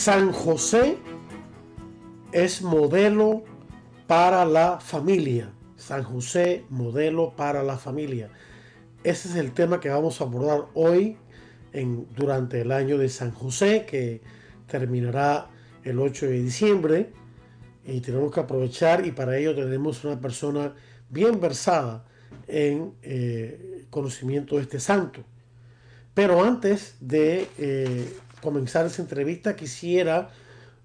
San 0.00 0.32
José 0.32 0.96
es 2.32 2.62
modelo 2.62 3.44
para 4.06 4.46
la 4.46 4.80
familia. 4.80 5.52
San 5.76 6.04
José, 6.04 6.64
modelo 6.70 7.36
para 7.36 7.62
la 7.62 7.76
familia. 7.76 8.30
Ese 9.04 9.28
es 9.28 9.34
el 9.34 9.52
tema 9.52 9.78
que 9.78 9.90
vamos 9.90 10.18
a 10.18 10.24
abordar 10.24 10.68
hoy 10.72 11.18
en, 11.74 12.08
durante 12.16 12.62
el 12.62 12.72
año 12.72 12.96
de 12.96 13.10
San 13.10 13.30
José, 13.30 13.84
que 13.86 14.22
terminará 14.66 15.50
el 15.84 15.98
8 15.98 16.28
de 16.28 16.42
diciembre. 16.44 17.12
Y 17.84 18.00
tenemos 18.00 18.32
que 18.32 18.40
aprovechar 18.40 19.04
y 19.04 19.10
para 19.10 19.36
ello 19.36 19.54
tenemos 19.54 20.02
una 20.06 20.18
persona 20.18 20.72
bien 21.10 21.38
versada 21.42 22.06
en 22.48 22.94
eh, 23.02 23.84
conocimiento 23.90 24.56
de 24.56 24.62
este 24.62 24.80
santo. 24.80 25.20
Pero 26.14 26.42
antes 26.42 26.96
de 27.00 27.48
eh, 27.58 28.08
comenzar 28.40 28.86
esa 28.86 29.02
entrevista, 29.02 29.56
quisiera, 29.56 30.30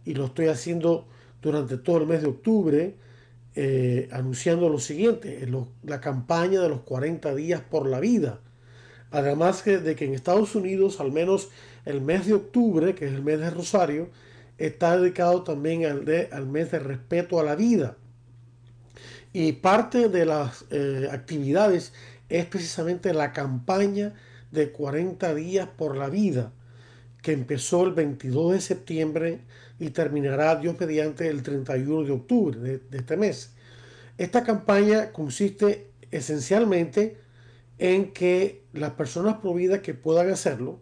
y 0.06 0.14
lo 0.14 0.26
estoy 0.26 0.48
haciendo 0.48 1.08
durante 1.42 1.78
todo 1.78 1.98
el 1.98 2.08
mes 2.08 2.22
de 2.22 2.28
octubre, 2.28 2.96
eh, 3.56 4.10
anunciando 4.12 4.70
lo 4.70 4.80
siguiente, 4.80 5.48
la 5.84 6.02
campaña 6.02 6.62
de 6.62 6.70
los 6.70 6.82
40 6.82 7.34
días 7.36 7.62
por 7.62 7.88
la 7.88 8.00
vida. 8.00 8.40
Además 9.12 9.64
de 9.64 9.96
que 9.96 10.06
en 10.06 10.14
Estados 10.14 10.56
Unidos, 10.56 11.00
al 11.00 11.12
menos 11.12 11.50
el 11.86 12.02
mes 12.02 12.26
de 12.26 12.34
octubre, 12.34 12.96
que 12.96 13.06
es 13.06 13.14
el 13.14 13.24
mes 13.24 13.40
de 13.40 13.50
Rosario, 13.50 14.10
está 14.58 14.98
dedicado 14.98 15.44
también 15.44 15.86
al, 15.86 16.06
al 16.32 16.48
mes 16.48 16.72
de 16.72 16.80
respeto 16.80 17.40
a 17.40 17.44
la 17.44 17.56
vida. 17.56 17.96
Y 19.32 19.54
parte 19.54 20.10
de 20.10 20.26
las 20.26 20.66
eh, 20.72 21.08
actividades 21.12 21.94
es 22.30 22.46
precisamente 22.46 23.14
la 23.14 23.32
campaña 23.34 24.14
de 24.52 24.72
40 24.72 25.36
días 25.36 25.68
por 25.78 25.98
la 25.98 26.10
vida 26.10 26.52
que 27.26 27.32
empezó 27.32 27.86
el 27.86 27.94
22 27.94 28.54
de 28.54 28.62
septiembre 28.62 29.40
y 29.80 29.90
terminará, 29.90 30.58
Dios 30.58 30.80
mediante, 30.80 31.28
el 31.28 31.42
31 31.42 32.04
de 32.04 32.12
octubre 32.12 32.60
de, 32.60 32.80
este 32.96 33.18
mes. 33.18 33.52
Esta 34.20 34.44
campaña 34.44 35.12
consiste 35.12 35.90
esencialmente 36.12 37.18
en 37.80 38.14
que 38.14 38.66
las 38.74 38.92
personas 38.92 39.38
providas 39.38 39.80
que 39.80 39.96
puedan 39.96 40.30
hacerlo 40.30 40.80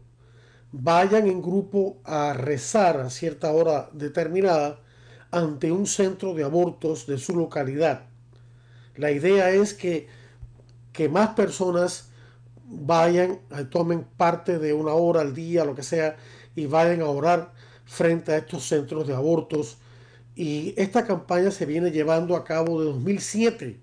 vayan 0.74 1.28
en 1.28 1.42
grupo 1.42 2.02
a 2.04 2.34
rezar 2.34 3.00
a 3.00 3.10
cierta 3.10 3.54
hora 3.54 3.90
determinada 3.94 4.82
ante 5.32 5.72
un 5.72 5.88
centro 5.88 6.34
de 6.34 6.44
abortos 6.44 7.08
de 7.08 7.20
su 7.20 7.38
localidad. 7.38 8.08
La 8.98 9.12
idea 9.12 9.50
es 9.52 9.74
que, 9.74 10.08
que 10.92 11.08
más 11.08 11.36
personas 11.36 12.10
vayan, 12.82 13.40
tomen 13.70 14.04
parte 14.18 14.60
de 14.60 14.74
una 14.74 14.94
hora 14.94 15.22
al 15.22 15.34
día, 15.34 15.66
lo 15.66 15.76
que 15.76 15.84
sea, 15.84 16.18
y 16.56 16.66
vayan 16.66 17.02
a 17.02 17.06
orar 17.06 17.54
frente 17.86 18.34
a 18.34 18.38
estos 18.38 18.68
centros 18.68 19.08
de 19.08 19.16
abortos. 19.16 19.78
Y 20.36 20.74
esta 20.78 21.06
campaña 21.06 21.52
se 21.52 21.66
viene 21.66 21.92
llevando 21.92 22.36
a 22.36 22.44
cabo 22.44 22.80
de 22.82 22.88
2007 22.88 23.80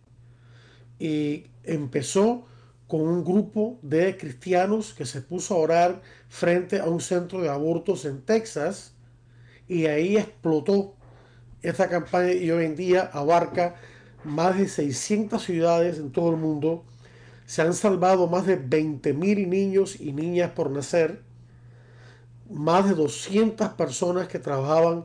y 0.98 1.46
empezó 1.64 2.46
con 2.88 3.02
un 3.02 3.24
grupo 3.24 3.78
de 3.82 4.16
cristianos 4.16 4.92
que 4.94 5.06
se 5.06 5.22
puso 5.22 5.54
a 5.54 5.58
orar 5.58 6.02
frente 6.28 6.80
a 6.80 6.86
un 6.86 7.00
centro 7.00 7.40
de 7.40 7.48
abortos 7.48 8.04
en 8.04 8.20
Texas 8.22 8.94
y 9.68 9.86
ahí 9.86 10.16
explotó 10.16 10.96
esta 11.62 11.88
campaña 11.88 12.32
y 12.32 12.50
hoy 12.50 12.64
en 12.64 12.74
día 12.74 13.08
abarca 13.12 13.76
más 14.24 14.58
de 14.58 14.68
600 14.68 15.40
ciudades 15.42 15.98
en 15.98 16.10
todo 16.10 16.30
el 16.30 16.36
mundo 16.36 16.84
se 17.50 17.62
han 17.62 17.74
salvado 17.74 18.28
más 18.28 18.46
de 18.46 18.64
20.000 18.64 19.48
niños 19.48 20.00
y 20.00 20.12
niñas 20.12 20.52
por 20.52 20.70
nacer, 20.70 21.20
más 22.48 22.88
de 22.88 22.94
200 22.94 23.70
personas 23.70 24.28
que 24.28 24.38
trabajaban 24.38 25.04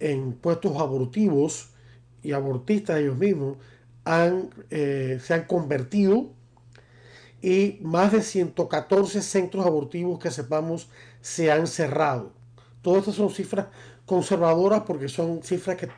en 0.00 0.32
puestos 0.32 0.76
abortivos 0.76 1.68
y 2.20 2.32
abortistas 2.32 2.98
ellos 2.98 3.16
mismos 3.16 3.58
eh, 4.70 5.20
se 5.22 5.34
han 5.34 5.44
convertido 5.44 6.30
y 7.40 7.78
más 7.82 8.10
de 8.10 8.22
114 8.22 9.22
centros 9.22 9.64
abortivos 9.64 10.18
que 10.18 10.32
sepamos 10.32 10.88
se 11.20 11.52
han 11.52 11.68
cerrado. 11.68 12.32
Todas 12.82 13.02
estas 13.02 13.14
son 13.14 13.30
cifras 13.30 13.66
conservadoras 14.04 14.82
porque 14.84 15.06
son 15.06 15.44
cifras 15.44 15.76
que, 15.76 15.88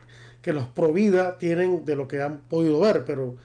que 0.43 0.53
los 0.53 0.67
Provida 0.67 1.39
tienen 1.39 1.87
de 1.87 1.97
lo 1.97 2.07
que 2.07 2.21
han 2.21 2.41
podido 2.41 2.81
ver, 2.81 3.07
pero 3.07 3.37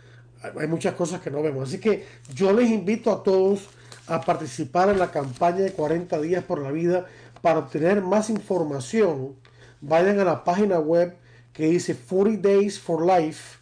hay 0.60 0.68
muchas 0.68 0.96
cosas 0.96 1.22
que 1.22 1.32
no 1.32 1.42
vemos. 1.42 1.70
Así 1.70 1.80
que 1.80 2.06
yo 2.34 2.54
les 2.54 2.70
invito 2.70 3.12
a 3.12 3.24
todos 3.24 3.70
a 4.08 4.22
participar 4.22 4.90
en 4.90 5.00
la 5.00 5.12
campaña 5.12 5.60
de 5.60 5.72
40 5.72 6.20
días 6.22 6.44
por 6.44 6.62
la 6.62 6.72
vida 6.72 7.06
para 7.42 7.60
obtener 7.60 8.02
más 8.02 8.30
información. 8.30 9.36
Vayan 9.82 10.20
a 10.20 10.24
la 10.24 10.44
página 10.44 10.80
web 10.80 11.16
que 11.54 11.68
dice 11.68 11.96
40 11.96 12.48
Days 12.48 12.80
for 12.80 13.06
Life 13.06 13.62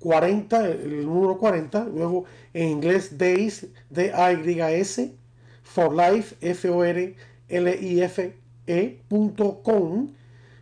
40, 0.00 0.66
el 0.68 1.06
número 1.06 1.38
40, 1.38 1.84
luego 1.86 2.24
en 2.54 2.68
inglés 2.68 3.18
Days, 3.18 3.66
D-A-Y-S, 3.90 5.12
for 5.62 5.94
Life, 5.94 6.36
F-O-R-L-I-F-E.com, 6.40 7.14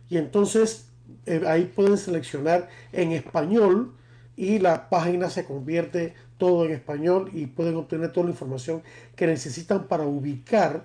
y 0.09 0.17
entonces 0.17 0.87
eh, 1.25 1.43
ahí 1.45 1.65
pueden 1.65 1.97
seleccionar 1.97 2.69
en 2.91 3.11
español 3.11 3.93
y 4.37 4.59
la 4.59 4.89
página 4.89 5.29
se 5.31 5.43
convierte 5.43 6.13
todo 6.37 6.65
en 6.65 6.71
español 6.71 7.31
y 7.33 7.47
pueden 7.47 7.75
obtener 7.75 8.11
toda 8.13 8.27
la 8.27 8.31
información 8.31 8.83
que 9.15 9.25
necesitan 9.25 9.87
para 9.87 10.03
ubicar 10.03 10.83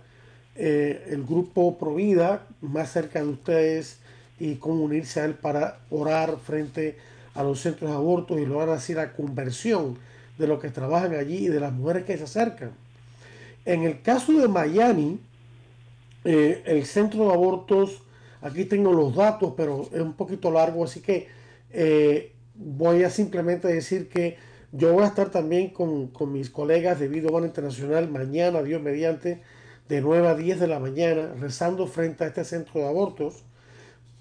eh, 0.56 1.06
el 1.10 1.24
grupo 1.24 1.78
Provida 1.78 2.46
más 2.62 2.90
cerca 2.90 3.20
de 3.22 3.28
ustedes 3.28 3.98
y 4.40 4.56
cómo 4.56 4.82
unirse 4.82 5.20
a 5.20 5.26
él 5.26 5.34
para 5.34 5.80
orar 5.90 6.38
frente 6.38 6.96
a 7.34 7.42
los 7.42 7.60
centros 7.60 7.90
de 7.90 7.96
abortos 7.96 8.40
y 8.40 8.46
lograr 8.46 8.70
así 8.70 8.94
la 8.94 9.12
conversión 9.12 9.98
de 10.38 10.46
los 10.46 10.58
que 10.58 10.70
trabajan 10.70 11.14
allí 11.14 11.46
y 11.46 11.48
de 11.48 11.60
las 11.60 11.72
mujeres 11.72 12.04
que 12.04 12.16
se 12.16 12.24
acercan. 12.24 12.72
En 13.64 13.84
el 13.84 14.00
caso 14.02 14.32
de 14.32 14.48
Miami, 14.48 15.20
eh, 16.24 16.62
el 16.66 16.84
centro 16.86 17.26
de 17.26 17.32
abortos, 17.32 18.02
aquí 18.40 18.64
tengo 18.64 18.92
los 18.92 19.14
datos, 19.14 19.52
pero 19.56 19.88
es 19.92 20.00
un 20.00 20.14
poquito 20.14 20.50
largo, 20.50 20.84
así 20.84 21.00
que 21.00 21.28
eh, 21.70 22.31
voy 22.64 23.04
a 23.04 23.10
simplemente 23.10 23.68
decir 23.68 24.08
que 24.08 24.36
yo 24.72 24.92
voy 24.94 25.04
a 25.04 25.08
estar 25.08 25.30
también 25.30 25.68
con, 25.68 26.10
mis 26.32 26.48
colegas 26.48 26.98
de 26.98 27.06
Vida 27.06 27.28
Humana 27.28 27.46
Internacional 27.46 28.08
mañana, 28.10 28.62
Dios 28.62 28.80
mediante, 28.80 29.42
de 29.88 30.00
9 30.00 30.28
a 30.28 30.34
10 30.34 30.60
de 30.60 30.66
la 30.66 30.78
mañana, 30.78 31.34
rezando 31.38 31.86
frente 31.86 32.24
a 32.24 32.28
este 32.28 32.44
centro 32.44 32.80
de 32.80 32.88
abortos. 32.88 33.44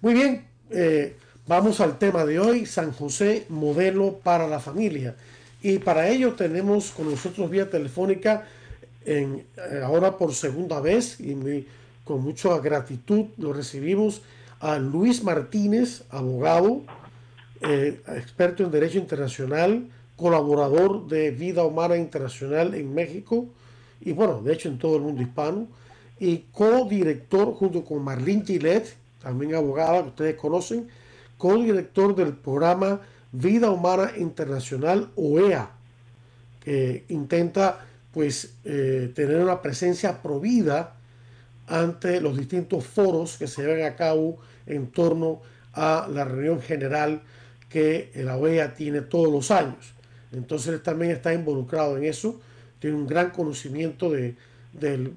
Muy 0.01 0.13
bien, 0.13 0.47
eh, 0.69 1.17
Vamos 1.49 1.81
al 1.81 1.97
tema 1.97 2.25
de 2.25 2.39
hoy, 2.39 2.67
San 2.67 2.91
José, 2.91 3.47
modelo 3.49 4.19
para 4.19 4.47
la 4.47 4.59
familia. 4.59 5.15
Y 5.63 5.79
para 5.79 6.07
ello 6.07 6.33
tenemos 6.33 6.91
con 6.91 7.09
nosotros 7.09 7.49
vía 7.49 7.67
telefónica, 7.67 8.45
en, 9.03 9.47
eh, 9.57 9.81
ahora 9.83 10.15
por 10.15 10.35
segunda 10.35 10.79
vez, 10.79 11.19
y 11.19 11.65
con 12.03 12.21
mucha 12.21 12.55
gratitud 12.59 13.29
lo 13.37 13.51
recibimos, 13.51 14.21
a 14.59 14.77
Luis 14.77 15.23
Martínez, 15.23 16.03
abogado, 16.11 16.83
eh, 17.61 17.99
experto 18.09 18.63
en 18.63 18.69
Derecho 18.69 18.99
Internacional, 18.99 19.87
colaborador 20.19 21.07
de 21.07 21.31
Vida 21.31 21.63
Humana 21.63 21.95
Internacional 21.95 22.75
en 22.75 22.93
México, 22.93 23.47
y 24.01 24.11
bueno, 24.11 24.41
de 24.41 24.53
hecho 24.53 24.67
en 24.67 24.77
todo 24.77 24.97
el 24.97 25.01
mundo 25.01 25.21
hispano, 25.21 25.67
y 26.19 26.45
co-director 26.51 27.53
junto 27.53 27.85
con 27.85 28.03
Marlene 28.03 28.45
Gillette, 28.45 28.97
también 29.21 29.55
abogada 29.55 30.01
que 30.01 30.09
ustedes 30.09 30.35
conocen, 30.35 30.89
co-director 31.37 32.13
del 32.15 32.33
programa 32.33 32.99
Vida 33.31 33.71
Humana 33.71 34.11
Internacional 34.17 35.09
OEA, 35.15 35.71
que 36.59 37.05
intenta 37.07 37.85
pues 38.11 38.55
eh, 38.65 39.11
tener 39.15 39.37
una 39.37 39.61
presencia 39.61 40.21
provida 40.21 40.95
ante 41.67 42.19
los 42.19 42.35
distintos 42.35 42.83
foros 42.85 43.37
que 43.37 43.47
se 43.47 43.61
llevan 43.61 43.89
a 43.89 43.95
cabo 43.95 44.39
en 44.65 44.87
torno 44.87 45.41
a 45.73 46.09
la 46.11 46.25
reunión 46.25 46.61
general 46.61 47.21
que 47.69 48.11
la 48.15 48.35
OEA 48.35 48.73
tiene 48.73 49.01
todos 49.01 49.31
los 49.31 49.51
años. 49.51 49.93
Entonces 50.31 50.73
él 50.73 50.81
también 50.81 51.11
está 51.11 51.33
involucrado 51.33 51.97
en 51.97 52.05
eso, 52.05 52.39
tiene 52.79 52.95
un 52.95 53.07
gran 53.07 53.31
conocimiento 53.31 54.11
de, 54.11 54.35
del 54.73 55.13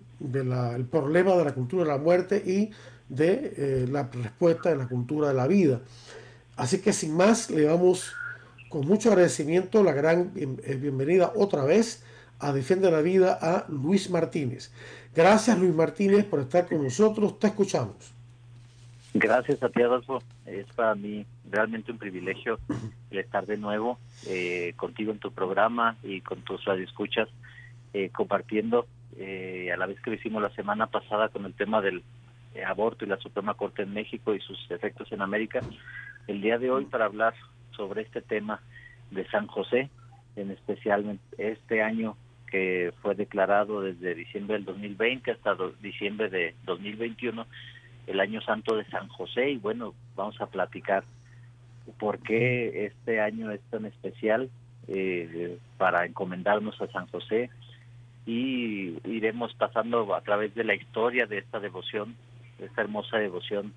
problema 0.90 1.34
de 1.36 1.44
la 1.44 1.52
cultura 1.52 1.84
de 1.84 1.90
la 1.90 1.98
muerte 1.98 2.42
y 2.44 2.70
de 3.08 3.54
eh, 3.56 3.86
la 3.90 4.08
respuesta 4.10 4.70
de 4.70 4.76
la 4.76 4.88
cultura 4.88 5.28
de 5.28 5.34
la 5.34 5.46
vida. 5.46 5.80
Así 6.56 6.80
que 6.80 6.92
sin 6.92 7.16
más, 7.16 7.50
le 7.50 7.62
damos 7.62 8.12
con 8.68 8.86
mucho 8.86 9.10
agradecimiento 9.10 9.82
la 9.82 9.92
gran 9.92 10.32
eh, 10.34 10.76
bienvenida 10.76 11.32
otra 11.36 11.64
vez 11.64 12.02
a 12.38 12.52
Defiende 12.52 12.90
la 12.90 13.02
Vida 13.02 13.38
a 13.40 13.66
Luis 13.68 14.10
Martínez. 14.10 14.72
Gracias 15.14 15.58
Luis 15.58 15.74
Martínez 15.74 16.24
por 16.24 16.40
estar 16.40 16.66
con 16.66 16.82
nosotros, 16.82 17.38
te 17.38 17.48
escuchamos. 17.48 18.14
Gracias 19.14 19.62
a 19.62 19.68
ti 19.68 19.82
Adolfo, 19.82 20.22
es 20.46 20.66
para 20.74 20.94
mí 20.94 21.26
realmente 21.52 21.92
un 21.92 21.98
privilegio 21.98 22.58
estar 23.10 23.46
de 23.46 23.58
nuevo 23.58 23.98
eh, 24.26 24.72
contigo 24.76 25.12
en 25.12 25.18
tu 25.18 25.32
programa 25.32 25.96
y 26.02 26.22
con 26.22 26.40
tus 26.42 26.64
radioescuchas 26.64 27.28
eh, 27.92 28.08
compartiendo 28.10 28.86
eh, 29.18 29.70
a 29.72 29.76
la 29.76 29.86
vez 29.86 30.00
que 30.00 30.10
lo 30.10 30.16
hicimos 30.16 30.42
la 30.42 30.50
semana 30.50 30.86
pasada 30.86 31.28
con 31.28 31.44
el 31.44 31.54
tema 31.54 31.80
del 31.82 32.02
aborto 32.66 33.04
y 33.04 33.08
la 33.08 33.18
Suprema 33.18 33.54
Corte 33.54 33.82
en 33.82 33.92
México 33.92 34.34
y 34.34 34.40
sus 34.40 34.58
efectos 34.70 35.10
en 35.12 35.22
América, 35.22 35.60
el 36.26 36.40
día 36.40 36.58
de 36.58 36.70
hoy 36.70 36.84
para 36.86 37.06
hablar 37.06 37.34
sobre 37.76 38.02
este 38.02 38.20
tema 38.20 38.60
de 39.10 39.26
San 39.28 39.46
José, 39.46 39.90
en 40.36 40.50
especial 40.50 41.18
este 41.38 41.82
año 41.82 42.16
que 42.50 42.92
fue 43.00 43.14
declarado 43.14 43.80
desde 43.80 44.14
diciembre 44.14 44.56
del 44.56 44.66
2020 44.66 45.30
hasta 45.30 45.56
diciembre 45.80 46.28
de 46.28 46.54
2021 46.64 47.46
el 48.06 48.20
año 48.20 48.42
santo 48.42 48.76
de 48.76 48.84
San 48.86 49.08
José 49.08 49.50
y 49.50 49.56
bueno, 49.56 49.94
vamos 50.14 50.38
a 50.40 50.46
platicar 50.46 51.04
por 51.98 52.18
qué 52.20 52.86
este 52.86 53.20
año 53.20 53.50
es 53.50 53.60
tan 53.70 53.84
especial 53.84 54.50
eh, 54.88 55.58
para 55.78 56.04
encomendarnos 56.04 56.80
a 56.80 56.88
San 56.88 57.06
José. 57.06 57.50
Y 58.24 58.98
iremos 59.04 59.52
pasando 59.54 60.14
a 60.14 60.20
través 60.20 60.54
de 60.54 60.64
la 60.64 60.74
historia 60.74 61.26
de 61.26 61.38
esta 61.38 61.58
devoción, 61.58 62.16
esta 62.58 62.82
hermosa 62.82 63.18
devoción 63.18 63.72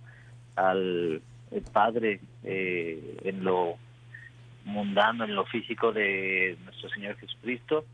al 0.55 1.21
Padre 1.73 2.19
eh, 2.43 3.17
en 3.23 3.43
lo 3.43 3.75
mundano, 4.65 5.23
en 5.23 5.35
lo 5.35 5.45
físico 5.45 5.91
de 5.91 6.57
nuestro 6.63 6.89
Señor 6.89 7.15
Jesucristo. 7.17 7.85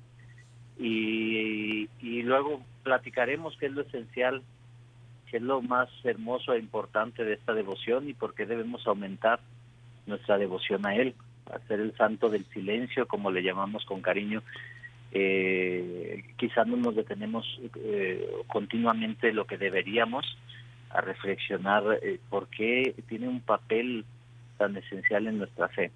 Y, 0.78 1.90
y 2.02 2.24
luego 2.24 2.62
platicaremos 2.84 3.56
qué 3.58 3.68
es 3.68 3.72
lo 3.72 3.82
esencial 3.82 4.42
que 5.32 5.38
es 5.38 5.44
lo 5.44 5.62
más 5.62 5.90
hermoso 6.04 6.54
e 6.54 6.60
importante 6.60 7.24
de 7.24 7.34
esta 7.34 7.54
devoción 7.54 8.10
y 8.10 8.14
por 8.14 8.36
qué 8.36 8.46
debemos 8.46 8.86
aumentar 8.86 9.40
nuestra 10.06 10.38
devoción 10.38 10.86
a 10.86 10.96
Él, 10.96 11.16
hacer 11.52 11.80
el 11.80 11.96
santo 11.98 12.30
del 12.30 12.46
silencio, 12.46 13.08
como 13.08 13.32
le 13.32 13.44
llamamos 13.44 13.86
con 13.86 14.02
cariño. 14.02 14.44
Eh, 15.12 16.24
quizá 16.38 16.64
no 16.64 16.78
nos 16.78 16.96
detenemos 16.96 17.46
eh, 17.76 18.30
continuamente 18.48 19.34
lo 19.34 19.46
que 19.46 19.58
deberíamos 19.58 20.26
a 20.90 21.02
reflexionar 21.02 21.84
eh, 22.02 22.20
por 22.30 22.48
qué 22.48 22.96
tiene 23.08 23.28
un 23.28 23.42
papel 23.42 24.06
tan 24.58 24.76
esencial 24.78 25.28
en 25.28 25.38
nuestra 25.38 25.68
fe. 25.70 25.92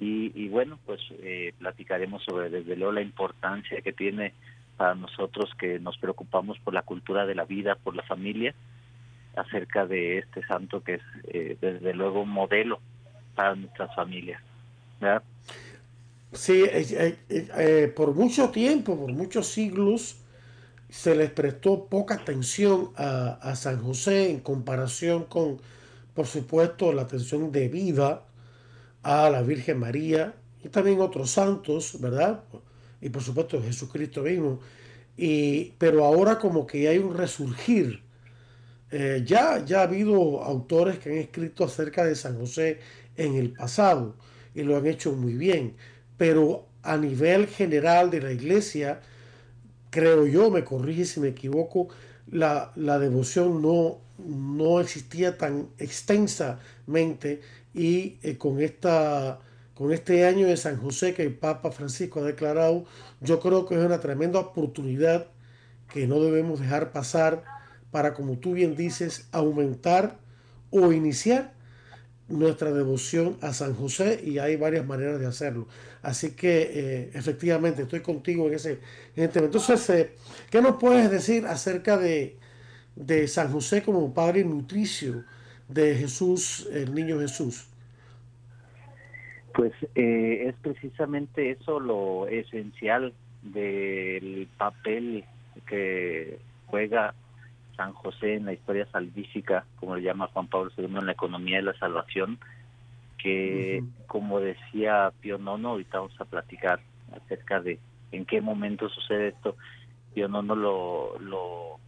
Y, 0.00 0.32
y 0.34 0.48
bueno, 0.48 0.78
pues 0.84 1.00
eh, 1.22 1.52
platicaremos 1.58 2.22
sobre 2.22 2.50
desde 2.50 2.76
luego 2.76 2.92
la 2.92 3.00
importancia 3.00 3.80
que 3.80 3.92
tiene 3.92 4.34
para 4.76 4.94
nosotros 4.94 5.50
que 5.58 5.78
nos 5.78 5.96
preocupamos 5.98 6.58
por 6.58 6.74
la 6.74 6.82
cultura 6.82 7.24
de 7.24 7.34
la 7.34 7.44
vida, 7.44 7.76
por 7.76 7.96
la 7.96 8.02
familia, 8.02 8.54
acerca 9.36 9.86
de 9.86 10.18
este 10.18 10.42
santo 10.46 10.82
que 10.82 10.94
es 10.94 11.02
eh, 11.28 11.56
desde 11.60 11.94
luego 11.94 12.24
modelo 12.24 12.80
para 13.36 13.54
nuestras 13.54 13.94
familias. 13.94 14.42
¿verdad? 15.00 15.22
Sí, 16.32 16.64
eh, 16.64 17.16
eh, 17.28 17.92
por 17.94 18.14
mucho 18.14 18.50
tiempo, 18.50 18.98
por 18.98 19.12
muchos 19.12 19.46
siglos, 19.46 20.16
se 20.88 21.14
les 21.14 21.30
prestó 21.30 21.86
poca 21.86 22.14
atención 22.14 22.90
a, 22.96 23.54
San 23.54 23.82
José 23.82 24.30
en 24.30 24.40
comparación 24.40 25.24
con, 25.24 25.60
por 26.14 26.26
supuesto, 26.26 26.92
la 26.92 27.02
atención 27.02 27.52
debida 27.52 28.24
a 29.02 29.30
la 29.30 29.42
Virgen 29.42 29.78
María 29.78 30.34
y 30.64 30.68
también 30.68 31.00
otros 31.00 31.30
santos, 31.30 32.00
¿verdad? 32.00 32.42
y 33.00 33.08
por 33.08 33.22
supuesto 33.22 33.62
Jesucristo 33.62 34.22
mismo. 34.22 34.60
Y, 35.16 35.72
pero 35.78 36.04
ahora 36.04 36.38
como 36.38 36.66
que 36.66 36.88
hay 36.88 36.98
un 36.98 37.16
resurgir. 37.16 38.02
Eh, 38.90 39.22
ya, 39.26 39.64
ya 39.64 39.80
ha 39.80 39.82
habido 39.82 40.42
autores 40.42 40.98
que 40.98 41.10
han 41.10 41.16
escrito 41.16 41.64
acerca 41.64 42.04
de 42.04 42.14
San 42.14 42.38
José 42.38 42.78
en 43.16 43.34
el 43.34 43.52
pasado 43.52 44.16
y 44.54 44.62
lo 44.62 44.76
han 44.76 44.86
hecho 44.86 45.12
muy 45.12 45.34
bien, 45.34 45.74
pero 46.16 46.66
a 46.82 46.96
nivel 46.96 47.46
general 47.46 48.10
de 48.10 48.20
la 48.20 48.32
iglesia, 48.32 49.00
creo 49.90 50.26
yo, 50.26 50.50
me 50.50 50.64
corrige 50.64 51.04
si 51.04 51.20
me 51.20 51.28
equivoco, 51.28 51.88
la, 52.30 52.72
la 52.76 52.98
devoción 52.98 53.60
no, 53.62 53.98
no 54.18 54.80
existía 54.80 55.36
tan 55.36 55.68
extensamente 55.78 57.40
y 57.74 58.18
eh, 58.22 58.36
con 58.38 58.60
esta 58.60 59.40
con 59.74 59.92
este 59.92 60.24
año 60.24 60.46
de 60.46 60.56
San 60.56 60.78
José 60.78 61.12
que 61.12 61.22
el 61.22 61.34
Papa 61.34 61.70
Francisco 61.70 62.20
ha 62.20 62.22
declarado, 62.22 62.86
yo 63.20 63.40
creo 63.40 63.66
que 63.66 63.74
es 63.74 63.84
una 63.84 64.00
tremenda 64.00 64.38
oportunidad 64.38 65.26
que 65.92 66.06
no 66.06 66.18
debemos 66.18 66.60
dejar 66.60 66.92
pasar 66.92 67.44
para, 67.90 68.14
como 68.14 68.38
tú 68.38 68.54
bien 68.54 68.74
dices, 68.74 69.28
aumentar 69.32 70.16
o 70.70 70.92
iniciar 70.92 71.52
nuestra 72.28 72.72
devoción 72.72 73.36
a 73.40 73.52
San 73.52 73.74
José 73.74 74.20
y 74.24 74.38
hay 74.38 74.56
varias 74.56 74.86
maneras 74.86 75.20
de 75.20 75.26
hacerlo. 75.26 75.66
Así 76.02 76.34
que 76.34 76.62
eh, 76.62 77.10
efectivamente 77.14 77.82
estoy 77.82 78.00
contigo 78.00 78.48
en 78.48 78.54
ese, 78.54 78.80
en 79.14 79.30
tema. 79.30 79.46
Entonces, 79.46 79.88
eh, 79.90 80.10
¿qué 80.50 80.60
nos 80.60 80.76
puedes 80.76 81.10
decir 81.10 81.46
acerca 81.46 81.96
de, 81.96 82.36
de 82.96 83.28
San 83.28 83.52
José 83.52 83.82
como 83.82 84.12
padre 84.12 84.44
nutricio 84.44 85.24
de 85.68 85.94
Jesús, 85.94 86.68
el 86.72 86.94
niño 86.94 87.20
Jesús? 87.20 87.68
Pues 89.54 89.72
eh, 89.94 90.48
es 90.48 90.54
precisamente 90.60 91.50
eso 91.50 91.80
lo 91.80 92.28
esencial 92.28 93.14
del 93.42 94.48
papel 94.58 95.24
que 95.66 96.38
juega 96.66 97.14
San 97.76 97.92
José 97.92 98.34
en 98.34 98.46
la 98.46 98.52
historia 98.52 98.86
salvífica, 98.90 99.64
como 99.78 99.96
le 99.96 100.02
llama 100.02 100.28
Juan 100.32 100.48
Pablo 100.48 100.70
II, 100.76 100.84
en 100.86 101.06
la 101.06 101.12
economía 101.12 101.58
de 101.58 101.64
la 101.64 101.78
salvación, 101.78 102.38
que 103.18 103.82
como 104.06 104.40
decía 104.40 105.12
Pío 105.20 105.38
Nono, 105.38 105.70
ahorita 105.70 105.98
vamos 105.98 106.20
a 106.20 106.24
platicar 106.24 106.80
acerca 107.14 107.60
de 107.60 107.78
en 108.12 108.24
qué 108.24 108.40
momento 108.40 108.88
sucede 108.88 109.28
esto, 109.28 109.56
Pío 110.14 110.28
Nono 110.28 110.54
lo, 110.54 111.18
lo, 111.18 111.78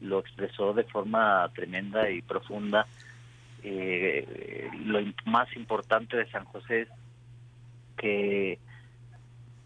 lo 0.00 0.18
expresó 0.20 0.72
de 0.72 0.84
forma 0.84 1.50
tremenda 1.54 2.10
y 2.10 2.22
profunda. 2.22 2.86
Eh, 3.62 4.70
lo 4.84 5.00
más 5.24 5.54
importante 5.56 6.16
de 6.16 6.30
San 6.30 6.44
José 6.44 6.82
es 6.82 6.88
que 7.96 8.58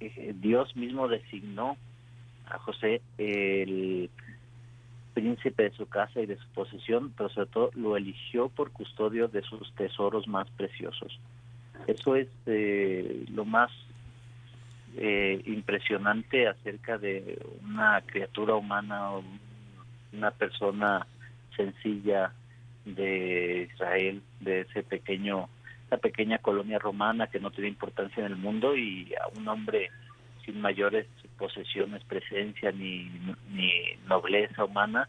eh, 0.01 0.35
Dios 0.37 0.75
mismo 0.77 1.09
designó 1.09 1.77
a 2.47 2.59
José 2.59 3.03
el 3.19 4.11
príncipe 5.15 5.65
de 5.65 5.71
su 5.73 5.87
casa 5.87 6.21
y 6.21 6.27
de 6.27 6.37
su 6.37 6.47
posesión, 6.49 7.13
pero 7.17 7.29
sobre 7.29 7.51
todo 7.51 7.71
lo 7.75 7.97
eligió 7.97 8.49
por 8.49 8.71
custodio 8.71 9.29
de 9.29 9.43
sus 9.43 9.73
tesoros 9.75 10.27
más 10.29 10.49
preciosos. 10.51 11.19
Eso 11.87 12.17
es 12.17 12.29
eh, 12.47 13.25
lo 13.31 13.45
más 13.45 13.71
eh, 14.97 15.41
impresionante 15.47 16.49
acerca 16.49 16.99
de 16.99 17.39
una 17.63 18.01
criatura 18.03 18.55
humana, 18.55 19.11
una 20.13 20.31
persona 20.31 21.07
sencilla, 21.57 22.33
de 22.85 23.69
Israel, 23.73 24.23
de 24.41 24.61
ese 24.61 24.83
pequeño 24.83 25.49
esta 25.85 25.99
pequeña 25.99 26.39
colonia 26.39 26.79
romana 26.79 27.27
que 27.27 27.41
no 27.41 27.51
tiene 27.51 27.69
importancia 27.69 28.25
en 28.25 28.33
el 28.33 28.37
mundo 28.37 28.77
y 28.77 29.13
a 29.15 29.27
un 29.37 29.49
hombre 29.49 29.91
sin 30.45 30.61
mayores 30.61 31.07
posesiones, 31.41 32.05
presencia 32.05 32.71
ni, 32.71 33.11
ni 33.51 33.73
nobleza 34.07 34.67
humana, 34.67 35.09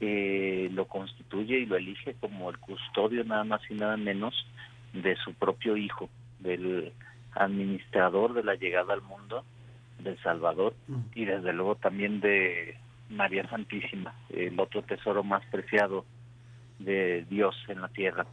eh, 0.00 0.70
lo 0.72 0.86
constituye 0.86 1.58
y 1.58 1.66
lo 1.66 1.76
elige 1.76 2.14
como 2.20 2.48
el 2.48 2.58
custodio 2.58 3.24
nada 3.24 3.42
más 3.42 3.60
y 3.68 3.74
nada 3.74 3.96
menos 3.96 4.46
de 4.92 5.16
su 5.16 5.34
propio 5.34 5.76
hijo, 5.76 6.08
del 6.38 6.92
administrador 7.34 8.32
de 8.34 8.44
la 8.44 8.54
llegada 8.54 8.94
al 8.94 9.02
mundo 9.02 9.44
del 9.98 10.16
Salvador 10.22 10.74
mm. 10.86 11.00
y 11.16 11.24
desde 11.24 11.52
luego 11.52 11.74
también 11.74 12.20
de 12.20 12.76
María 13.10 13.48
Santísima, 13.48 14.14
el 14.30 14.58
otro 14.60 14.82
tesoro 14.82 15.24
más 15.24 15.44
preciado 15.46 16.04
de 16.78 17.26
Dios 17.28 17.56
en 17.66 17.80
la 17.80 17.88
tierra. 17.88 18.24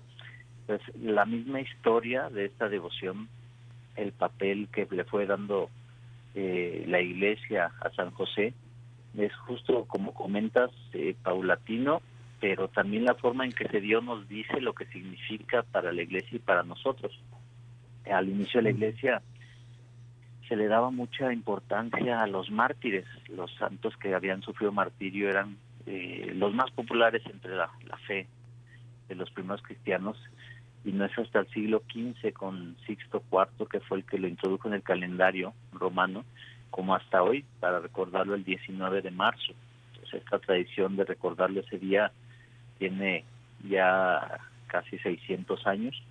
Pues 0.68 0.82
la 1.02 1.26
misma 1.26 1.62
historia 1.62 2.30
de 2.30 2.46
esta 2.46 2.70
devoción, 2.70 3.28
el 3.96 4.12
papel 4.12 4.68
que 4.72 4.88
le 4.92 5.04
fue 5.06 5.26
dando 5.26 5.72
eh, 6.36 6.84
la 6.88 7.02
iglesia 7.02 7.72
a 7.82 7.90
San 7.92 8.12
José, 8.12 8.54
es 9.18 9.34
justo 9.38 9.86
como 9.86 10.14
comentas, 10.14 10.72
eh, 10.94 11.16
paulatino, 11.24 12.02
pero 12.40 12.68
también 12.68 13.06
la 13.06 13.16
forma 13.16 13.46
en 13.46 13.54
que 13.54 13.68
se 13.68 13.80
dio 13.80 14.02
nos 14.02 14.28
dice 14.28 14.60
lo 14.60 14.74
que 14.74 14.86
significa 14.88 15.64
para 15.64 15.92
la 15.92 16.02
iglesia 16.02 16.36
y 16.36 16.40
para 16.40 16.64
nosotros. 16.64 17.18
Al 18.12 18.30
inicio 18.30 18.60
de 18.60 18.64
la 18.64 18.70
iglesia 18.72 19.22
se 20.48 20.56
le 20.56 20.68
daba 20.68 20.92
mucha 20.92 21.34
importancia 21.34 22.22
a 22.22 22.28
los 22.28 22.52
mártires, 22.52 23.06
los 23.30 23.52
santos 23.56 23.96
que 23.98 24.14
habían 24.14 24.42
sufrido 24.42 24.72
martirio 24.72 25.30
eran 25.30 25.58
eh, 25.86 26.34
los 26.36 26.54
más 26.54 26.70
populares 26.72 27.24
entre 27.26 27.56
la, 27.56 27.70
fe 28.06 28.28
de 29.08 29.16
los 29.16 29.32
primeros 29.32 29.62
cristianos 29.62 30.18
y 30.86 30.92
no 30.92 31.06
es 31.06 31.18
hasta 31.18 31.40
el 31.40 31.48
siglo 31.50 31.82
XV 31.92 32.32
con 32.34 32.78
Sixto 32.86 33.24
IV 33.32 33.68
que 33.68 33.80
fue 33.80 33.98
el 33.98 34.06
que 34.06 34.20
lo 34.20 34.28
introdujo 34.28 34.68
en 34.68 34.76
el 34.76 34.84
calendario 34.84 35.54
romano 35.74 36.24
como 36.70 36.94
hasta 36.96 37.24
hoy 37.24 37.44
para 37.60 37.80
recordarlo 37.80 38.36
el 38.36 38.44
19 38.44 39.02
de 39.02 39.12
marzo. 39.12 39.54
Entonces 39.94 40.22
esta 40.24 40.40
tradición 40.40 40.96
de 40.96 41.06
recordarlo 41.06 41.62
ese 41.62 41.80
día 41.80 42.12
tiene 42.78 43.26
ya 43.68 44.40
casi 44.68 45.00
600 45.00 45.66
años 45.66 46.02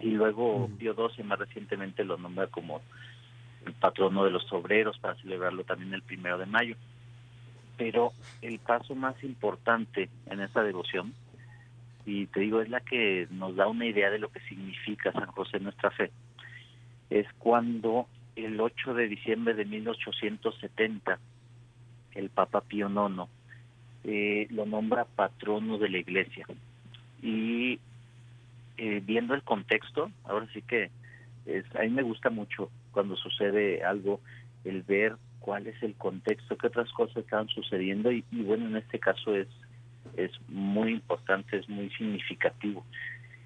y 0.00 0.10
luego 0.10 0.68
Pío 0.76 0.94
XII 0.94 1.24
más 1.24 1.38
recientemente 1.38 2.04
lo 2.04 2.18
nombra 2.18 2.48
como 2.48 2.82
el 3.64 3.74
patrono 3.74 4.24
de 4.24 4.32
los 4.32 4.52
obreros 4.52 4.98
para 4.98 5.14
celebrarlo 5.16 5.62
también 5.64 5.94
el 5.94 6.02
primero 6.02 6.36
de 6.36 6.46
mayo. 6.46 6.76
Pero 7.76 8.12
el 8.42 8.58
paso 8.58 8.94
más 8.94 9.22
importante 9.22 10.08
en 10.26 10.40
esta 10.40 10.62
devoción, 10.62 11.14
y 12.06 12.26
te 12.26 12.40
digo, 12.40 12.60
es 12.60 12.68
la 12.68 12.80
que 12.80 13.26
nos 13.30 13.56
da 13.56 13.66
una 13.66 13.86
idea 13.86 14.10
de 14.10 14.18
lo 14.18 14.28
que 14.30 14.40
significa 14.40 15.12
San 15.12 15.26
José 15.26 15.60
nuestra 15.60 15.90
fe, 15.90 16.10
es 17.10 17.26
cuando 17.38 18.06
el 18.36 18.60
8 18.60 18.94
de 18.94 19.08
diciembre 19.08 19.54
de 19.54 19.64
1870 19.64 21.18
el 22.14 22.30
Papa 22.30 22.60
Pío 22.60 22.88
IX 22.88 23.28
eh, 24.04 24.46
lo 24.50 24.66
nombra 24.66 25.04
patrono 25.04 25.78
de 25.78 25.88
la 25.88 25.98
iglesia. 25.98 26.46
Y 27.22 27.80
eh, 28.76 29.00
viendo 29.04 29.34
el 29.34 29.42
contexto, 29.42 30.10
ahora 30.24 30.46
sí 30.52 30.62
que 30.62 30.90
es, 31.46 31.64
a 31.76 31.82
mí 31.82 31.90
me 31.90 32.02
gusta 32.02 32.30
mucho 32.30 32.70
cuando 32.92 33.16
sucede 33.16 33.82
algo, 33.82 34.20
el 34.64 34.82
ver 34.82 35.16
cuál 35.40 35.66
es 35.66 35.82
el 35.82 35.94
contexto, 35.94 36.56
qué 36.56 36.68
otras 36.68 36.90
cosas 36.92 37.18
estaban 37.18 37.48
sucediendo 37.48 38.10
y, 38.10 38.24
bueno, 38.30 38.66
en 38.66 38.76
este 38.76 38.98
caso 38.98 39.34
es, 39.34 39.48
es 40.16 40.30
muy 40.48 40.92
importante, 40.92 41.56
es 41.56 41.68
muy 41.68 41.90
significativo. 41.90 42.84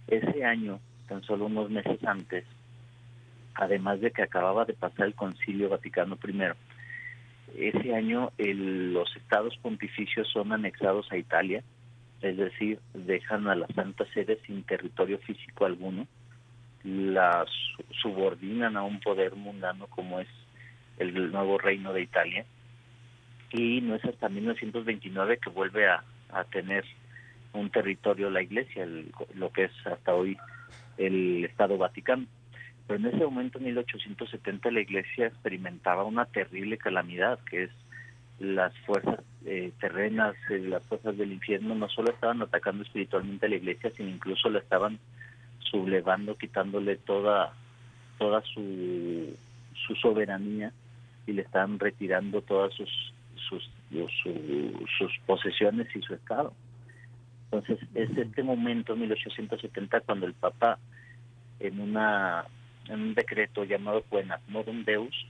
Ese 0.06 0.44
año, 0.44 0.80
tan 1.08 1.22
solo 1.22 1.46
unos 1.46 1.70
meses 1.70 2.02
antes, 2.04 2.44
además 3.54 4.00
de 4.00 4.10
que 4.10 4.22
acababa 4.22 4.64
de 4.64 4.74
pasar 4.74 5.06
el 5.06 5.14
Concilio 5.14 5.68
Vaticano 5.68 6.18
I, 6.22 6.42
ese 7.56 7.94
año 7.94 8.30
los 8.36 9.16
estados 9.16 9.56
pontificios 9.58 10.28
son 10.28 10.52
anexados 10.52 11.10
a 11.10 11.16
Italia, 11.16 11.62
es 12.20 12.36
decir, 12.36 12.78
dejan 12.94 13.48
a 13.48 13.54
la 13.54 13.66
Santa 13.68 14.04
Sede 14.12 14.38
sin 14.46 14.62
territorio 14.64 15.18
físico 15.18 15.64
alguno, 15.64 16.06
las 16.84 17.48
subordinan 18.02 18.76
a 18.76 18.82
un 18.82 19.00
poder 19.00 19.34
mundano 19.34 19.86
como 19.88 20.20
es 20.20 20.28
el 20.98 21.32
nuevo 21.32 21.58
reino 21.58 21.92
de 21.92 22.02
Italia 22.02 22.44
y 23.50 23.80
no 23.80 23.94
es 23.94 24.04
hasta 24.04 24.28
1929 24.28 25.38
que 25.38 25.50
vuelve 25.50 25.88
a, 25.88 26.02
tener 26.50 26.84
un 27.52 27.70
territorio 27.70 28.30
la 28.30 28.42
iglesia, 28.42 28.86
lo 29.34 29.50
que 29.50 29.64
es 29.64 29.72
hasta 29.86 30.14
hoy 30.14 30.36
el 30.96 31.44
Estado 31.44 31.78
Vaticano. 31.78 32.26
Pero 32.86 33.00
en 33.00 33.06
ese 33.06 33.24
momento, 33.24 33.58
en 33.58 33.64
1870, 33.64 34.70
la 34.70 34.80
iglesia 34.80 35.26
experimentaba 35.26 36.04
una 36.04 36.24
terrible 36.24 36.78
calamidad, 36.78 37.38
que 37.50 37.64
es 37.64 37.70
las 38.38 38.72
fuerzas 38.86 39.20
eh, 39.44 39.72
terrenas, 39.80 40.34
eh, 40.50 40.58
las 40.58 40.82
fuerzas 40.84 41.16
del 41.16 41.32
infierno, 41.32 41.74
no 41.74 41.88
solo 41.88 42.10
estaban 42.10 42.40
atacando 42.40 42.84
espiritualmente 42.84 43.46
a 43.46 43.48
la 43.48 43.56
iglesia, 43.56 43.90
sino 43.96 44.08
incluso 44.08 44.48
la 44.48 44.60
estaban 44.60 44.98
sublevando, 45.58 46.36
quitándole 46.36 46.96
toda, 46.96 47.52
toda 48.16 48.42
su, 48.42 49.36
su 49.86 49.94
soberanía 49.96 50.72
y 51.26 51.32
le 51.32 51.42
están 51.42 51.78
retirando 51.78 52.40
todas 52.42 52.72
sus, 52.74 53.12
sus, 53.48 53.70
sus 53.90 55.18
posesiones 55.26 55.88
y 55.94 56.02
su 56.02 56.14
estado. 56.14 56.52
Entonces, 57.50 57.78
es 57.94 58.10
este 58.16 58.42
momento, 58.42 58.94
1870, 58.94 60.00
cuando 60.00 60.26
el 60.26 60.34
Papa, 60.34 60.78
en, 61.60 61.80
una, 61.80 62.44
en 62.88 63.00
un 63.00 63.14
decreto 63.14 63.64
llamado 63.64 64.04
Quenat 64.10 64.42
Modum 64.48 64.84
Deus, 64.84 65.26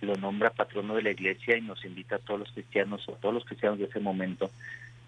lo 0.00 0.14
nombra 0.16 0.50
patrono 0.50 0.94
de 0.94 1.02
la 1.02 1.10
iglesia 1.10 1.56
y 1.56 1.60
nos 1.60 1.84
invita 1.84 2.16
a 2.16 2.20
todos 2.20 2.40
los 2.40 2.52
cristianos, 2.52 3.08
o 3.08 3.12
todos 3.12 3.34
los 3.34 3.44
cristianos 3.44 3.78
de 3.78 3.84
ese 3.84 4.00
momento, 4.00 4.50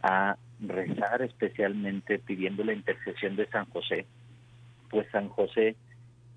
a 0.03 0.37
rezar 0.61 1.23
especialmente 1.23 2.19
pidiendo 2.19 2.63
la 2.63 2.73
intercesión 2.73 3.37
de 3.37 3.47
San 3.47 3.67
José, 3.67 4.07
pues 4.91 5.07
San 5.11 5.29
José 5.29 5.77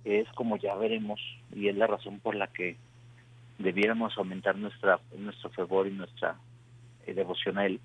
es 0.04 0.28
como 0.30 0.58
ya 0.58 0.76
veremos 0.76 1.20
y 1.54 1.68
es 1.68 1.76
la 1.76 1.88
razón 1.88 2.20
por 2.20 2.36
la 2.36 2.48
que 2.48 2.78
debiéramos 3.58 4.18
aumentar 4.18 4.58
nuestra 4.58 5.00
nuestro 5.18 5.50
fervor 5.50 5.88
y 5.88 5.92
nuestra 5.92 6.36
eh, 7.06 7.14
devoción 7.14 7.58
a 7.58 7.66
él 7.66 7.80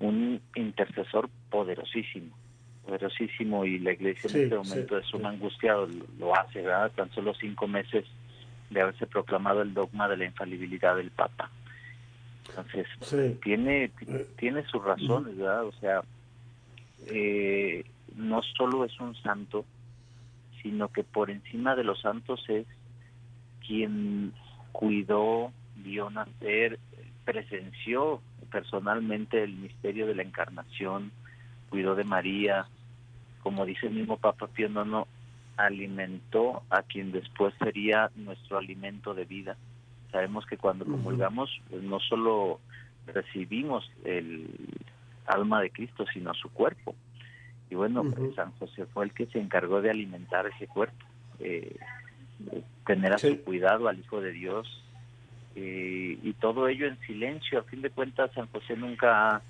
un 0.00 0.40
intercesor 0.54 1.28
poderosísimo 1.50 2.36
poderosísimo 2.84 3.64
y 3.64 3.78
la 3.78 3.92
iglesia 3.92 4.30
en 4.30 4.44
este 4.44 4.56
momento 4.56 4.98
es 4.98 5.12
un 5.14 5.26
angustiado 5.26 5.88
lo 6.18 6.36
hace 6.36 6.62
verdad 6.62 6.92
tan 6.92 7.10
solo 7.12 7.34
cinco 7.34 7.66
meses 7.66 8.04
de 8.70 8.80
haberse 8.80 9.06
proclamado 9.06 9.62
el 9.62 9.74
dogma 9.74 10.08
de 10.08 10.16
la 10.16 10.24
infalibilidad 10.24 10.96
del 10.96 11.10
papa. 11.10 11.50
Entonces 12.48 12.86
tiene 13.42 13.90
eh, 14.06 14.26
tiene 14.36 14.64
sus 14.66 14.82
razones 14.84 15.36
verdad 15.36 15.64
o 15.64 15.72
sea 15.80 16.02
eh, 17.08 17.84
no 18.14 18.42
solo 18.42 18.84
es 18.84 18.98
un 19.00 19.14
santo, 19.16 19.64
sino 20.62 20.88
que 20.88 21.04
por 21.04 21.30
encima 21.30 21.76
de 21.76 21.84
los 21.84 22.00
santos 22.00 22.44
es 22.48 22.66
quien 23.66 24.32
cuidó, 24.76 25.52
vio 25.76 26.10
nacer, 26.10 26.78
presenció 27.24 28.20
personalmente 28.50 29.42
el 29.42 29.54
misterio 29.56 30.06
de 30.06 30.14
la 30.14 30.22
encarnación, 30.22 31.12
cuidó 31.70 31.94
de 31.94 32.04
María, 32.04 32.66
como 33.42 33.64
dice 33.64 33.86
el 33.86 33.94
mismo 33.94 34.18
Papa 34.18 34.48
Pío 34.48 34.68
IX, 34.68 35.08
alimentó 35.56 36.62
a 36.68 36.82
quien 36.82 37.10
después 37.10 37.54
sería 37.58 38.10
nuestro 38.16 38.58
alimento 38.58 39.14
de 39.14 39.24
vida. 39.24 39.56
Sabemos 40.12 40.44
que 40.44 40.58
cuando 40.58 40.84
comulgamos, 40.84 41.50
pues 41.70 41.82
no 41.82 41.98
solo 41.98 42.60
recibimos 43.06 43.90
el 44.04 44.46
alma 45.26 45.62
de 45.62 45.70
Cristo, 45.70 46.04
sino 46.12 46.34
su 46.34 46.50
cuerpo. 46.50 46.94
Y 47.70 47.76
bueno, 47.76 48.04
pues 48.04 48.34
San 48.34 48.52
José 48.58 48.84
fue 48.92 49.06
el 49.06 49.14
que 49.14 49.24
se 49.26 49.40
encargó 49.40 49.80
de 49.80 49.90
alimentar 49.90 50.46
ese 50.46 50.66
cuerpo, 50.66 51.06
eh, 51.40 51.76
tener 52.86 53.12
a 53.12 53.18
su 53.18 53.42
cuidado 53.42 53.88
al 53.88 53.98
Hijo 53.98 54.20
de 54.20 54.32
Dios, 54.32 54.82
eh, 55.54 56.18
y 56.22 56.32
todo 56.34 56.68
ello 56.68 56.86
en 56.86 56.98
silencio. 57.00 57.58
A 57.58 57.64
fin 57.64 57.82
de 57.82 57.90
cuentas, 57.90 58.30
San 58.34 58.46
José 58.48 58.76
nunca 58.76 59.36
ha 59.36 59.42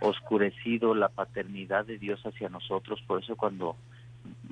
oscurecido 0.00 0.94
la 0.94 1.08
paternidad 1.08 1.86
de 1.86 1.98
Dios 1.98 2.20
hacia 2.24 2.48
nosotros, 2.48 3.02
por 3.06 3.22
eso 3.22 3.36
cuando 3.36 3.76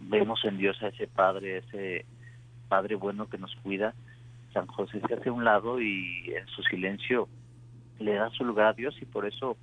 vemos 0.09 0.45
en 0.45 0.57
Dios 0.57 0.81
a 0.83 0.89
ese 0.89 1.07
Padre, 1.07 1.59
ese 1.59 2.07
Padre 2.69 2.95
bueno 2.95 3.29
que 3.29 3.39
nos 3.39 3.55
cuida, 3.57 3.95
San 4.53 4.67
José 4.67 5.01
se 5.07 5.15
hace 5.15 5.29
a 5.29 5.33
un 5.33 5.45
lado 5.45 5.81
y 5.81 6.33
en 6.35 6.47
su 6.47 6.63
silencio 6.63 7.29
le 7.99 8.15
da 8.15 8.31
su 8.31 8.45
lugar 8.45 8.69
a 8.69 8.73
Dios 8.73 8.97
y 9.01 9.05
por 9.05 9.27
eso 9.27 9.57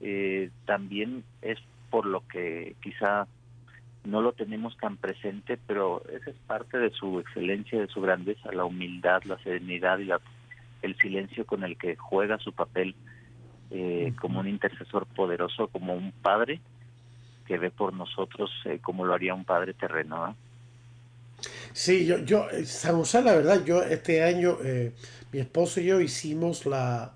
eh, 0.00 0.50
también 0.66 1.24
es 1.42 1.58
por 1.90 2.06
lo 2.06 2.26
que 2.28 2.76
quizá 2.82 3.26
no 4.04 4.22
lo 4.22 4.32
tenemos 4.32 4.76
tan 4.78 4.96
presente, 4.96 5.58
pero 5.66 6.02
esa 6.10 6.30
es 6.30 6.36
parte 6.46 6.78
de 6.78 6.90
su 6.90 7.20
excelencia, 7.20 7.80
de 7.80 7.88
su 7.88 8.00
grandeza, 8.00 8.52
la 8.52 8.64
humildad, 8.64 9.22
la 9.24 9.38
serenidad 9.38 9.98
y 9.98 10.04
la, 10.04 10.20
el 10.82 10.96
silencio 10.96 11.44
con 11.46 11.64
el 11.64 11.76
que 11.76 11.96
juega 11.96 12.38
su 12.38 12.52
papel 12.52 12.94
eh, 13.70 14.14
como 14.18 14.40
un 14.40 14.48
intercesor 14.48 15.06
poderoso, 15.06 15.68
como 15.68 15.94
un 15.94 16.12
padre 16.12 16.60
que 17.46 17.58
ve 17.58 17.70
por 17.70 17.92
nosotros 17.92 18.50
eh, 18.64 18.78
como 18.80 19.04
lo 19.04 19.14
haría 19.14 19.34
un 19.34 19.44
padre 19.44 19.74
terreno. 19.74 20.34
Sí, 21.72 22.06
yo, 22.06 22.18
yo, 22.18 22.48
eh, 22.50 22.64
San 22.64 22.96
José, 22.96 23.22
la 23.22 23.34
verdad, 23.34 23.64
yo 23.64 23.82
este 23.82 24.24
año, 24.24 24.56
mi 25.32 25.38
esposo 25.38 25.80
y 25.80 25.86
yo 25.86 26.00
hicimos 26.00 26.64
la, 26.64 27.12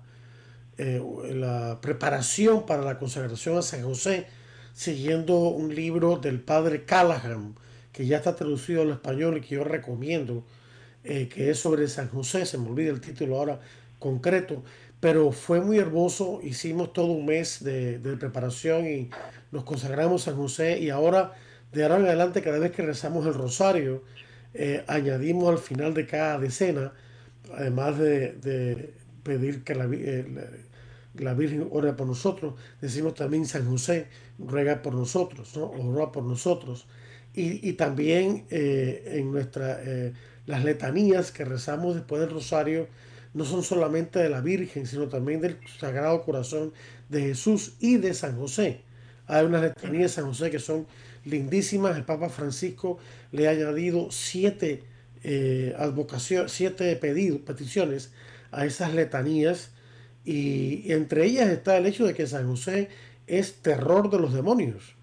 la 0.77 1.79
preparación 1.81 2.65
para 2.65 2.83
la 2.83 2.99
consagración 2.99 3.57
a 3.57 3.61
San 3.63 3.83
José, 3.83 4.27
siguiendo 4.73 5.37
un 5.49 5.73
libro 5.73 6.17
del 6.17 6.39
padre 6.39 6.83
Callahan, 6.85 7.55
que 7.91 8.05
ya 8.05 8.17
está 8.17 8.35
traducido 8.35 8.81
al 8.81 8.91
español 8.91 9.37
y 9.37 9.41
que 9.41 9.55
yo 9.55 9.63
recomiendo, 9.63 10.43
que 11.03 11.49
es 11.49 11.59
sobre 11.59 11.87
San 11.87 12.07
José, 12.09 12.45
se 12.45 12.57
me 12.57 12.69
olvida 12.69 12.89
el 12.89 13.01
título 13.01 13.37
ahora 13.37 13.59
concreto, 13.99 14.63
pero 15.03 15.33
fue 15.33 15.59
muy 15.59 15.79
hermoso, 15.79 16.39
hicimos 16.41 16.93
todo 16.93 17.07
un 17.07 17.25
mes 17.25 17.61
de, 17.61 17.99
preparación 18.17 18.87
y 18.87 19.09
nos 19.51 19.65
consagramos 19.65 20.21
a 20.21 20.31
San 20.31 20.37
José. 20.37 20.79
Y 20.79 20.89
ahora 20.91 21.33
de 21.73 21.83
ahora 21.83 21.97
en 21.97 22.05
adelante 22.05 22.41
cada 22.41 22.59
vez 22.59 22.71
que 22.71 22.83
rezamos 22.83 23.25
el 23.25 23.33
rosario, 23.33 24.03
eh, 24.53 24.83
añadimos 24.87 25.49
al 25.49 25.57
final 25.57 25.93
de 25.93 26.05
cada 26.05 26.37
decena, 26.39 26.93
además 27.53 27.97
de, 27.97 28.93
pedir 29.23 29.65
que 29.65 29.73
eh, 29.73 30.25
la, 31.15 31.33
Virgen 31.33 31.67
ore 31.71 31.93
por 31.93 32.07
nosotros, 32.07 32.55
decimos 32.81 33.15
también 33.15 33.45
San 33.45 33.69
José 33.69 34.07
ruega 34.39 34.81
por 34.81 34.93
nosotros, 34.93 35.55
¿no? 35.55 35.71
ora 35.71 36.11
por 36.11 36.23
nosotros. 36.23 36.87
Y, 37.35 37.73
también 37.73 38.45
eh, 38.51 39.15
en 39.17 39.31
nuestra, 39.31 39.79
las 40.45 40.63
letanías 40.63 41.31
que 41.31 41.43
rezamos 41.43 41.95
después 41.95 42.21
del 42.21 42.29
rosario, 42.29 42.87
no 43.33 43.45
son 43.45 43.63
solamente 43.63 44.19
de 44.19 44.29
la 44.29 44.41
Virgen, 44.41 44.85
sino 44.85 45.07
también 45.07 45.41
del 45.41 45.57
Sagrado 45.79 46.21
Corazón 46.21 46.73
de 47.09 47.21
Jesús 47.21 47.73
y 47.79 47.97
de 47.97 48.13
San 48.13 48.37
José. 48.37 48.81
Hay 49.25 49.45
unas 49.45 49.61
letanías 49.61 50.03
de 50.03 50.09
San 50.09 50.25
José 50.25 50.51
que 50.51 50.59
son 50.59 50.85
lindísimas. 51.25 51.97
El 51.97 52.05
Papa 52.05 52.29
Francisco 52.29 52.99
le 53.31 53.47
ha 53.47 53.51
añadido 53.51 54.09
siete 54.11 54.83
eh, 55.23 55.73
siete 56.47 56.95
pedidos, 56.97 57.41
peticiones 57.41 58.11
a 58.51 58.65
esas 58.65 58.93
letanías. 58.93 59.71
Y, 60.25 60.91
entre 60.91 61.25
ellas 61.25 61.49
está 61.49 61.77
el 61.77 61.85
hecho 61.85 62.05
de 62.05 62.13
que 62.13 62.27
San 62.27 62.47
José 62.47 62.89
es 63.27 63.55
terror 63.61 64.09
de 64.09 64.19
los 64.19 64.33
demonios. 64.33 64.95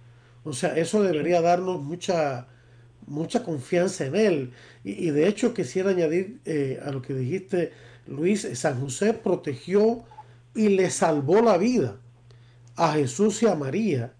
O 0.44 0.52
sea, 0.52 0.76
eso 0.76 1.02
debería 1.02 1.40
darnos 1.40 1.82
mucha, 1.82 2.46
mucha 3.06 3.42
confianza 3.42 4.06
en 4.06 4.16
él. 4.16 4.52
Y, 4.84 5.10
de 5.10 5.28
hecho 5.28 5.54
quisiera 5.54 5.90
añadir 5.90 6.40
eh, 6.44 6.80
a 6.84 6.90
lo 6.90 7.02
que 7.02 7.14
dijiste 7.14 7.72
Luis, 8.06 8.48
San 8.54 8.80
José 8.80 9.14
protegió 9.14 10.04
y 10.54 10.68
le 10.70 10.90
salvó 10.90 11.42
la 11.42 11.58
vida 11.58 11.96
a 12.76 12.92
Jesús 12.92 13.42
y 13.42 13.46
a 13.46 13.54
María, 13.54 14.12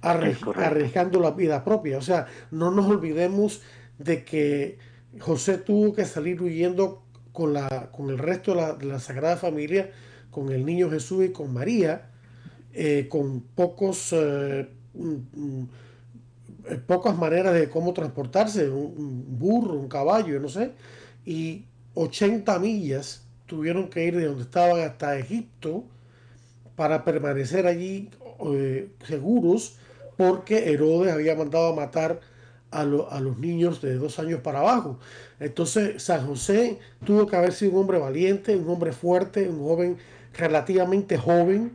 arriesgando 0.00 1.20
la 1.20 1.30
vida 1.30 1.64
propia. 1.64 1.98
O 1.98 2.02
sea, 2.02 2.26
no 2.50 2.70
nos 2.70 2.86
olvidemos 2.86 3.62
de 3.98 4.24
que 4.24 4.78
José 5.20 5.58
tuvo 5.58 5.94
que 5.94 6.04
salir 6.04 6.42
huyendo 6.42 7.02
con, 7.32 7.52
la, 7.52 7.90
con 7.92 8.10
el 8.10 8.18
resto 8.18 8.54
de 8.76 8.86
la, 8.86 8.98
Sagrada 8.98 9.36
Familia, 9.36 9.90
con 10.30 10.50
el 10.50 10.64
niño 10.64 10.90
Jesús 10.90 11.24
y 11.24 11.32
con 11.32 11.52
María, 11.52 12.10
eh, 12.72 13.06
con 13.08 13.40
pocos, 13.40 14.12
eh, 14.12 14.68
eh, 16.68 16.74
pocas 16.86 17.16
maneras 17.16 17.54
de 17.54 17.68
cómo 17.68 17.92
transportarse, 17.92 18.68
un, 18.70 19.38
burro, 19.38 19.74
un 19.74 19.88
caballo, 19.88 20.38
no 20.40 20.48
sé, 20.48 20.72
y 21.24 21.64
80 21.94 22.58
millas 22.58 23.24
tuvieron 23.46 23.88
que 23.88 24.04
ir 24.04 24.16
de 24.16 24.26
donde 24.26 24.42
estaban 24.42 24.80
hasta 24.80 25.18
Egipto 25.18 25.84
para 26.76 27.04
permanecer 27.04 27.66
allí 27.66 28.10
seguros 29.06 29.78
porque 30.16 30.70
Herodes 30.72 31.12
había 31.12 31.34
mandado 31.34 31.72
a 31.72 31.74
matar 31.74 32.20
a, 32.70 32.84
los 32.84 33.38
niños 33.38 33.80
de 33.80 33.94
dos 33.94 34.18
años 34.18 34.40
para 34.40 34.60
abajo. 34.60 34.98
Entonces 35.40 36.02
San 36.02 36.26
José 36.26 36.78
tuvo 37.04 37.26
que 37.26 37.36
haber 37.36 37.52
sido 37.52 37.72
un 37.72 37.78
hombre 37.78 37.98
valiente, 37.98 38.56
un 38.56 38.68
hombre 38.68 38.92
fuerte, 38.92 39.48
un 39.48 39.60
joven 39.60 39.98
relativamente 40.38 41.18
joven, 41.18 41.72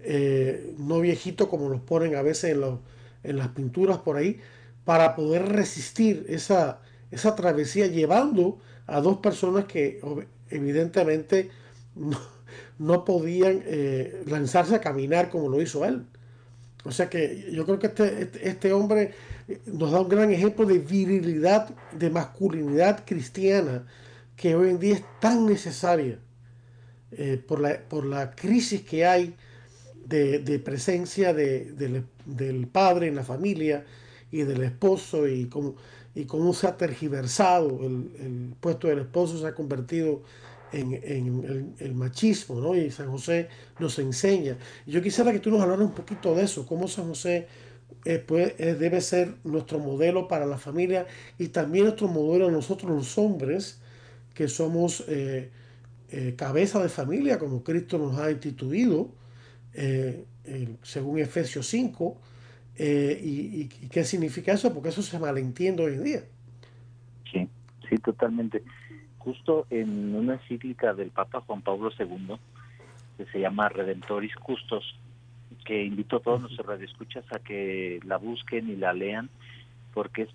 eh, 0.00 0.74
no 0.78 1.00
viejito 1.00 1.48
como 1.48 1.68
los 1.68 1.82
ponen 1.82 2.16
a 2.16 2.22
veces 2.22 2.56
en, 2.56 2.80
en 3.22 3.36
las 3.36 3.48
pinturas 3.48 3.98
por 3.98 4.16
ahí, 4.16 4.40
para 4.84 5.14
poder 5.14 5.46
resistir 5.50 6.24
esa, 6.28 6.80
esa 7.10 7.36
travesía 7.36 7.86
llevando 7.86 8.58
a 8.86 9.00
dos 9.00 9.18
personas 9.18 9.66
que 9.66 10.00
evidentemente 10.48 11.50
no, 12.78 13.04
podían 13.04 13.62
eh, 13.66 14.22
lanzarse 14.26 14.74
a 14.74 14.80
caminar 14.80 15.28
como 15.28 15.50
lo 15.50 15.60
hizo 15.60 15.84
él. 15.84 16.06
O 16.84 16.90
sea 16.90 17.10
que 17.10 17.50
yo 17.52 17.66
creo 17.66 17.78
que 17.78 17.88
este, 17.88 18.22
este, 18.22 18.48
este, 18.48 18.72
hombre 18.72 19.12
nos 19.66 19.90
da 19.90 20.00
un 20.00 20.08
gran 20.08 20.30
ejemplo 20.30 20.64
de 20.64 20.78
virilidad, 20.78 21.68
de 21.92 22.08
masculinidad 22.08 23.04
cristiana, 23.04 23.84
que 24.36 24.54
hoy 24.54 24.70
en 24.70 24.78
día 24.78 24.94
es 24.94 25.04
tan 25.20 25.44
necesaria 25.44 26.18
eh, 27.12 27.42
por, 27.46 27.60
la, 27.60 27.80
por 27.80 28.04
la 28.04 28.30
crisis 28.32 28.82
que 28.82 29.06
hay 29.06 29.34
de, 30.06 30.60
presencia 30.64 31.34
del 31.34 32.68
padre 32.72 33.08
en 33.08 33.14
la 33.14 33.24
familia 33.24 33.84
y 34.30 34.42
del 34.42 34.62
esposo 34.62 35.28
y 35.28 35.46
como 35.46 35.76
y 36.18 36.24
cómo 36.24 36.52
se 36.52 36.66
ha 36.66 36.76
tergiversado 36.76 37.78
el, 37.86 38.54
puesto 38.58 38.88
del 38.88 38.98
esposo, 39.00 39.38
se 39.38 39.46
ha 39.46 39.54
convertido 39.54 40.22
en, 40.72 41.74
el, 41.78 41.94
machismo, 41.94 42.60
¿no? 42.60 42.74
Y 42.74 42.90
San 42.90 43.08
José 43.08 43.48
nos 43.78 43.98
enseña. 44.00 44.56
yo 44.84 45.00
quisiera 45.00 45.32
que 45.32 45.38
tú 45.38 45.50
nos 45.50 45.60
hablaras 45.60 45.86
un 45.86 45.94
poquito 45.94 46.34
de 46.34 46.42
eso, 46.42 46.66
cómo 46.66 46.88
San 46.88 47.06
José 47.06 47.46
eh, 48.04 48.18
pues, 48.18 48.54
eh, 48.58 48.74
debe 48.74 49.00
ser 49.00 49.36
nuestro 49.44 49.78
modelo 49.78 50.26
para 50.26 50.44
la 50.44 50.58
familia 50.58 51.06
y 51.38 51.48
también 51.48 51.84
nuestro 51.84 52.08
modelo 52.08 52.48
a 52.48 52.50
nosotros 52.50 52.90
los 52.90 53.16
hombres, 53.16 53.78
que 54.34 54.48
somos 54.48 55.04
eh, 55.06 55.50
cabeza 56.36 56.82
de 56.82 56.88
familia, 56.88 57.38
como 57.38 57.62
Cristo 57.62 57.98
nos 57.98 58.18
ha 58.18 58.30
instituido, 58.30 59.10
según 60.82 61.18
Efesios 61.18 61.66
5 61.66 62.18
eh, 62.78 63.20
y, 63.20 63.68
qué 63.88 64.04
significa 64.04 64.52
eso? 64.52 64.72
Porque 64.72 64.90
eso 64.90 65.02
se 65.02 65.18
malentiende 65.18 65.84
hoy 65.84 65.94
en 65.94 66.04
día. 66.04 66.20
Sí, 67.30 67.48
sí, 67.88 67.96
totalmente. 67.96 68.62
Justo 69.18 69.66
en 69.68 70.14
una 70.14 70.34
encíclica 70.34 70.94
del 70.94 71.10
Papa 71.10 71.40
Juan 71.40 71.60
Pablo 71.60 71.90
II, 71.98 72.36
que 73.16 73.26
se 73.26 73.40
llama 73.40 73.68
Redentoris 73.68 74.34
Custos, 74.36 74.96
que 75.64 75.84
invito 75.84 76.16
a 76.16 76.20
todos 76.20 76.40
nuestros 76.40 76.66
radioescuchas 76.66 77.24
a 77.32 77.40
que 77.40 77.98
la 78.04 78.16
busquen 78.16 78.70
y 78.70 78.76
la 78.76 78.92
lean, 78.92 79.28
porque 79.92 80.22
es 80.22 80.28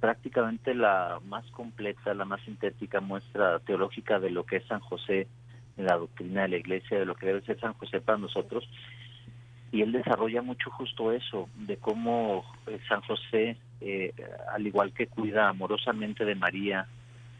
prácticamente 0.00 0.74
la 0.74 1.20
más 1.26 1.44
completa, 1.50 2.14
la 2.14 2.24
más 2.24 2.40
sintética 2.42 3.00
muestra 3.00 3.58
teológica 3.60 4.18
de 4.18 4.30
lo 4.30 4.44
que 4.44 4.56
es 4.56 4.66
San 4.66 4.80
José 4.80 5.28
en 5.76 5.86
la 5.86 5.96
doctrina 5.96 6.42
de 6.42 6.48
la 6.48 6.56
Iglesia, 6.56 6.98
de 6.98 7.06
lo 7.06 7.14
que 7.14 7.26
debe 7.26 7.42
ser 7.42 7.60
San 7.60 7.74
José 7.74 8.00
para 8.00 8.18
nosotros 8.18 8.68
y 9.72 9.82
él 9.82 9.92
desarrolla 9.92 10.42
mucho 10.42 10.70
justo 10.70 11.12
eso, 11.12 11.48
de 11.54 11.76
cómo 11.76 12.44
eh, 12.66 12.78
San 12.88 13.00
José, 13.02 13.56
eh, 13.80 14.12
al 14.52 14.66
igual 14.66 14.92
que 14.92 15.06
cuida 15.06 15.48
amorosamente 15.48 16.24
de 16.24 16.34
María, 16.34 16.86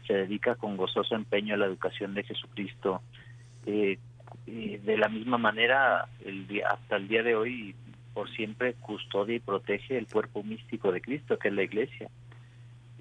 se 0.05 0.13
dedica 0.13 0.55
con 0.55 0.77
gozoso 0.77 1.15
empeño 1.15 1.55
a 1.55 1.57
la 1.57 1.65
educación 1.65 2.13
de 2.13 2.23
Jesucristo. 2.23 3.01
Eh, 3.65 3.97
de 4.45 4.97
la 4.97 5.09
misma 5.09 5.37
manera, 5.37 6.07
el 6.23 6.47
día, 6.47 6.67
hasta 6.69 6.97
el 6.97 7.07
día 7.07 7.23
de 7.23 7.35
hoy, 7.35 7.75
por 8.13 8.29
siempre 8.31 8.73
custodia 8.75 9.35
y 9.35 9.39
protege 9.39 9.97
el 9.97 10.07
cuerpo 10.07 10.43
místico 10.43 10.91
de 10.91 11.01
Cristo, 11.01 11.37
que 11.37 11.47
es 11.47 11.53
la 11.53 11.63
iglesia. 11.63 12.09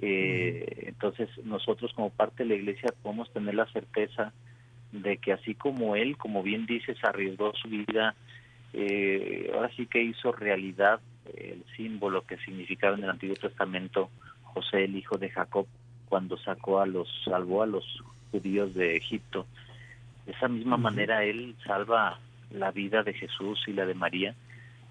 Entonces, 0.01 1.29
nosotros 1.45 1.93
como 1.95 2.11
parte 2.11 2.43
de 2.43 2.51
la 2.51 2.55
iglesia 2.57 2.91
podemos 3.03 3.33
tener 3.33 3.55
la 3.55 3.67
certeza 3.73 4.33
de 4.93 5.17
que 5.19 5.33
así 5.33 5.55
como 5.55 5.97
él, 5.97 6.17
como 6.17 6.43
bien 6.43 6.67
dices, 6.67 6.97
arriesgó 7.03 7.53
su 7.55 7.69
vida 7.69 8.15
eh, 8.73 9.51
ahora 9.55 9.71
sí 9.75 9.87
que 9.87 10.03
hizo 10.03 10.33
realidad 10.33 11.01
el 11.35 11.65
símbolo 11.77 12.27
que 12.27 12.37
significaba 12.39 12.97
en 12.97 13.05
el 13.05 13.11
Antiguo 13.11 13.35
Testamento 13.37 14.11
José, 14.43 14.85
el 14.85 14.97
hijo 14.97 15.17
de 15.17 15.31
Jacob, 15.31 15.67
cuando 16.09 16.37
sacó 16.37 16.81
a 16.81 16.87
los, 16.87 17.09
salvó 17.25 17.63
a 17.63 17.67
los 17.67 17.85
judíos 18.31 18.75
de 18.75 18.97
Egipto. 18.97 19.47
De 20.27 20.33
esa 20.33 20.49
misma 20.49 20.77
manera 20.77 21.25
él 21.25 21.57
salva 21.67 22.19
la 22.51 22.71
vida 22.71 23.03
de 23.03 23.15
Jesús 23.15 23.65
y 23.67 23.73
la 23.73 23.87
de 23.87 23.95
María 23.95 24.35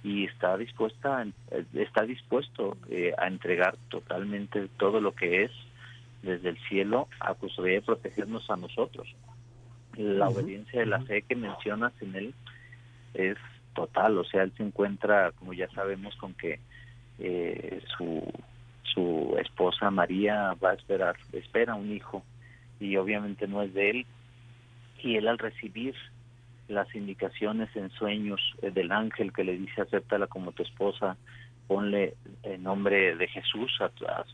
y 0.06 0.26
está 0.26 0.56
dispuesta 0.56 1.26
está 1.74 2.04
dispuesto 2.04 2.78
eh, 2.92 3.12
a 3.18 3.26
entregar 3.26 3.76
totalmente 3.90 4.68
todo 4.78 5.02
lo 5.02 5.16
que 5.16 5.46
es 5.46 5.52
desde 6.22 6.50
el 6.50 6.60
cielo 6.70 7.08
a 7.20 7.34
custodiar 7.34 7.78
y 7.78 7.86
protegernos 7.86 8.48
a 8.52 8.56
nosotros. 8.56 9.08
La 9.98 10.30
obediencia 10.30 10.82
de 10.82 10.86
la 10.86 11.02
fe 11.02 11.24
que 11.24 11.36
mencionas 11.36 11.92
en 12.02 12.16
él 12.16 12.34
es 13.16 13.38
total, 13.74 14.20
o 14.20 14.24
sea, 14.26 14.44
él 14.44 14.54
se 14.56 14.62
encuentra, 14.62 15.32
como 15.32 15.54
ya 15.54 15.68
sabemos, 15.70 16.16
con 16.18 16.36
que 16.36 16.60
eh, 17.18 17.82
su, 17.98 18.32
su 18.84 19.36
esposa 19.40 19.90
María 19.90 20.54
va 20.64 20.72
a 20.72 20.76
esperar, 20.76 21.16
espera 21.34 21.74
un 21.74 21.92
hijo 21.92 22.24
y 22.80 22.96
obviamente 22.98 23.48
no 23.48 23.64
es 23.64 23.74
de 23.74 23.90
él, 23.90 24.06
y 25.02 25.16
él 25.16 25.28
al 25.28 25.40
recibir 25.40 25.96
las 26.68 26.94
indicaciones 26.96 27.70
en 27.76 27.90
sueños 27.92 28.42
eh, 28.62 28.72
del 28.72 28.92
ángel 28.92 29.32
que 29.32 29.44
le 29.44 29.58
dice 29.58 29.82
acéptala 29.82 30.28
como 30.28 30.52
tu 30.52 30.64
esposa, 30.64 31.18
ponle 31.68 32.16
el 32.44 32.62
nombre 32.62 33.16
de 33.16 33.28
Jesús 33.28 33.80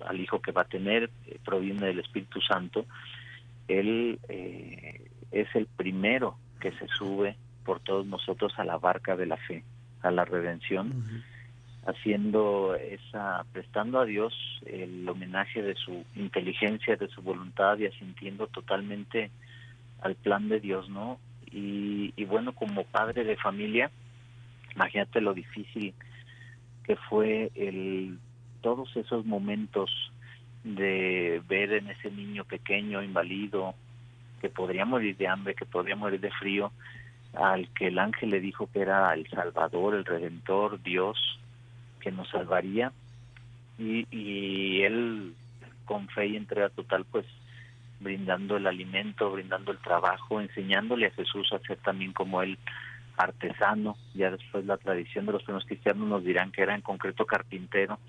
al 0.05 0.19
hijo 0.19 0.41
que 0.41 0.51
va 0.51 0.61
a 0.61 0.65
tener, 0.65 1.09
eh, 1.27 1.39
proviene 1.43 1.87
del 1.87 1.99
Espíritu 1.99 2.41
Santo, 2.41 2.85
él 3.67 4.19
eh, 4.27 5.09
es 5.31 5.47
el 5.55 5.67
primero 5.67 6.37
que 6.59 6.71
se 6.73 6.87
sube 6.87 7.35
por 7.63 7.79
todos 7.79 8.05
nosotros 8.05 8.53
a 8.57 8.65
la 8.65 8.77
barca 8.77 9.15
de 9.15 9.25
la 9.25 9.37
fe, 9.37 9.63
a 10.01 10.11
la 10.11 10.25
redención, 10.25 11.23
haciendo 11.85 12.75
esa, 12.75 13.45
prestando 13.53 13.99
a 13.99 14.05
Dios 14.05 14.33
el 14.65 15.07
homenaje 15.07 15.61
de 15.61 15.75
su 15.75 16.03
inteligencia, 16.15 16.95
de 16.95 17.07
su 17.07 17.21
voluntad 17.21 17.77
y 17.77 17.85
asintiendo 17.85 18.47
totalmente 18.47 19.31
al 20.01 20.15
plan 20.15 20.49
de 20.49 20.59
Dios, 20.59 20.89
¿no? 20.89 21.19
Y, 21.51 22.13
y 22.15 22.25
bueno, 22.25 22.53
como 22.53 22.83
padre 22.85 23.23
de 23.23 23.35
familia, 23.35 23.91
imagínate 24.75 25.21
lo 25.21 25.33
difícil 25.33 25.93
que 26.83 26.95
fue 26.95 27.51
el 27.55 28.17
todos 28.61 28.95
esos 28.95 29.25
momentos 29.25 29.89
de 30.63 31.41
ver 31.47 31.73
en 31.73 31.89
ese 31.89 32.11
niño 32.11 32.45
pequeño, 32.45 33.01
inválido, 33.01 33.73
que 34.39 34.49
podría 34.49 34.85
morir 34.85 35.17
de 35.17 35.27
hambre, 35.27 35.55
que 35.55 35.65
podría 35.65 35.95
morir 35.95 36.19
de 36.19 36.31
frío, 36.31 36.71
al 37.33 37.69
que 37.69 37.87
el 37.87 37.99
ángel 37.99 38.29
le 38.29 38.39
dijo 38.39 38.69
que 38.71 38.81
era 38.81 39.13
el 39.13 39.27
Salvador, 39.29 39.95
el 39.95 40.05
Redentor, 40.05 40.81
Dios, 40.81 41.17
que 41.99 42.11
nos 42.11 42.29
salvaría. 42.29 42.91
Y, 43.79 44.05
y 44.11 44.83
él, 44.83 45.33
con 45.85 46.07
fe 46.09 46.27
y 46.27 46.35
entrega 46.35 46.69
total, 46.69 47.05
pues 47.05 47.25
brindando 48.01 48.57
el 48.57 48.67
alimento, 48.67 49.31
brindando 49.31 49.71
el 49.71 49.77
trabajo, 49.77 50.41
enseñándole 50.41 51.07
a 51.07 51.11
Jesús 51.11 51.51
a 51.53 51.59
ser 51.59 51.77
también 51.77 52.13
como 52.13 52.41
él 52.41 52.57
artesano. 53.17 53.95
Ya 54.13 54.31
después 54.31 54.65
la 54.65 54.77
tradición 54.77 55.25
de 55.25 55.33
los 55.33 55.43
primeros 55.43 55.65
cristianos 55.65 56.07
nos 56.07 56.23
dirán 56.23 56.51
que 56.51 56.63
era 56.63 56.75
en 56.75 56.81
concreto 56.81 57.25
carpintero, 57.25 57.99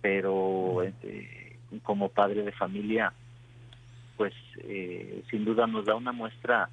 pero 0.00 0.82
eh, 0.82 1.58
como 1.82 2.08
padre 2.08 2.42
de 2.42 2.52
familia, 2.52 3.12
pues 4.16 4.34
eh, 4.58 5.22
sin 5.30 5.44
duda 5.44 5.66
nos 5.66 5.84
da 5.84 5.94
una 5.94 6.12
muestra 6.12 6.68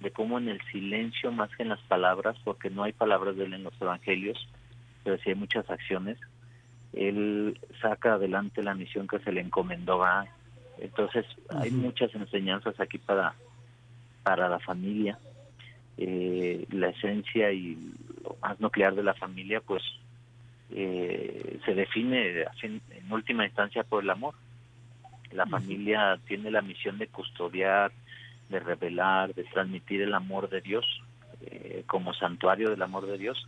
de 0.00 0.10
cómo 0.10 0.38
en 0.38 0.48
el 0.48 0.60
silencio 0.72 1.30
más 1.32 1.50
que 1.56 1.62
en 1.62 1.68
las 1.70 1.80
palabras, 1.80 2.36
porque 2.44 2.70
no 2.70 2.84
hay 2.84 2.92
palabras 2.92 3.36
de 3.36 3.44
él 3.44 3.54
en 3.54 3.64
los 3.64 3.74
evangelios, 3.80 4.48
pero 5.04 5.18
sí 5.18 5.30
hay 5.30 5.34
muchas 5.34 5.68
acciones, 5.68 6.18
él 6.92 7.58
saca 7.80 8.14
adelante 8.14 8.62
la 8.62 8.74
misión 8.74 9.06
que 9.06 9.18
se 9.20 9.32
le 9.32 9.40
encomendó 9.40 10.02
a. 10.04 10.26
Entonces 10.80 11.26
hay 11.50 11.70
muchas 11.70 12.14
enseñanzas 12.14 12.78
aquí 12.80 12.98
para, 12.98 13.34
para 14.22 14.48
la 14.48 14.58
familia. 14.58 15.18
Eh, 15.96 16.66
la 16.70 16.88
esencia 16.88 17.52
y 17.52 17.76
lo 18.22 18.36
más 18.40 18.58
nuclear 18.60 18.94
de 18.94 19.02
la 19.02 19.14
familia, 19.14 19.60
pues 19.60 19.82
eh, 20.70 21.58
se 21.64 21.74
define 21.74 22.44
en, 22.62 22.80
última 23.10 23.44
instancia 23.44 23.84
por 23.84 24.02
el 24.02 24.10
amor. 24.10 24.34
La 25.32 25.46
familia 25.46 26.18
tiene 26.26 26.50
la 26.50 26.62
misión 26.62 26.98
de 26.98 27.06
custodiar, 27.06 27.92
de 28.48 28.58
revelar, 28.58 29.34
de 29.34 29.44
transmitir 29.44 30.02
el 30.02 30.14
amor 30.14 30.48
de 30.48 30.60
Dios 30.60 30.84
eh, 31.42 31.84
como 31.86 32.14
santuario 32.14 32.70
del 32.70 32.82
amor 32.82 33.06
de 33.06 33.16
Dios 33.16 33.46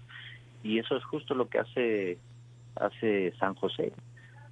y 0.63 0.79
eso 0.79 0.97
es 0.97 1.05
justo 1.05 1.35
lo 1.35 1.49
que 1.49 1.59
hace 1.59 2.19
hace 2.77 3.33
San 3.39 3.55
José. 3.55 3.93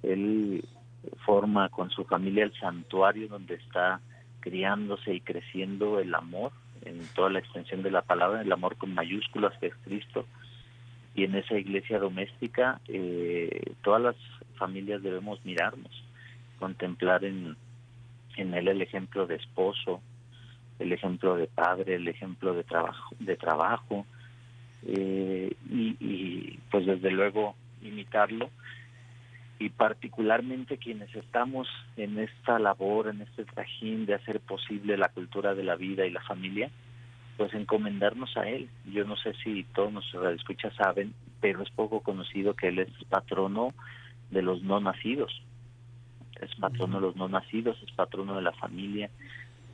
Él 0.03 0.63
forma 1.25 1.69
con 1.69 1.89
su 1.89 2.03
familia 2.05 2.43
el 2.43 2.53
santuario 2.59 3.27
donde 3.27 3.55
está 3.55 3.99
criándose 4.39 5.13
y 5.13 5.21
creciendo 5.21 5.99
el 5.99 6.13
amor 6.13 6.51
en 6.83 6.99
toda 7.15 7.29
la 7.29 7.39
extensión 7.39 7.83
de 7.83 7.91
la 7.91 8.01
palabra, 8.01 8.41
el 8.41 8.51
amor 8.51 8.75
con 8.75 8.93
mayúsculas 8.93 9.57
que 9.59 9.67
es 9.67 9.75
Cristo. 9.83 10.25
Y 11.13 11.25
en 11.25 11.35
esa 11.35 11.55
iglesia 11.55 11.99
doméstica 11.99 12.79
eh, 12.87 13.73
todas 13.83 14.01
las 14.01 14.15
familias 14.55 15.03
debemos 15.03 15.43
mirarnos, 15.45 15.91
contemplar 16.59 17.23
en, 17.23 17.55
en 18.37 18.53
él 18.53 18.67
el 18.67 18.81
ejemplo 18.81 19.27
de 19.27 19.35
esposo, 19.35 20.01
el 20.79 20.91
ejemplo 20.93 21.35
de 21.35 21.47
padre, 21.47 21.95
el 21.95 22.07
ejemplo 22.07 22.53
de 22.53 22.63
trabajo, 22.63 23.15
de 23.19 23.35
trabajo 23.35 24.05
eh, 24.87 25.53
y, 25.69 25.95
y 25.99 26.59
pues 26.71 26.85
desde 26.85 27.11
luego 27.11 27.55
imitarlo 27.81 28.49
y 29.61 29.69
particularmente 29.69 30.79
quienes 30.79 31.13
estamos 31.15 31.67
en 31.95 32.17
esta 32.17 32.57
labor, 32.57 33.09
en 33.09 33.21
este 33.21 33.45
trajín 33.45 34.07
de 34.07 34.15
hacer 34.15 34.39
posible 34.39 34.97
la 34.97 35.09
cultura 35.09 35.53
de 35.53 35.63
la 35.63 35.75
vida 35.75 36.03
y 36.07 36.09
la 36.09 36.23
familia, 36.23 36.71
pues 37.37 37.53
encomendarnos 37.53 38.35
a 38.37 38.49
él. 38.49 38.69
Yo 38.91 39.05
no 39.05 39.15
sé 39.17 39.35
si 39.43 39.63
todos 39.65 39.93
nuestros 39.93 40.35
escuchas 40.35 40.73
saben, 40.73 41.13
pero 41.41 41.61
es 41.61 41.69
poco 41.69 41.99
conocido 42.01 42.55
que 42.55 42.69
él 42.69 42.79
es 42.79 42.89
patrono 43.07 43.75
de 44.31 44.41
los 44.41 44.63
no 44.63 44.79
nacidos. 44.79 45.43
Es 46.41 46.55
patrono 46.55 46.95
de 46.95 47.05
los 47.05 47.15
no 47.15 47.29
nacidos, 47.29 47.77
es 47.83 47.91
patrono 47.91 48.35
de 48.37 48.41
la 48.41 48.53
familia. 48.53 49.11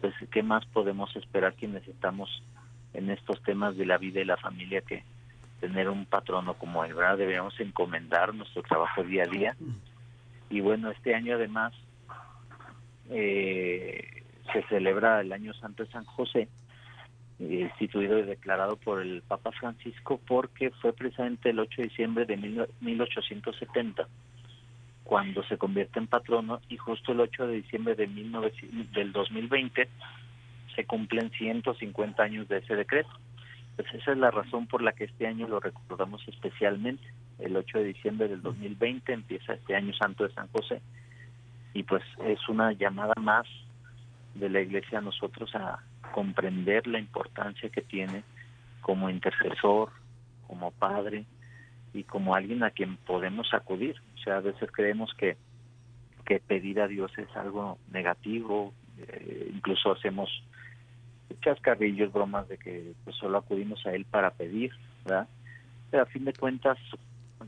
Pues, 0.01 0.13
¿qué 0.31 0.43
más 0.43 0.65
podemos 0.65 1.15
esperar 1.15 1.53
quienes 1.53 1.87
estamos 1.87 2.43
en 2.93 3.09
estos 3.09 3.41
temas 3.43 3.77
de 3.77 3.85
la 3.85 3.97
vida 3.97 4.19
y 4.19 4.25
la 4.25 4.35
familia 4.35 4.81
que 4.81 5.05
tener 5.59 5.89
un 5.89 6.05
patrono 6.05 6.53
como 6.55 6.83
él, 6.85 6.93
¿verdad? 6.93 7.17
Deberíamos 7.17 7.59
encomendar 7.59 8.33
nuestro 8.33 8.61
trabajo 8.63 9.03
día 9.03 9.23
a 9.23 9.27
día. 9.27 9.55
Y 10.49 10.61
bueno, 10.61 10.91
este 10.91 11.15
año 11.15 11.35
además 11.35 11.73
eh, 13.09 14.23
se 14.53 14.63
celebra 14.63 15.21
el 15.21 15.33
Año 15.33 15.53
Santo 15.53 15.83
de 15.83 15.91
San 15.91 16.05
José, 16.05 16.47
eh, 17.39 17.69
instituido 17.69 18.19
y 18.19 18.23
declarado 18.23 18.77
por 18.77 19.01
el 19.01 19.21
Papa 19.21 19.51
Francisco 19.51 20.19
porque 20.27 20.71
fue 20.71 20.93
precisamente 20.93 21.49
el 21.49 21.59
8 21.59 21.81
de 21.81 21.87
diciembre 21.87 22.25
de 22.25 22.37
1870 22.81 24.07
cuando 25.03 25.41
se 25.43 25.57
convierte 25.57 25.99
en 25.99 26.07
patrono 26.07 26.59
y 26.67 26.77
justo 26.77 27.13
el 27.13 27.21
8 27.21 27.47
de 27.47 27.55
diciembre 27.55 27.95
de 27.95 28.07
del 28.07 29.11
2020 29.13 29.87
se 30.75 30.85
cumplen 30.85 31.31
150 31.31 32.21
años 32.21 32.47
de 32.49 32.57
ese 32.57 32.75
decreto. 32.75 33.09
Pues 33.77 33.93
esa 33.93 34.11
es 34.11 34.17
la 34.17 34.31
razón 34.31 34.67
por 34.67 34.81
la 34.81 34.91
que 34.91 35.05
este 35.05 35.27
año 35.27 35.47
lo 35.47 35.59
recordamos 35.59 36.27
especialmente. 36.27 37.03
El 37.39 37.55
8 37.55 37.77
de 37.77 37.83
diciembre 37.85 38.27
del 38.27 38.41
2020 38.41 39.13
empieza 39.13 39.53
este 39.53 39.75
año 39.75 39.93
santo 39.93 40.23
de 40.27 40.33
San 40.33 40.47
José 40.49 40.81
y 41.73 41.83
pues 41.83 42.03
es 42.25 42.39
una 42.49 42.73
llamada 42.73 43.13
más 43.21 43.45
de 44.33 44.49
la 44.49 44.61
iglesia 44.61 44.97
a 44.97 45.01
nosotros 45.01 45.53
a 45.53 45.77
comprender 46.11 46.87
la 46.87 46.97
importancia 46.97 47.69
que 47.69 47.83
tiene 47.83 48.23
como 48.81 49.11
intercesor, 49.11 49.91
como 50.47 50.71
padre 50.71 51.25
y 51.93 52.03
como 52.03 52.33
alguien 52.33 52.63
a 52.63 52.71
quien 52.71 52.97
podemos 52.97 53.53
acudir. 53.53 53.95
O 54.15 54.17
sea, 54.23 54.37
a 54.37 54.41
veces 54.41 54.71
creemos 54.71 55.13
que, 55.13 55.37
que 56.25 56.39
pedir 56.39 56.81
a 56.81 56.87
Dios 56.87 57.11
es 57.19 57.29
algo 57.35 57.77
negativo, 57.91 58.73
eh, 58.97 59.51
incluso 59.53 59.91
hacemos 59.91 60.29
chascarrillos, 61.41 62.11
bromas 62.11 62.47
de 62.47 62.57
que 62.57 62.93
pues 63.03 63.15
solo 63.15 63.39
acudimos 63.39 63.85
a 63.85 63.93
él 63.93 64.05
para 64.05 64.31
pedir, 64.31 64.71
¿verdad? 65.05 65.27
Pero 65.91 66.03
a 66.03 66.07
fin 66.07 66.25
de 66.25 66.33
cuentas, 66.33 66.77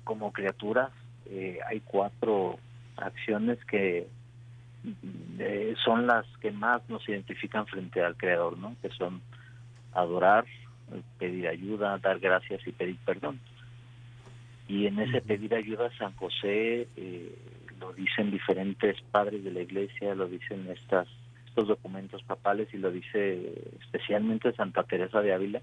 como 0.03 0.31
criaturas, 0.31 0.91
eh, 1.29 1.59
hay 1.67 1.81
cuatro 1.81 2.57
acciones 2.97 3.63
que 3.65 4.07
eh, 5.39 5.75
son 5.83 6.07
las 6.07 6.25
que 6.41 6.51
más 6.51 6.81
nos 6.89 7.07
identifican 7.07 7.67
frente 7.67 8.01
al 8.01 8.15
Creador, 8.15 8.57
¿no? 8.57 8.75
Que 8.81 8.89
son 8.89 9.21
adorar, 9.93 10.45
pedir 11.17 11.47
ayuda, 11.47 11.97
dar 11.97 12.19
gracias 12.19 12.65
y 12.65 12.71
pedir 12.71 12.97
perdón. 13.05 13.39
Y 14.67 14.85
en 14.85 14.99
ese 14.99 15.21
pedir 15.21 15.55
ayuda, 15.55 15.89
San 15.97 16.15
José 16.15 16.87
eh, 16.95 17.35
lo 17.79 17.91
dicen 17.93 18.31
diferentes 18.31 19.01
padres 19.11 19.43
de 19.43 19.51
la 19.51 19.61
iglesia, 19.61 20.13
lo 20.15 20.27
dicen 20.27 20.67
estas 20.69 21.07
estos 21.59 21.67
documentos 21.67 22.23
papales 22.23 22.73
y 22.73 22.77
lo 22.77 22.89
dice 22.89 23.53
especialmente 23.81 24.53
Santa 24.53 24.83
Teresa 24.83 25.21
de 25.21 25.33
Ávila 25.33 25.61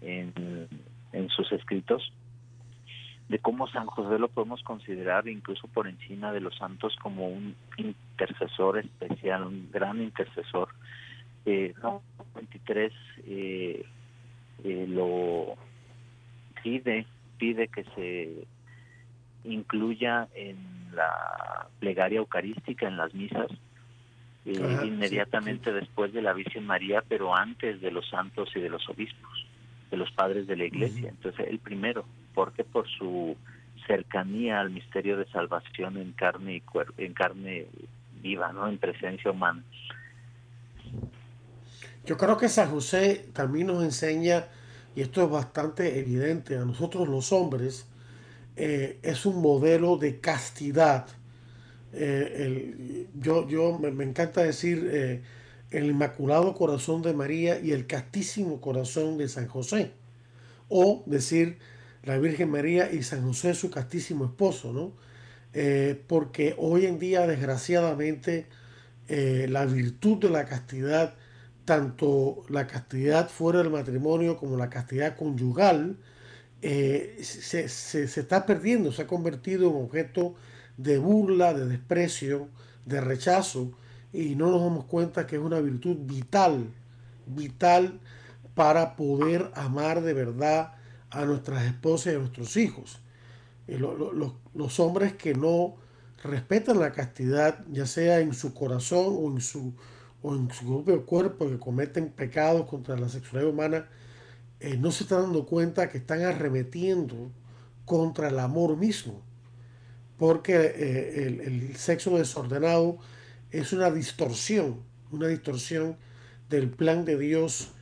en, 0.00 0.68
en 1.12 1.28
sus 1.28 1.52
escritos 1.52 2.12
de 3.28 3.38
cómo 3.38 3.68
San 3.68 3.86
José 3.86 4.18
lo 4.18 4.28
podemos 4.28 4.62
considerar 4.62 5.28
incluso 5.28 5.68
por 5.68 5.86
encima 5.86 6.32
de 6.32 6.40
los 6.40 6.56
santos 6.56 6.96
como 7.02 7.28
un 7.28 7.54
intercesor 7.76 8.78
especial, 8.78 9.44
un 9.44 9.70
gran 9.70 10.02
intercesor. 10.02 10.68
Eh, 11.44 11.74
23 12.34 12.92
eh, 13.26 13.84
eh, 14.64 14.86
lo 14.88 15.56
pide, 16.62 17.06
pide 17.38 17.68
que 17.68 17.84
se 17.94 18.46
incluya 19.44 20.28
en 20.34 20.56
la 20.94 21.68
plegaria 21.80 22.18
eucarística, 22.18 22.86
en 22.86 22.96
las 22.96 23.14
misas, 23.14 23.48
eh, 24.44 24.80
inmediatamente 24.84 25.72
después 25.72 26.12
de 26.12 26.22
la 26.22 26.32
Virgen 26.32 26.66
María, 26.66 27.02
pero 27.08 27.34
antes 27.34 27.80
de 27.80 27.90
los 27.90 28.08
santos 28.08 28.50
y 28.54 28.60
de 28.60 28.68
los 28.68 28.88
obispos, 28.88 29.46
de 29.90 29.96
los 29.96 30.10
padres 30.12 30.46
de 30.46 30.56
la 30.56 30.64
iglesia. 30.64 31.10
Entonces, 31.10 31.46
el 31.48 31.58
primero, 31.58 32.04
porque 32.34 32.64
por 32.64 32.88
su 32.88 33.36
cercanía 33.86 34.60
al 34.60 34.70
misterio 34.70 35.16
de 35.16 35.26
salvación 35.26 35.96
en 35.96 36.12
carne 36.12 36.56
y 36.56 36.62
en 37.04 37.14
carne 37.14 37.66
viva, 38.20 38.52
¿no? 38.52 38.68
En 38.68 38.78
presencia 38.78 39.30
humana. 39.30 39.62
Yo 42.04 42.16
creo 42.16 42.36
que 42.36 42.48
San 42.48 42.70
José 42.70 43.28
también 43.32 43.68
nos 43.68 43.82
enseña, 43.84 44.46
y 44.96 45.02
esto 45.02 45.22
es 45.22 45.30
bastante 45.30 46.00
evidente 46.00 46.56
a 46.56 46.64
nosotros 46.64 47.08
los 47.08 47.32
hombres, 47.32 47.88
eh, 48.56 48.98
es 49.02 49.24
un 49.24 49.40
modelo 49.40 49.96
de 49.96 50.20
castidad. 50.20 51.06
Eh, 51.92 53.06
yo 53.14 53.46
yo 53.48 53.78
me, 53.78 54.04
encanta 54.04 54.42
decir 54.42 54.88
eh, 54.90 55.22
el 55.70 55.86
Inmaculado 55.86 56.54
Corazón 56.54 57.02
de 57.02 57.12
María 57.12 57.60
y 57.60 57.72
el 57.72 57.86
Castísimo 57.86 58.60
Corazón 58.60 59.18
de 59.18 59.28
San 59.28 59.48
José. 59.48 59.92
O 60.68 61.02
decir 61.06 61.58
la 62.02 62.18
Virgen 62.18 62.50
María 62.50 62.92
y 62.92 63.02
San 63.02 63.22
José 63.22 63.54
su 63.54 63.70
castísimo 63.70 64.24
esposo, 64.24 64.72
¿no? 64.72 64.92
porque 66.06 66.54
hoy 66.56 66.86
en 66.86 66.98
día, 66.98 67.26
desgraciadamente, 67.26 68.46
la 69.06 69.66
virtud 69.66 70.16
de 70.16 70.30
la 70.30 70.46
castidad, 70.46 71.14
tanto 71.66 72.44
la 72.48 72.66
castidad 72.66 73.28
fuera 73.28 73.58
del 73.58 73.68
matrimonio 73.68 74.38
como 74.38 74.56
la 74.56 74.70
castidad 74.70 75.14
conyugal, 75.14 75.98
eh, 76.64 77.18
se, 77.22 77.64
está 78.04 78.46
perdiendo, 78.46 78.92
se 78.92 79.02
ha 79.02 79.06
convertido 79.08 79.68
en 79.68 79.84
objeto 79.84 80.36
de 80.82 80.98
burla, 80.98 81.54
de 81.54 81.66
desprecio, 81.66 82.48
de 82.84 83.00
rechazo, 83.00 83.72
y 84.12 84.34
no 84.34 84.50
nos 84.50 84.62
damos 84.62 84.84
cuenta 84.84 85.26
que 85.26 85.36
es 85.36 85.42
una 85.42 85.60
virtud 85.60 85.96
vital, 86.00 86.66
vital 87.26 88.00
para 88.54 88.96
poder 88.96 89.50
amar 89.54 90.02
de 90.02 90.12
verdad 90.12 90.74
a 91.10 91.24
nuestras 91.24 91.64
esposas 91.64 92.12
y 92.12 92.16
a 92.16 92.18
nuestros 92.18 92.56
hijos. 92.56 93.00
los 93.66 94.80
hombres 94.80 95.14
que 95.14 95.34
no 95.34 95.76
respetan 96.22 96.78
la 96.78 96.92
castidad, 96.92 97.64
ya 97.70 97.86
sea 97.86 98.20
en 98.20 98.34
su 98.34 98.54
corazón 98.54 99.16
o 99.18 99.30
en 99.30 99.40
su, 99.40 99.74
o 100.22 100.34
en 100.34 100.50
su 100.50 100.66
propio 100.66 101.04
cuerpo, 101.06 101.48
que 101.48 101.58
cometen 101.58 102.10
pecados 102.10 102.66
contra 102.66 102.96
la 102.96 103.08
sexualidad 103.08 103.52
humana, 103.52 103.88
eh, 104.60 104.76
no 104.76 104.92
se 104.92 105.04
están 105.04 105.22
dando 105.22 105.46
cuenta 105.46 105.90
que 105.90 105.98
están 105.98 106.22
arremetiendo 106.22 107.30
contra 107.84 108.28
el 108.28 108.38
amor 108.38 108.76
mismo, 108.76 109.22
porque 110.22 110.54
eh, 110.54 111.26
el, 111.26 111.40
el, 111.40 111.76
sexo 111.76 112.16
desordenado 112.16 112.96
es 113.50 113.72
una 113.72 113.90
distorsión, 113.90 114.76
una 115.10 115.26
distorsión 115.26 115.96
del 116.48 116.70
plan 116.70 117.04
de 117.04 117.18
Dios 117.18 117.72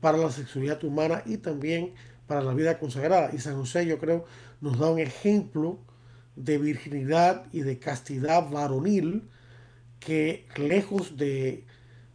para 0.00 0.16
la 0.16 0.30
sexualidad 0.30 0.84
humana 0.84 1.24
y 1.26 1.38
también 1.38 1.94
para 2.28 2.40
la 2.40 2.54
vida 2.54 2.78
consagrada. 2.78 3.30
Y 3.34 3.38
San 3.38 3.56
José, 3.56 3.84
yo 3.84 3.98
creo, 3.98 4.26
nos 4.60 4.78
da 4.78 4.92
un 4.92 5.00
ejemplo 5.00 5.80
de 6.36 6.58
virginidad 6.58 7.46
y 7.50 7.62
de 7.62 7.80
castidad 7.80 8.48
varonil 8.48 9.28
que 9.98 10.46
lejos 10.56 11.16
de 11.16 11.64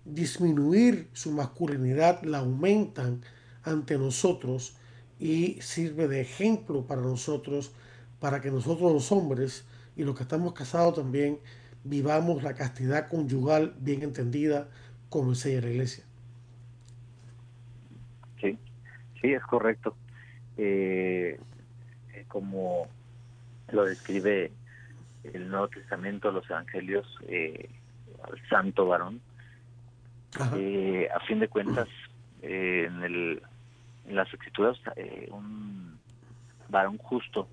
disminuir 0.05 1.09
su 1.11 1.33
masculinidad, 1.33 2.23
la 2.23 2.37
aumentan 2.37 3.19
ante 3.63 3.97
nosotros 3.97 4.77
y 5.19 5.57
sirve 5.59 6.07
de 6.07 6.21
ejemplo 6.21 6.87
para 6.87 7.01
nosotros, 7.01 7.73
para 8.21 8.39
que 8.39 8.49
nosotros 8.49 8.93
los 8.93 9.11
hombres 9.11 9.65
y 9.95 10.03
los 10.03 10.15
que 10.15 10.23
estamos 10.23 10.53
casados 10.53 10.95
también 10.95 11.39
vivamos 11.83 12.43
la 12.43 12.53
castidad 12.53 13.09
conyugal 13.09 13.73
bien 13.79 14.03
entendida 14.03 14.69
como 15.09 15.29
enseña 15.29 15.61
la 15.61 15.69
iglesia. 15.69 16.03
Sí, 18.41 18.57
sí, 19.21 19.33
es 19.33 19.43
correcto. 19.43 19.95
Eh, 20.57 21.39
eh, 22.13 22.25
como 22.27 22.87
lo 23.71 23.85
describe 23.85 24.51
el 25.23 25.49
Nuevo 25.49 25.67
Testamento, 25.69 26.31
los 26.31 26.49
Evangelios, 26.49 27.07
eh, 27.27 27.69
al 28.23 28.49
santo 28.49 28.87
varón, 28.87 29.21
a 30.39 31.19
fin 31.27 31.39
de 31.39 31.47
cuentas, 31.47 31.87
en 32.41 33.03
el 33.03 33.41
en 34.07 34.15
las 34.15 34.31
escrituras 34.33 34.77
eh, 34.95 35.27
un 35.31 35.97
varón 36.69 36.97
justo, 36.97 37.47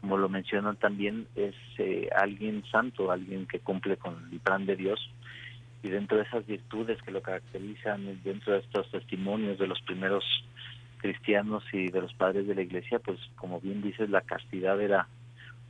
como 0.00 0.16
lo 0.16 0.28
mencionan 0.28 0.76
también, 0.76 1.26
es 1.36 1.54
eh, 1.78 2.08
alguien 2.16 2.64
santo, 2.70 3.10
alguien 3.10 3.46
que 3.46 3.60
cumple 3.60 3.96
con 3.96 4.28
el 4.32 4.40
plan 4.40 4.66
de 4.66 4.76
Dios. 4.76 4.98
Y 5.82 5.88
dentro 5.88 6.16
de 6.18 6.24
esas 6.24 6.46
virtudes 6.46 7.00
que 7.02 7.10
lo 7.10 7.22
caracterizan, 7.22 8.20
dentro 8.22 8.52
de 8.52 8.60
estos 8.60 8.90
testimonios 8.90 9.58
de 9.58 9.66
los 9.66 9.80
primeros 9.82 10.24
cristianos 10.98 11.64
y 11.72 11.90
de 11.90 12.02
los 12.02 12.12
padres 12.14 12.46
de 12.46 12.54
la 12.54 12.62
iglesia, 12.62 12.98
pues 12.98 13.18
como 13.36 13.60
bien 13.60 13.82
dices, 13.82 14.10
la 14.10 14.20
castidad 14.20 14.80
era 14.80 15.06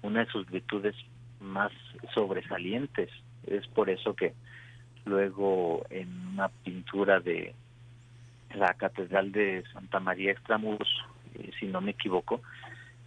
una 0.03 0.25
de 0.25 0.31
sus 0.31 0.49
virtudes 0.51 0.95
más 1.41 1.73
sobresalientes. 2.15 3.11
Es 3.47 3.67
por 3.69 3.91
eso 3.91 4.15
que 4.15 4.35
luego 5.05 5.85
en 5.91 6.09
una 6.29 6.49
pintura 6.49 7.21
de 7.21 7.55
la 8.55 8.75
Catedral 8.75 9.33
de 9.33 9.65
Santa 9.73 10.01
María 10.01 10.33
Extramuros, 10.33 10.89
eh, 11.35 11.51
si 11.59 11.67
no 11.67 11.81
me 11.81 11.93
equivoco, 11.93 12.43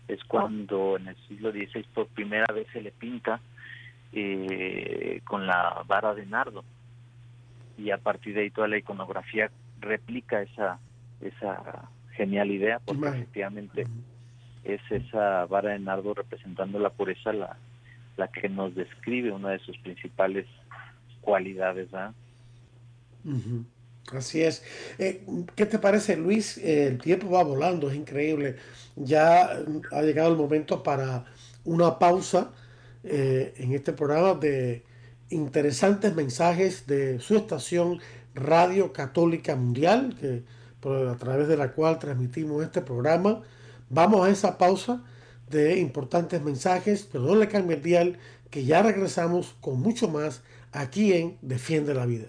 es 0.08 0.24
cuando 0.26 0.98
en 0.98 1.08
el 1.08 1.16
siglo 1.28 1.52
XVI 1.52 1.86
por 1.94 2.08
primera 2.08 2.54
vez 2.54 2.68
se 2.74 2.82
le 2.82 2.92
pinta 2.92 3.39
eh, 4.12 5.22
con 5.26 5.48
la 5.48 5.84
vara 5.88 6.13
de 6.13 6.26
nardo. 6.26 6.63
Y 7.78 7.92
a 7.92 7.98
partir 7.98 8.36
de 8.36 8.42
ahí 8.42 8.52
toda 8.52 8.68
la 8.68 8.78
iconografía 8.78 9.50
replica 9.80 10.42
esa 10.42 10.80
esa 11.22 11.89
genial 12.12 12.52
idea 12.52 12.80
porque 12.80 13.08
efectivamente 13.08 13.88
es 14.63 14.82
esa 14.89 15.46
vara 15.46 15.72
de 15.72 15.80
nardo 15.80 16.13
representando 16.13 16.80
la 16.80 16.89
pureza 16.89 17.34
la, 17.34 17.58
la 18.18 18.28
que 18.28 18.50
nos 18.50 18.76
describe 18.76 19.32
una 19.32 19.50
de 19.50 19.60
sus 19.60 19.78
principales 19.80 20.46
cualidades 21.22 21.89
¿verdad? 21.92 22.13
Así 24.12 24.42
es. 24.42 24.63
Eh, 25.00 25.26
¿Qué 25.56 25.66
te 25.66 25.80
parece, 25.80 26.18
Luis? 26.18 26.58
El 26.58 27.00
tiempo 27.00 27.30
va 27.30 27.44
volando, 27.44 27.89
es 27.89 27.96
increíble. 27.96 28.58
Ya 28.96 29.63
ha 29.92 30.02
llegado 30.02 30.32
el 30.32 30.38
momento 30.38 30.84
para 30.84 31.26
una 31.63 31.98
pausa 32.00 32.52
eh, 33.04 33.54
en 33.58 33.74
este 33.74 33.94
programa 33.94 34.36
de 34.36 34.84
interesantes 35.30 36.16
mensajes 36.16 36.86
de 36.86 37.20
su 37.20 37.36
estación 37.36 38.00
Radio 38.36 38.94
Católica 38.94 39.56
Mundial, 39.56 40.16
que, 40.20 40.44
a 40.89 41.16
través 41.18 41.48
de 41.48 41.58
la 41.58 41.72
cual 41.72 42.00
transmitimos 42.00 42.63
este 42.63 42.82
programa. 42.82 43.42
Vamos 43.89 44.28
a 44.28 44.30
esa 44.30 44.58
pausa 44.58 45.04
de 45.50 45.80
importantes 45.80 46.42
mensajes, 46.44 47.08
pero 47.12 47.24
no 47.26 47.36
le 47.36 47.48
cambie 47.48 47.78
el 47.78 47.84
dial, 47.84 48.20
que 48.50 48.66
ya 48.66 48.82
regresamos 48.82 49.56
con 49.62 49.80
mucho 49.80 50.10
más 50.10 50.42
aquí 50.72 51.13
en 51.13 51.38
Defiende 51.42 51.94
la 51.94 52.06
Vida. 52.06 52.28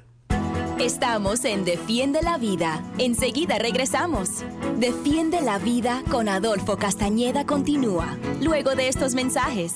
Estamos 0.81 1.45
en 1.45 1.65
Defiende 1.65 2.21
la 2.21 2.37
Vida. 2.37 2.83
Enseguida 2.99 3.59
regresamos. 3.59 4.43
Defiende 4.77 5.41
la 5.41 5.59
Vida 5.59 6.03
con 6.11 6.29
Adolfo 6.29 6.77
Castañeda 6.77 7.47
continúa, 7.47 8.19
luego 8.43 8.75
de 8.75 8.89
estos 8.89 9.15
mensajes. 9.15 9.73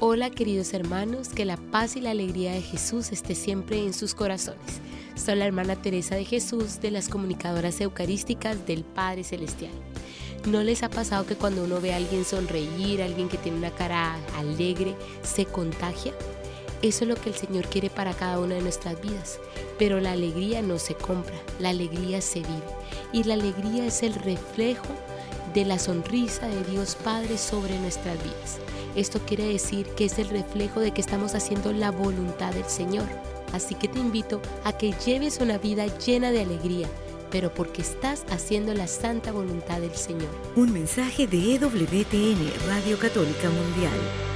Hola 0.00 0.30
queridos 0.30 0.74
hermanos, 0.74 1.30
que 1.30 1.46
la 1.46 1.56
paz 1.56 1.96
y 1.96 2.02
la 2.02 2.10
alegría 2.10 2.52
de 2.52 2.60
Jesús 2.60 3.10
esté 3.10 3.34
siempre 3.34 3.78
en 3.82 3.94
sus 3.94 4.14
corazones. 4.14 4.80
Soy 5.16 5.34
la 5.34 5.46
hermana 5.46 5.76
Teresa 5.76 6.14
de 6.14 6.26
Jesús 6.26 6.78
de 6.80 6.90
las 6.90 7.08
comunicadoras 7.08 7.80
eucarísticas 7.80 8.66
del 8.66 8.84
Padre 8.84 9.24
Celestial. 9.24 9.72
¿No 10.46 10.62
les 10.62 10.82
ha 10.82 10.90
pasado 10.90 11.26
que 11.26 11.34
cuando 11.34 11.64
uno 11.64 11.80
ve 11.80 11.94
a 11.94 11.96
alguien 11.96 12.24
sonreír, 12.24 13.00
a 13.00 13.06
alguien 13.06 13.28
que 13.28 13.38
tiene 13.38 13.56
una 13.56 13.70
cara 13.70 14.14
alegre, 14.36 14.94
se 15.22 15.46
contagia? 15.46 16.12
Eso 16.82 17.04
es 17.04 17.08
lo 17.08 17.16
que 17.16 17.30
el 17.30 17.34
Señor 17.34 17.66
quiere 17.66 17.88
para 17.88 18.12
cada 18.12 18.38
una 18.38 18.56
de 18.56 18.60
nuestras 18.60 19.00
vidas. 19.00 19.40
Pero 19.78 20.00
la 20.00 20.12
alegría 20.12 20.60
no 20.60 20.78
se 20.78 20.94
compra, 20.94 21.34
la 21.58 21.70
alegría 21.70 22.20
se 22.20 22.40
vive. 22.40 22.62
Y 23.12 23.24
la 23.24 23.34
alegría 23.34 23.86
es 23.86 24.02
el 24.02 24.14
reflejo 24.14 24.94
de 25.54 25.64
la 25.64 25.78
sonrisa 25.78 26.46
de 26.46 26.62
Dios 26.64 26.94
Padre 26.94 27.38
sobre 27.38 27.78
nuestras 27.80 28.22
vidas. 28.22 28.58
Esto 28.94 29.18
quiere 29.20 29.46
decir 29.46 29.86
que 29.96 30.04
es 30.04 30.18
el 30.18 30.28
reflejo 30.28 30.80
de 30.80 30.92
que 30.92 31.00
estamos 31.00 31.34
haciendo 31.34 31.72
la 31.72 31.90
voluntad 31.90 32.52
del 32.52 32.66
Señor. 32.66 33.06
Así 33.52 33.74
que 33.74 33.88
te 33.88 33.98
invito 33.98 34.40
a 34.64 34.72
que 34.72 34.92
lleves 35.04 35.38
una 35.40 35.58
vida 35.58 35.86
llena 35.98 36.30
de 36.30 36.42
alegría, 36.42 36.88
pero 37.30 37.52
porque 37.52 37.82
estás 37.82 38.24
haciendo 38.30 38.74
la 38.74 38.86
santa 38.86 39.32
voluntad 39.32 39.80
del 39.80 39.94
Señor. 39.94 40.30
Un 40.56 40.72
mensaje 40.72 41.26
de 41.26 41.54
EWTN, 41.54 42.68
Radio 42.68 42.98
Católica 42.98 43.48
Mundial. 43.50 44.35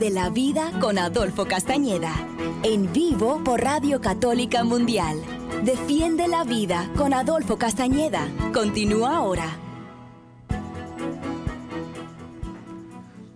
Defiende 0.00 0.18
la 0.18 0.30
vida 0.30 0.72
con 0.80 0.96
Adolfo 0.96 1.44
Castañeda. 1.44 2.26
En 2.62 2.90
vivo 2.90 3.44
por 3.44 3.60
Radio 3.60 4.00
Católica 4.00 4.64
Mundial. 4.64 5.20
Defiende 5.62 6.26
la 6.26 6.42
vida 6.42 6.90
con 6.96 7.12
Adolfo 7.12 7.58
Castañeda. 7.58 8.26
Continúa 8.54 9.18
ahora. 9.18 9.58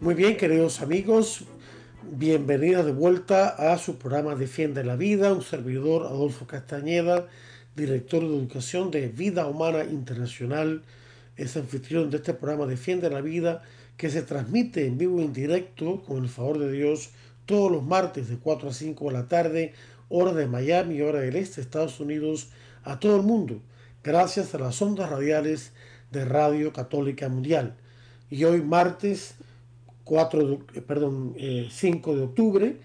Muy 0.01 0.15
bien, 0.15 0.39
queridos 0.39 0.81
amigos. 0.81 1.45
Bienvenidos 2.11 2.87
de 2.87 2.93
vuelta 2.93 3.49
a 3.49 3.77
su 3.77 3.99
programa 3.99 4.35
Defiende 4.35 4.85
la 4.85 4.97
Vida. 4.97 5.35
Un 5.35 5.43
servidor, 5.43 6.07
Adolfo 6.07 6.47
Castañeda, 6.47 7.27
director 7.77 8.23
de 8.23 8.39
Educación 8.39 8.91
de 8.91 9.09
Vida 9.09 9.47
Humana 9.47 9.85
Internacional. 9.85 10.81
Es 11.37 11.59
anfitrión 11.59 12.09
de 12.09 12.17
este 12.17 12.33
programa 12.33 12.65
Defiende 12.65 13.11
la 13.11 13.21
Vida 13.21 13.63
que 13.97 14.11
se 14.11 14.23
transmite 14.23 14.87
en 14.87 14.99
vivo 14.99 15.21
y 15.21 15.25
en 15.25 15.33
directo, 15.33 16.03
con 16.03 16.23
el 16.23 16.29
favor 16.29 16.59
de 16.59 16.73
Dios, 16.73 17.11
todos 17.47 17.71
los 17.71 17.83
martes 17.83 18.29
de 18.29 18.39
4 18.39 18.71
a 18.71 18.73
5 18.73 19.05
de 19.07 19.13
la 19.13 19.29
tarde, 19.29 19.75
hora 20.09 20.33
de 20.33 20.47
Miami, 20.47 21.01
hora 21.01 21.21
del 21.21 21.37
este, 21.37 21.61
Estados 21.61 22.01
Unidos, 22.01 22.49
a 22.83 22.99
todo 22.99 23.17
el 23.17 23.23
mundo, 23.23 23.61
gracias 24.03 24.55
a 24.55 24.59
las 24.59 24.81
ondas 24.83 25.11
radiales 25.11 25.73
de 26.11 26.25
Radio 26.25 26.73
Católica 26.73 27.29
Mundial. 27.29 27.77
Y 28.31 28.45
hoy 28.45 28.63
martes 28.63 29.37
4 30.05 30.61
eh, 30.75 30.81
perdón, 30.81 31.35
5 31.71 32.13
eh, 32.13 32.17
de 32.17 32.23
octubre, 32.23 32.77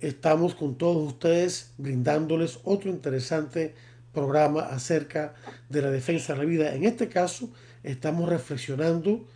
estamos 0.00 0.54
con 0.54 0.76
todos 0.76 1.06
ustedes 1.06 1.72
brindándoles 1.78 2.60
otro 2.64 2.90
interesante 2.90 3.74
programa 4.12 4.62
acerca 4.62 5.34
de 5.68 5.82
la 5.82 5.90
defensa 5.90 6.32
de 6.32 6.38
la 6.38 6.44
vida. 6.44 6.74
En 6.74 6.84
este 6.84 7.08
caso, 7.08 7.50
estamos 7.82 8.28
reflexionando 8.28 9.26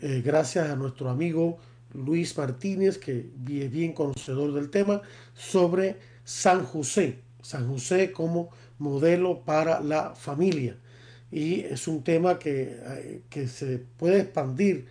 eh, 0.00 0.22
gracias 0.24 0.68
a 0.68 0.76
nuestro 0.76 1.08
amigo 1.08 1.58
Luis 1.94 2.36
Martínez, 2.36 2.98
que 2.98 3.30
es 3.48 3.70
bien 3.70 3.92
conocedor 3.92 4.52
del 4.52 4.70
tema, 4.70 5.00
sobre 5.34 5.96
San 6.24 6.64
José, 6.64 7.20
San 7.42 7.66
José 7.68 8.12
como 8.12 8.50
modelo 8.78 9.40
para 9.44 9.80
la 9.80 10.14
familia. 10.14 10.76
Y 11.30 11.60
es 11.60 11.88
un 11.88 12.02
tema 12.02 12.38
que, 12.38 12.76
eh, 12.80 13.22
que 13.30 13.48
se 13.48 13.78
puede 13.78 14.20
expandir 14.20 14.86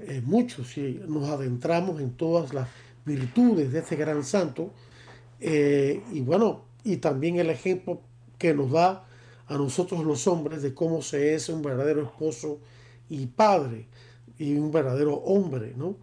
eh, 0.00 0.22
mucho 0.24 0.64
si 0.64 1.00
nos 1.06 1.28
adentramos 1.28 2.00
en 2.00 2.12
todas 2.12 2.54
las 2.54 2.68
virtudes 3.04 3.72
de 3.72 3.80
este 3.80 3.96
gran 3.96 4.24
santo. 4.24 4.72
y 5.40 6.20
bueno, 6.20 6.64
y 6.84 6.96
también 6.96 7.36
el 7.36 7.50
ejemplo 7.50 8.00
que 8.38 8.54
nos 8.54 8.72
da 8.72 9.04
a 9.46 9.56
nosotros 9.56 10.04
los 10.04 10.26
hombres 10.26 10.62
de 10.62 10.74
cómo 10.74 11.00
se 11.00 11.34
es 11.34 11.48
un 11.48 11.62
verdadero 11.62 12.02
esposo 12.02 12.60
y 13.08 13.26
padre 13.26 13.86
y 14.38 14.54
un 14.54 14.70
verdadero 14.70 15.14
hombre, 15.14 15.72
¿no? 15.76 15.96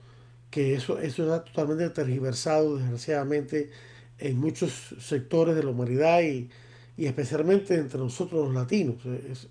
Que 0.51 0.75
eso, 0.75 0.99
eso 0.99 1.23
está 1.23 1.43
totalmente 1.43 1.89
tergiversado, 1.89 2.77
desgraciadamente, 2.77 3.71
en 4.19 4.39
muchos 4.39 4.95
sectores 4.99 5.55
de 5.55 5.63
la 5.63 5.69
humanidad 5.69 6.21
y, 6.21 6.49
especialmente 6.97 7.75
entre 7.75 7.99
nosotros 7.99 8.45
los 8.45 8.53
latinos. 8.55 8.97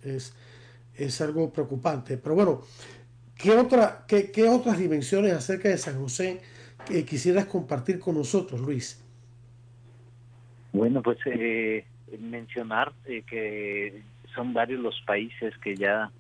Es, 0.04 1.20
algo 1.20 1.52
preocupante. 1.52 2.16
Pero 2.18 2.34
bueno, 2.34 2.62
¿qué, 3.36 3.50
otra, 3.52 4.04
qué, 4.06 4.48
otras 4.48 4.78
dimensiones 4.78 5.32
acerca 5.32 5.68
de 5.68 5.78
San 5.78 5.98
José 5.98 6.40
que 6.86 7.04
quisieras 7.04 7.46
compartir 7.46 7.98
con 7.98 8.16
nosotros, 8.16 8.60
Luis? 8.60 9.02
Bueno, 10.72 11.02
pues 11.02 11.18
eh, 11.26 11.84
mencionar 12.18 12.92
eh, 13.06 13.22
que 13.28 14.02
son 14.34 14.52
varios 14.52 14.80
los 14.80 15.00
países 15.06 15.56
que 15.58 15.76
ya 15.76 16.10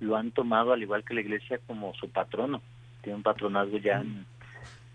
lo 0.00 0.16
han 0.16 0.32
tomado, 0.32 0.72
al 0.72 0.82
igual 0.82 1.04
que 1.04 1.14
la 1.14 1.20
iglesia, 1.20 1.60
como 1.66 1.94
su 1.94 2.10
patrono. 2.10 2.60
Tiene 3.02 3.16
un 3.16 3.22
patronazgo 3.22 3.78
ya 3.78 4.00
en 4.00 4.26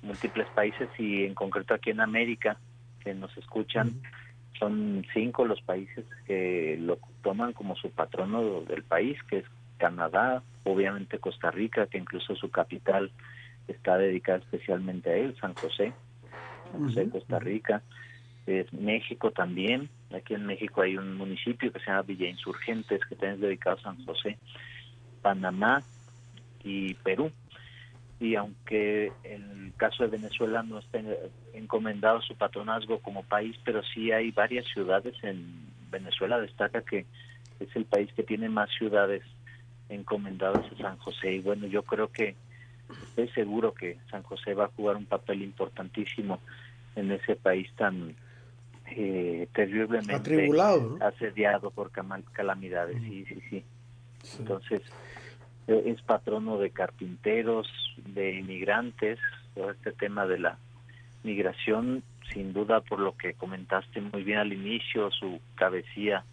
múltiples 0.01 0.47
países 0.49 0.89
y 0.99 1.25
en 1.25 1.33
concreto 1.33 1.73
aquí 1.73 1.91
en 1.91 2.01
América, 2.01 2.57
que 3.03 3.13
nos 3.13 3.35
escuchan, 3.37 4.01
son 4.59 5.05
cinco 5.13 5.45
los 5.45 5.61
países 5.61 6.05
que 6.25 6.77
lo 6.79 6.97
toman 7.23 7.53
como 7.53 7.75
su 7.75 7.89
patrono 7.91 8.61
del 8.61 8.83
país, 8.83 9.17
que 9.29 9.39
es 9.39 9.45
Canadá, 9.77 10.43
obviamente 10.63 11.19
Costa 11.19 11.51
Rica, 11.51 11.87
que 11.87 11.97
incluso 11.97 12.35
su 12.35 12.49
capital 12.49 13.11
está 13.67 13.97
dedicada 13.97 14.39
especialmente 14.39 15.09
a 15.09 15.15
él, 15.15 15.35
San 15.39 15.53
José, 15.53 15.93
San 16.71 16.87
José, 16.87 17.09
Costa 17.09 17.39
Rica. 17.39 17.81
Es 18.45 18.71
México 18.73 19.31
también, 19.31 19.89
aquí 20.15 20.35
en 20.35 20.45
México 20.45 20.81
hay 20.81 20.97
un 20.97 21.17
municipio 21.17 21.71
que 21.71 21.79
se 21.79 21.87
llama 21.87 22.03
Villa 22.03 22.29
Insurgentes, 22.29 23.01
que 23.09 23.15
también 23.15 23.35
es 23.35 23.41
dedicado 23.41 23.77
a 23.77 23.81
San 23.81 24.05
José. 24.05 24.37
Panamá 25.25 25.81
y 26.63 26.93
Perú. 26.93 27.31
Y 28.19 28.35
aunque 28.35 29.11
en 29.23 29.41
el 29.49 29.73
caso 29.75 30.03
de 30.03 30.09
Venezuela 30.09 30.61
no 30.61 30.77
está 30.77 30.99
encomendado 31.53 32.21
su 32.21 32.35
patronazgo 32.35 32.99
como 32.99 33.23
país, 33.23 33.57
pero 33.65 33.81
sí 33.81 34.11
hay 34.11 34.29
varias 34.29 34.65
ciudades 34.67 35.15
en 35.23 35.65
Venezuela. 35.89 36.39
Destaca 36.39 36.83
que 36.83 37.07
es 37.59 37.75
el 37.75 37.85
país 37.85 38.07
que 38.15 38.21
tiene 38.21 38.49
más 38.49 38.69
ciudades 38.77 39.23
encomendadas 39.89 40.63
a 40.71 40.77
San 40.77 40.97
José. 40.99 41.33
Y 41.33 41.39
bueno, 41.39 41.65
yo 41.65 41.81
creo 41.81 42.11
que 42.11 42.35
estoy 43.09 43.27
seguro 43.29 43.73
que 43.73 43.97
San 44.11 44.21
José 44.21 44.53
va 44.53 44.65
a 44.65 44.75
jugar 44.75 44.95
un 44.95 45.07
papel 45.07 45.41
importantísimo 45.41 46.39
en 46.95 47.11
ese 47.11 47.35
país 47.35 47.67
tan 47.75 48.15
eh, 48.95 49.47
terriblemente 49.55 50.47
asediado 51.01 51.71
por 51.71 51.89
calamidades. 51.89 53.01
Sí, 53.01 53.25
sí, 53.25 53.41
sí. 53.49 53.63
Entonces, 54.39 54.81
es 55.67 56.01
patrono 56.01 56.57
de 56.57 56.69
carpinteros, 56.69 57.67
de 57.97 58.35
inmigrantes, 58.35 59.19
todo 59.53 59.71
este 59.71 59.91
tema 59.91 60.25
de 60.27 60.39
la 60.39 60.57
migración, 61.23 62.03
sin 62.31 62.53
duda 62.53 62.81
por 62.81 62.99
lo 62.99 63.17
que 63.17 63.33
comentaste 63.33 64.01
muy 64.01 64.23
bien 64.23 64.39
al 64.39 64.53
inicio, 64.53 65.11
su 65.11 65.39
cabecía 65.55 66.23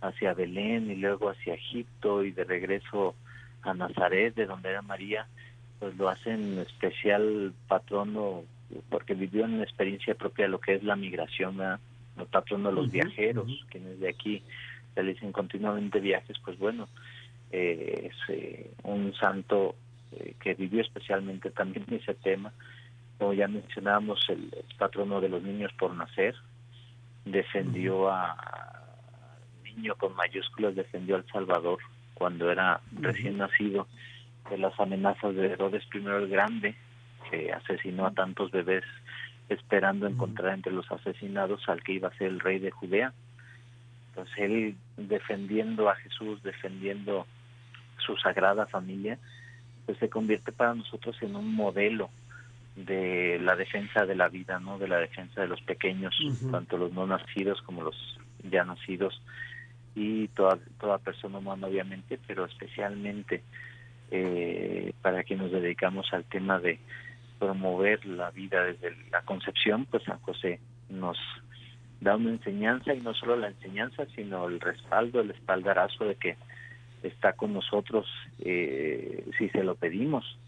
hacia 0.00 0.34
Belén 0.34 0.90
y 0.90 0.96
luego 0.96 1.30
hacia 1.30 1.54
Egipto 1.54 2.24
y 2.24 2.30
de 2.30 2.44
regreso 2.44 3.14
a 3.62 3.74
Nazaret, 3.74 4.34
de 4.34 4.46
donde 4.46 4.70
era 4.70 4.82
María, 4.82 5.26
pues 5.78 5.96
lo 5.96 6.08
hacen 6.08 6.58
especial 6.58 7.52
patrono 7.68 8.44
porque 8.88 9.14
vivió 9.14 9.44
en 9.44 9.62
experiencia 9.62 10.14
propia 10.14 10.48
lo 10.48 10.60
que 10.60 10.74
es 10.74 10.82
la 10.84 10.96
migración, 10.96 11.56
¿verdad? 11.56 11.80
el 12.18 12.26
patrono 12.26 12.68
de 12.68 12.74
los 12.74 12.90
viajeros, 12.90 13.66
quienes 13.70 13.98
de 14.00 14.08
aquí 14.08 14.42
realizan 14.94 15.32
continuamente 15.32 16.00
viajes, 16.00 16.38
pues 16.44 16.58
bueno, 16.58 16.88
eh, 17.52 18.10
es 18.10 18.16
eh, 18.28 18.70
un 18.84 19.12
santo 19.14 19.74
eh, 20.12 20.34
que 20.40 20.54
vivió 20.54 20.80
especialmente 20.82 21.50
también 21.50 21.84
ese 21.90 22.14
tema. 22.14 22.52
Como 23.18 23.32
ya 23.34 23.48
mencionábamos, 23.48 24.24
el, 24.28 24.50
patrono 24.78 25.20
de 25.20 25.28
los 25.28 25.42
niños 25.42 25.72
por 25.78 25.94
nacer, 25.94 26.34
defendió 27.24 28.10
a, 28.10 28.36
niño 29.64 29.94
con 29.96 30.14
mayúsculas, 30.16 30.74
defendió 30.74 31.16
al 31.16 31.26
Salvador 31.26 31.78
cuando 32.14 32.50
era 32.50 32.80
recién 32.92 33.38
nacido 33.38 33.86
de 34.48 34.58
las 34.58 34.78
amenazas 34.80 35.34
de 35.34 35.52
Herodes 35.52 35.84
I 35.94 35.98
el 35.98 36.28
Grande, 36.28 36.74
que 37.30 37.52
asesinó 37.52 38.06
a 38.06 38.12
tantos 38.12 38.50
bebés 38.50 38.84
esperando 39.48 40.06
encontrar 40.06 40.54
entre 40.54 40.72
los 40.72 40.90
asesinados 40.90 41.68
al 41.68 41.82
que 41.82 41.92
iba 41.92 42.08
a 42.08 42.16
ser 42.16 42.28
el 42.28 42.40
rey 42.40 42.58
de 42.58 42.70
Judea. 42.70 43.12
Entonces 44.08 44.38
él 44.38 44.76
defendiendo 44.96 45.88
a 45.88 45.96
Jesús, 45.96 46.42
defendiendo 46.42 47.26
su 48.04 48.16
sagrada 48.16 48.66
familia, 48.66 49.18
pues 49.86 49.98
se 49.98 50.08
convierte 50.08 50.52
para 50.52 50.74
nosotros 50.74 51.16
en 51.22 51.36
un 51.36 51.54
modelo 51.54 52.10
de 52.76 53.38
la 53.40 53.56
defensa 53.56 54.06
de 54.06 54.14
la 54.14 54.28
vida, 54.28 54.58
¿no? 54.60 54.78
De 54.78 54.88
la 54.88 54.98
defensa 54.98 55.40
de 55.40 55.48
los 55.48 55.60
pequeños, 55.62 56.14
tanto 56.50 56.78
los 56.78 56.92
no 56.92 57.06
nacidos 57.06 57.60
como 57.62 57.82
los 57.82 57.96
ya 58.42 58.64
nacidos 58.64 59.20
y 59.94 60.28
toda 60.28 60.58
toda 60.78 60.98
persona 60.98 61.38
humana 61.38 61.66
obviamente, 61.66 62.18
pero 62.26 62.44
especialmente 62.44 63.42
eh, 64.10 64.92
para 65.02 65.24
quienes 65.24 65.50
nos 65.52 65.62
dedicamos 65.62 66.06
al 66.12 66.24
tema 66.24 66.58
de 66.58 66.78
promover 67.38 68.04
la 68.06 68.30
vida 68.30 68.64
desde 68.64 68.94
la 69.10 69.22
concepción, 69.22 69.86
pues 69.86 70.04
San 70.04 70.20
José 70.20 70.60
nos 70.88 71.18
da 72.00 72.16
una 72.16 72.30
enseñanza 72.30 72.94
y 72.94 73.00
no 73.00 73.14
solo 73.14 73.36
la 73.36 73.48
enseñanza, 73.48 74.06
sino 74.14 74.46
el 74.48 74.60
respaldo, 74.60 75.20
el 75.20 75.30
espaldarazo 75.30 76.04
de 76.04 76.14
que 76.16 76.36
está 77.02 77.32
con 77.32 77.52
nosotros 77.52 78.06
eh, 78.40 79.24
si 79.38 79.48
se 79.50 79.64
lo 79.64 79.74
pedimos 79.74 80.38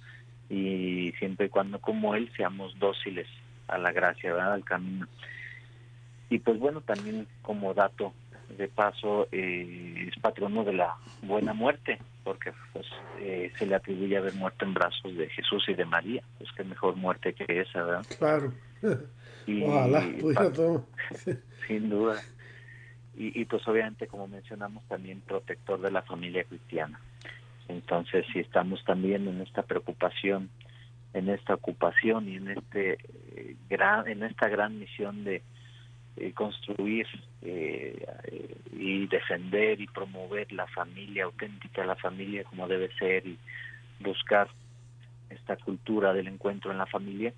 y 0.48 1.12
siempre 1.18 1.46
y 1.46 1.48
cuando 1.48 1.80
como 1.80 2.14
Él 2.14 2.30
seamos 2.36 2.78
dóciles 2.78 3.26
a 3.68 3.78
la 3.78 3.92
gracia, 3.92 4.32
¿verdad? 4.32 4.54
al 4.54 4.64
camino. 4.64 5.06
Y 6.28 6.38
pues 6.38 6.58
bueno, 6.58 6.80
también 6.80 7.26
como 7.42 7.74
dato 7.74 8.12
de 8.56 8.68
paso 8.68 9.28
eh, 9.32 10.08
es 10.08 10.20
patrono 10.20 10.64
de 10.64 10.74
la 10.74 10.96
buena 11.22 11.54
muerte, 11.54 11.98
porque 12.24 12.52
pues 12.72 12.86
eh, 13.20 13.50
se 13.58 13.66
le 13.66 13.74
atribuye 13.74 14.16
haber 14.16 14.34
muerto 14.34 14.64
en 14.64 14.74
brazos 14.74 15.16
de 15.16 15.28
Jesús 15.30 15.64
y 15.68 15.74
de 15.74 15.84
María, 15.84 16.22
pues 16.38 16.50
qué 16.56 16.64
mejor 16.64 16.96
muerte 16.96 17.32
que 17.32 17.60
esa, 17.60 17.82
¿verdad? 17.82 18.06
Claro. 18.18 18.52
Ojalá 19.64 20.06
Sin 21.66 21.90
duda. 21.90 22.22
Y, 23.16 23.40
y 23.40 23.44
pues 23.44 23.66
obviamente, 23.68 24.06
como 24.06 24.26
mencionamos, 24.26 24.82
también 24.88 25.20
protector 25.20 25.80
de 25.80 25.90
la 25.90 26.02
familia 26.02 26.44
cristiana. 26.44 27.00
Entonces, 27.68 28.26
si 28.32 28.40
estamos 28.40 28.84
también 28.84 29.28
en 29.28 29.40
esta 29.40 29.62
preocupación, 29.62 30.50
en 31.14 31.28
esta 31.28 31.54
ocupación 31.54 32.28
y 32.28 32.36
en 32.36 32.48
este 32.48 32.98
eh, 33.36 33.56
gran, 33.68 34.08
en 34.08 34.22
esta 34.22 34.48
gran 34.48 34.78
misión 34.78 35.24
de 35.24 35.42
eh, 36.16 36.32
construir 36.32 37.06
eh, 37.42 38.06
y 38.72 39.06
defender 39.06 39.80
y 39.80 39.86
promover 39.86 40.52
la 40.52 40.66
familia 40.66 41.24
auténtica, 41.24 41.84
la 41.84 41.96
familia 41.96 42.44
como 42.44 42.68
debe 42.68 42.90
ser 42.98 43.26
y 43.26 43.38
buscar 44.00 44.48
esta 45.30 45.56
cultura 45.56 46.12
del 46.12 46.28
encuentro 46.28 46.70
en 46.70 46.78
la 46.78 46.86
familia, 46.86 47.32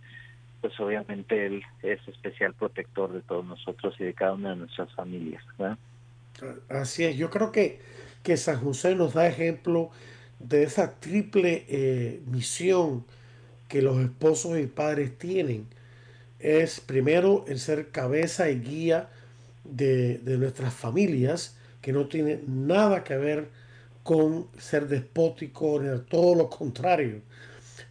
pues 0.65 0.81
obviamente 0.81 1.45
él 1.45 1.63
es 1.83 2.01
especial 2.09 2.55
protector 2.55 3.13
de 3.13 3.21
todos 3.21 3.45
nosotros 3.45 3.95
y 3.99 4.05
de 4.05 4.15
cada 4.15 4.33
una 4.33 4.49
de 4.53 4.57
nuestras 4.57 4.91
familias. 4.95 5.45
Así 6.71 7.05
es, 7.05 7.19
yo 7.19 7.29
creo 7.29 7.53
que, 7.53 7.83
que 8.23 8.39
San 8.39 8.61
José 8.61 8.95
nos 8.95 9.13
da 9.13 9.27
ejemplo 9.27 9.91
de 10.39 10.63
esa 10.63 10.99
triple 10.99 11.67
eh, 11.69 12.23
misión 12.25 13.05
que 13.69 13.83
los 13.83 13.99
esposos 13.99 14.59
y 14.59 14.67
padres 14.67 15.19
tienen. 15.19 15.67
Es 16.39 16.81
primero 16.81 17.45
el 17.47 17.59
ser 17.59 17.91
cabeza 17.91 18.49
y 18.49 18.59
guía 18.59 19.11
de, 19.65 20.17
de 20.17 20.39
nuestras 20.39 20.73
familias, 20.73 21.59
que 21.83 21.93
no 21.93 22.07
tiene 22.07 22.41
nada 22.47 23.05
que 23.05 23.19
ver 23.19 23.51
con 24.03 24.49
ser 24.57 24.89
despótico, 24.89 25.79
todo 26.09 26.35
lo 26.35 26.49
contrario 26.49 27.21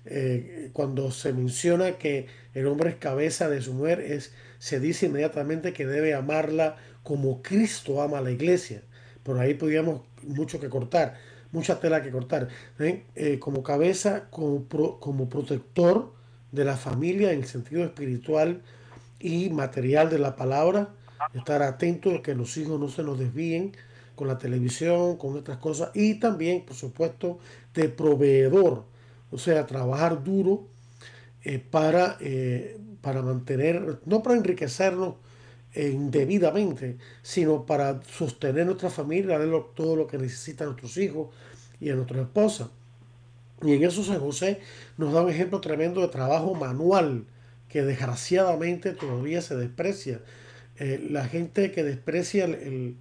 eh, 0.05 0.69
cuando 0.73 1.11
se 1.11 1.31
menciona 1.33 1.93
que 1.93 2.27
el 2.53 2.67
hombre 2.67 2.89
es 2.91 2.95
cabeza 2.97 3.49
de 3.49 3.61
su 3.61 3.73
mujer, 3.73 4.01
es, 4.01 4.33
se 4.59 4.79
dice 4.79 5.05
inmediatamente 5.05 5.73
que 5.73 5.85
debe 5.85 6.13
amarla 6.13 6.75
como 7.03 7.41
Cristo 7.41 8.01
ama 8.01 8.17
a 8.19 8.21
la 8.21 8.31
iglesia. 8.31 8.81
Por 9.23 9.39
ahí 9.39 9.53
podríamos 9.53 10.01
mucho 10.23 10.59
que 10.59 10.69
cortar, 10.69 11.17
mucha 11.51 11.79
tela 11.79 12.01
que 12.01 12.11
cortar. 12.11 12.49
¿eh? 12.79 13.03
Eh, 13.15 13.39
como 13.39 13.63
cabeza, 13.63 14.29
como, 14.29 14.67
como 14.99 15.29
protector 15.29 16.13
de 16.51 16.65
la 16.65 16.75
familia 16.75 17.31
en 17.31 17.39
el 17.39 17.45
sentido 17.45 17.83
espiritual 17.83 18.61
y 19.19 19.49
material 19.49 20.09
de 20.09 20.19
la 20.19 20.35
palabra, 20.35 20.89
estar 21.33 21.63
atento 21.63 22.13
a 22.15 22.21
que 22.21 22.35
los 22.35 22.57
hijos 22.57 22.79
no 22.79 22.89
se 22.89 23.03
nos 23.03 23.17
desvíen 23.17 23.73
con 24.15 24.27
la 24.27 24.37
televisión, 24.37 25.17
con 25.17 25.35
otras 25.37 25.57
cosas, 25.57 25.89
y 25.93 26.15
también, 26.15 26.65
por 26.65 26.75
supuesto, 26.75 27.39
de 27.73 27.89
proveedor 27.89 28.83
o 29.33 29.37
sea, 29.37 29.65
trabajar 29.65 30.23
duro 30.23 30.67
eh, 31.43 31.59
para, 31.59 32.17
eh, 32.21 32.77
para 33.01 33.21
mantener, 33.21 33.99
no 34.05 34.23
para 34.23 34.37
enriquecernos 34.37 35.15
indebidamente, 35.75 36.99
sino 37.23 37.65
para 37.65 37.99
sostener 38.03 38.67
nuestra 38.67 38.91
familia, 38.91 39.39
darle 39.39 39.59
todo 39.75 39.95
lo 39.95 40.05
que 40.05 40.19
necesitan 40.19 40.67
nuestros 40.67 40.97
hijos 40.97 41.29
y 41.79 41.89
a 41.89 41.95
nuestra 41.95 42.21
esposa. 42.21 42.69
Y 43.63 43.73
en 43.73 43.83
eso 43.83 44.03
San 44.03 44.19
José 44.19 44.59
nos 44.97 45.13
da 45.13 45.23
un 45.23 45.31
ejemplo 45.31 45.61
tremendo 45.61 46.01
de 46.01 46.09
trabajo 46.09 46.53
manual 46.53 47.25
que 47.69 47.81
desgraciadamente 47.81 48.91
todavía 48.91 49.41
se 49.41 49.55
desprecia. 49.55 50.21
Eh, 50.77 51.07
la 51.09 51.25
gente 51.25 51.71
que 51.71 51.83
desprecia 51.83 52.45
el, 52.45 52.97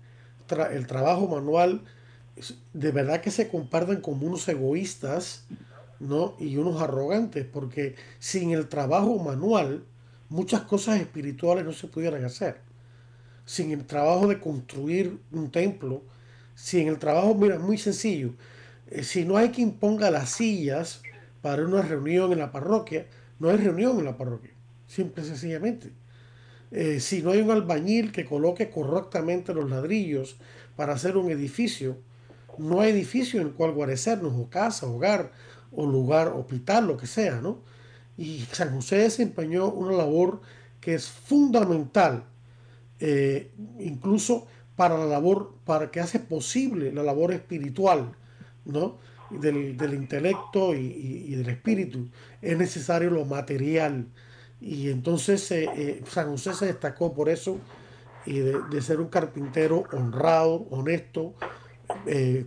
el 0.73 0.87
trabajo 0.87 1.29
manual, 1.29 1.83
de 2.73 2.91
verdad 2.91 3.21
que 3.21 3.31
se 3.31 3.49
comparten 3.49 4.01
como 4.01 4.27
unos 4.27 4.49
egoístas 4.49 5.45
¿no? 6.03 6.35
y 6.39 6.57
unos 6.57 6.83
arrogantes, 6.83 7.47
porque 7.47 7.95
sin 8.19 8.51
el 8.51 8.69
trabajo 8.69 9.19
manual 9.19 9.85
muchas 10.29 10.63
cosas 10.63 11.01
espirituales 11.01 11.65
no 11.65 11.73
se 11.73 11.87
pudieran 11.87 12.25
hacer. 12.25 12.57
Sin 13.45 13.71
el 13.71 13.85
trabajo 13.87 14.27
de 14.27 14.41
construir 14.41 15.19
un 15.31 15.51
templo, 15.51 16.03
sin 16.55 16.89
el 16.89 16.99
trabajo, 16.99 17.35
mira, 17.35 17.59
muy 17.59 17.79
sencillo, 17.79 18.35
eh, 18.91 19.05
si 19.05 19.25
no 19.25 19.37
hay 19.37 19.51
quien 19.51 19.73
ponga 19.73 20.11
las 20.11 20.31
sillas 20.31 21.03
para 21.41 21.65
una 21.65 21.83
reunión 21.83 22.33
en 22.33 22.39
la 22.39 22.51
parroquia, 22.51 23.07
no 23.39 23.51
hay 23.51 23.57
reunión 23.57 23.99
en 23.99 24.05
la 24.05 24.17
parroquia, 24.17 24.53
simple 24.87 25.23
y 25.23 25.27
sencillamente. 25.27 25.93
Eh, 26.71 27.01
si 27.01 27.23
no 27.23 27.31
hay 27.31 27.41
un 27.41 27.51
albañil 27.51 28.13
que 28.13 28.25
coloque 28.25 28.71
correctamente 28.71 29.55
los 29.55 29.71
ladrillos 29.71 30.37
para 30.75 30.95
hacer 30.95 31.17
un 31.17 31.31
edificio, 31.31 31.99
no 32.59 32.81
hay 32.81 32.91
edificio 32.91 33.41
en 33.41 33.49
el 33.49 33.53
cual 33.53 33.73
guarecernos, 33.73 34.33
o 34.35 34.49
casa, 34.49 34.87
hogar, 34.87 35.33
o 35.75 35.87
lugar, 35.87 36.29
hospital, 36.29 36.87
lo 36.87 36.97
que 36.97 37.07
sea, 37.07 37.41
¿no? 37.41 37.61
Y 38.17 38.41
San 38.53 38.75
José 38.75 38.97
desempeñó 38.97 39.69
una 39.69 39.97
labor 39.97 40.41
que 40.81 40.95
es 40.95 41.09
fundamental, 41.09 42.25
eh, 43.01 43.51
incluso 43.79 44.47
para 44.77 44.99
la 44.99 45.07
labor, 45.07 45.55
para 45.65 45.91
que 45.91 46.01
hace 46.01 46.19
posible 46.19 46.93
la 46.93 47.03
labor 47.03 47.33
espiritual, 47.33 48.13
¿no? 48.65 48.99
Del, 49.31 49.79
del 49.79 49.95
intelecto 49.95 50.75
y, 50.75 51.35
del 51.35 51.49
espíritu. 51.49 52.11
Es 52.43 52.59
necesario 52.59 53.09
lo 53.11 53.25
material. 53.25 54.09
Y 54.61 54.91
entonces 54.91 55.51
eh, 55.51 55.71
eh, 55.75 56.03
San 56.07 56.31
José 56.31 56.53
se 56.53 56.67
destacó 56.67 57.15
por 57.15 57.31
eso 57.31 57.59
y 58.27 58.39
de, 58.39 58.83
ser 58.83 59.01
un 59.01 59.09
carpintero 59.09 59.85
honrado, 59.93 60.67
honesto, 60.71 61.35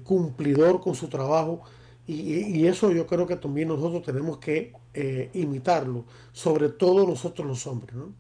cumplidor 0.04 0.80
con 0.80 0.96
su 0.96 1.10
trabajo 1.10 1.64
y, 2.08 2.68
eso 2.68 2.91
yo 2.91 3.08
creo 3.08 3.26
que 3.26 3.36
también 3.36 3.68
nosotros 3.70 4.03
tenemos 4.03 4.38
que 4.38 4.74
eh, 4.93 5.32
imitarlo, 5.34 6.06
sobre 6.32 6.70
todo 6.70 7.08
nosotros 7.08 7.47
los 7.47 7.66
hombres, 7.66 7.95
¿no? 7.95 8.14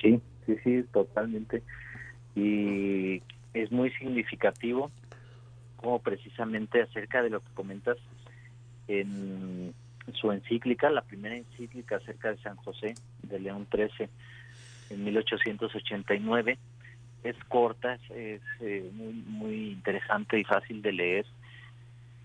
Sí, 0.00 0.20
sí, 0.44 0.56
sí, 0.62 0.84
totalmente. 0.92 1.62
Y 2.34 3.22
es 3.54 3.70
muy 3.72 3.90
significativo 3.92 4.90
como 5.76 6.00
precisamente 6.00 6.82
acerca 6.82 7.22
de 7.22 7.30
lo 7.30 7.40
que 7.40 7.50
comentas 7.54 7.96
en 8.88 9.74
su 10.12 10.30
encíclica, 10.30 10.90
la 10.90 11.02
primera 11.02 11.36
encíclica 11.36 11.96
acerca 11.96 12.30
de 12.30 12.38
San 12.42 12.56
José 12.56 12.94
de 13.22 13.40
León 13.40 13.66
XIII 13.72 14.08
en 14.90 15.04
1889, 15.04 16.58
es 17.24 17.36
corta, 17.48 17.94
es, 18.10 18.42
eh, 18.60 18.90
muy, 18.92 19.12
muy 19.12 19.70
interesante 19.70 20.38
y 20.38 20.44
fácil 20.44 20.82
de 20.82 20.92
leer 20.92 21.26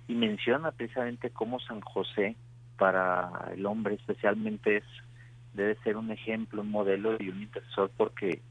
y 0.08 0.16
menciona 0.16 0.72
precisamente 0.72 1.30
cómo 1.30 1.60
San 1.60 1.82
José 1.82 2.36
para 2.78 3.52
el 3.54 3.66
hombre 3.66 3.96
especialmente 3.96 4.78
es 4.78 4.84
debe 5.54 5.76
ser 5.84 5.98
un 5.98 6.12
ejemplo, 6.12 6.62
un 6.62 6.72
modelo 6.72 7.18
y 7.20 7.30
un 7.30 7.42
intercesor 7.42 7.92
porque 7.98 8.42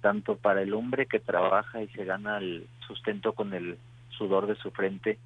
tanto 0.00 0.36
para 0.36 0.62
el 0.62 0.72
hombre 0.74 1.06
que 1.06 1.18
trabaja 1.18 1.82
y 1.82 1.88
se 1.88 2.04
gana 2.04 2.38
el 2.38 2.68
sustento 2.86 3.32
con 3.32 3.52
el 3.52 3.76
sudor 4.10 4.46
de 4.46 4.54
su 4.54 4.70
frente, 4.70 5.18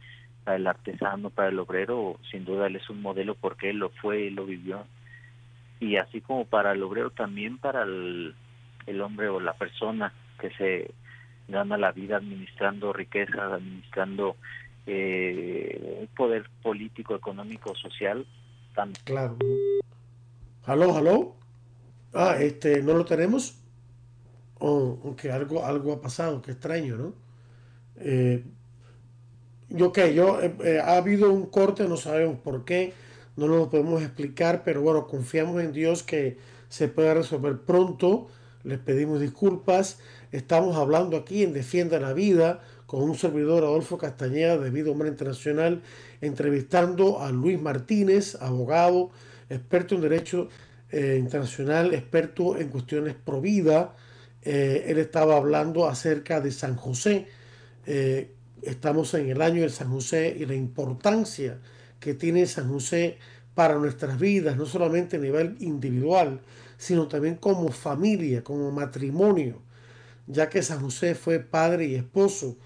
para 0.44 0.56
el 0.56 0.66
artesano, 0.66 1.28
para 1.28 1.50
el 1.50 1.58
obrero, 1.58 2.18
sin 2.30 2.46
duda 2.46 2.66
él 2.66 2.76
es 2.76 2.88
un 2.88 3.02
modelo 3.02 3.34
porque 3.34 3.70
él 3.70 3.76
lo 3.76 3.90
fue 3.90 4.22
y 4.22 4.30
lo 4.30 4.46
vivió. 4.46 4.86
Y 5.80 5.96
así 5.96 6.22
como 6.22 6.46
para 6.46 6.72
el 6.72 6.82
obrero, 6.82 7.10
también 7.10 7.58
para 7.58 7.82
el, 7.82 8.34
el 8.86 9.00
hombre 9.02 9.28
o 9.28 9.40
la 9.40 9.52
persona 9.52 10.12
que 10.40 10.50
se 10.52 10.94
gana 11.48 11.76
la 11.76 11.92
vida 11.92 12.16
administrando 12.16 12.92
riqueza, 12.92 13.54
administrando 13.54 14.36
eh, 14.92 16.08
poder 16.16 16.50
político, 16.62 17.14
económico, 17.14 17.74
social. 17.74 18.26
Tan... 18.74 18.92
Claro. 19.04 19.36
¿Aló, 20.64 20.96
aló? 20.96 21.36
Ah, 22.12 22.36
este, 22.40 22.82
¿no 22.82 22.94
lo 22.94 23.04
tenemos? 23.04 23.56
O 24.58 25.16
que 25.16 25.30
algo, 25.30 25.64
algo 25.64 25.92
ha 25.92 26.00
pasado, 26.00 26.42
qué 26.42 26.52
extraño, 26.52 26.96
¿no? 26.96 27.14
Eh, 27.96 28.44
yo 29.68 29.92
que 29.92 30.14
yo 30.14 30.42
eh, 30.42 30.54
eh, 30.64 30.80
ha 30.80 30.96
habido 30.96 31.32
un 31.32 31.46
corte, 31.46 31.88
no 31.88 31.96
sabemos 31.96 32.38
por 32.40 32.64
qué, 32.64 32.92
no 33.36 33.46
lo 33.46 33.70
podemos 33.70 34.02
explicar, 34.02 34.62
pero 34.64 34.82
bueno, 34.82 35.06
confiamos 35.06 35.62
en 35.62 35.72
Dios 35.72 36.02
que 36.02 36.38
se 36.68 36.88
pueda 36.88 37.14
resolver 37.14 37.60
pronto. 37.60 38.28
Les 38.64 38.78
pedimos 38.78 39.20
disculpas. 39.20 40.00
Estamos 40.32 40.76
hablando 40.76 41.16
aquí 41.16 41.42
en 41.42 41.52
Defienda 41.52 41.98
la 41.98 42.12
Vida, 42.12 42.60
con 42.90 43.04
un 43.04 43.16
servidor 43.16 43.62
Adolfo 43.62 43.96
Castañeda 43.96 44.58
de 44.58 44.68
Vida 44.68 44.90
Humana 44.90 45.10
Internacional, 45.10 45.80
entrevistando 46.20 47.20
a 47.20 47.30
Luis 47.30 47.56
Martínez, 47.62 48.34
abogado, 48.40 49.12
experto 49.48 49.94
en 49.94 50.00
derecho 50.00 50.48
eh, 50.90 51.16
internacional, 51.20 51.94
experto 51.94 52.56
en 52.58 52.66
cuestiones 52.66 53.14
pro 53.14 53.40
vida. 53.40 53.94
Eh, 54.42 54.86
él 54.88 54.98
estaba 54.98 55.36
hablando 55.36 55.86
acerca 55.86 56.40
de 56.40 56.50
San 56.50 56.74
José. 56.74 57.28
Eh, 57.86 58.32
estamos 58.60 59.14
en 59.14 59.30
el 59.30 59.40
año 59.40 59.62
de 59.62 59.68
San 59.68 59.88
José 59.88 60.36
y 60.36 60.44
la 60.44 60.56
importancia 60.56 61.60
que 62.00 62.14
tiene 62.14 62.44
San 62.46 62.68
José 62.68 63.18
para 63.54 63.76
nuestras 63.76 64.18
vidas, 64.18 64.56
no 64.56 64.66
solamente 64.66 65.14
a 65.14 65.20
nivel 65.20 65.54
individual, 65.60 66.40
sino 66.76 67.06
también 67.06 67.36
como 67.36 67.68
familia, 67.68 68.42
como 68.42 68.72
matrimonio, 68.72 69.62
ya 70.26 70.48
que 70.48 70.60
San 70.60 70.80
José 70.80 71.14
fue 71.14 71.38
padre 71.38 71.86
y 71.86 71.94
esposo 71.94 72.56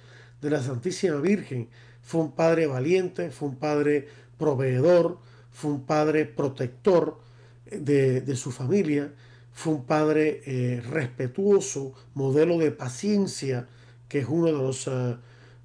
de 0.44 0.50
la 0.50 0.62
Santísima 0.62 1.16
Virgen, 1.16 1.68
fue 2.02 2.20
un 2.20 2.32
padre 2.32 2.66
valiente, 2.66 3.30
fue 3.30 3.48
un 3.48 3.56
padre 3.56 4.06
proveedor, 4.38 5.18
fue 5.50 5.70
un 5.70 5.86
padre 5.86 6.26
protector 6.26 7.18
de, 7.64 8.36
su 8.36 8.52
familia, 8.52 9.10
fue 9.52 9.72
un 9.72 9.84
padre 9.84 10.42
eh, 10.44 10.82
respetuoso, 10.82 11.94
modelo 12.12 12.58
de 12.58 12.72
paciencia, 12.72 13.68
que 14.08 14.18
es 14.18 14.26
uno 14.28 14.46
de 14.46 14.52
los, 14.52 14.86
eh, 14.86 15.16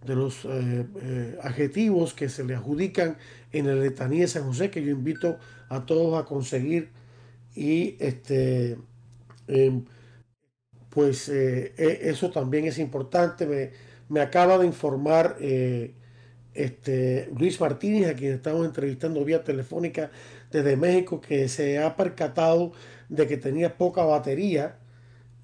de 0.05 0.15
los 0.15 0.45
eh, 0.45 1.37
adjetivos 1.43 2.13
que 2.13 2.29
se 2.29 2.45
le 2.45 2.55
adjudican 2.55 3.17
en 3.51 3.67
la 3.67 3.75
letanía 3.75 4.21
de 4.21 4.27
San 4.27 4.43
José, 4.43 4.71
que 4.71 4.81
yo 4.81 4.91
invito 4.91 5.37
a 5.67 5.85
todos 5.85 6.17
a 6.17 6.25
conseguir. 6.25 6.89
Y 7.53 7.97
este, 7.99 8.77
em, 9.47 9.83
pues 10.89 11.27
e, 11.27 11.73
eso 12.09 12.29
también 12.31 12.65
es 12.65 12.77
importante. 12.77 13.73
Me 14.09 14.21
acaba 14.21 14.57
de 14.57 14.65
informar 14.65 15.37
este, 16.53 17.29
Luis 17.37 17.59
Martínez, 17.61 18.09
a 18.09 18.15
quien 18.15 18.33
estamos 18.33 18.65
entrevistando 18.65 19.23
vía 19.23 19.43
telefónica 19.43 20.11
desde 20.51 20.75
México, 20.75 21.21
que 21.21 21.47
se 21.47 21.79
ha 21.79 21.95
percatado 21.95 22.73
de 23.07 23.27
que 23.27 23.37
tenía 23.37 23.77
poca 23.77 24.03
batería 24.03 24.77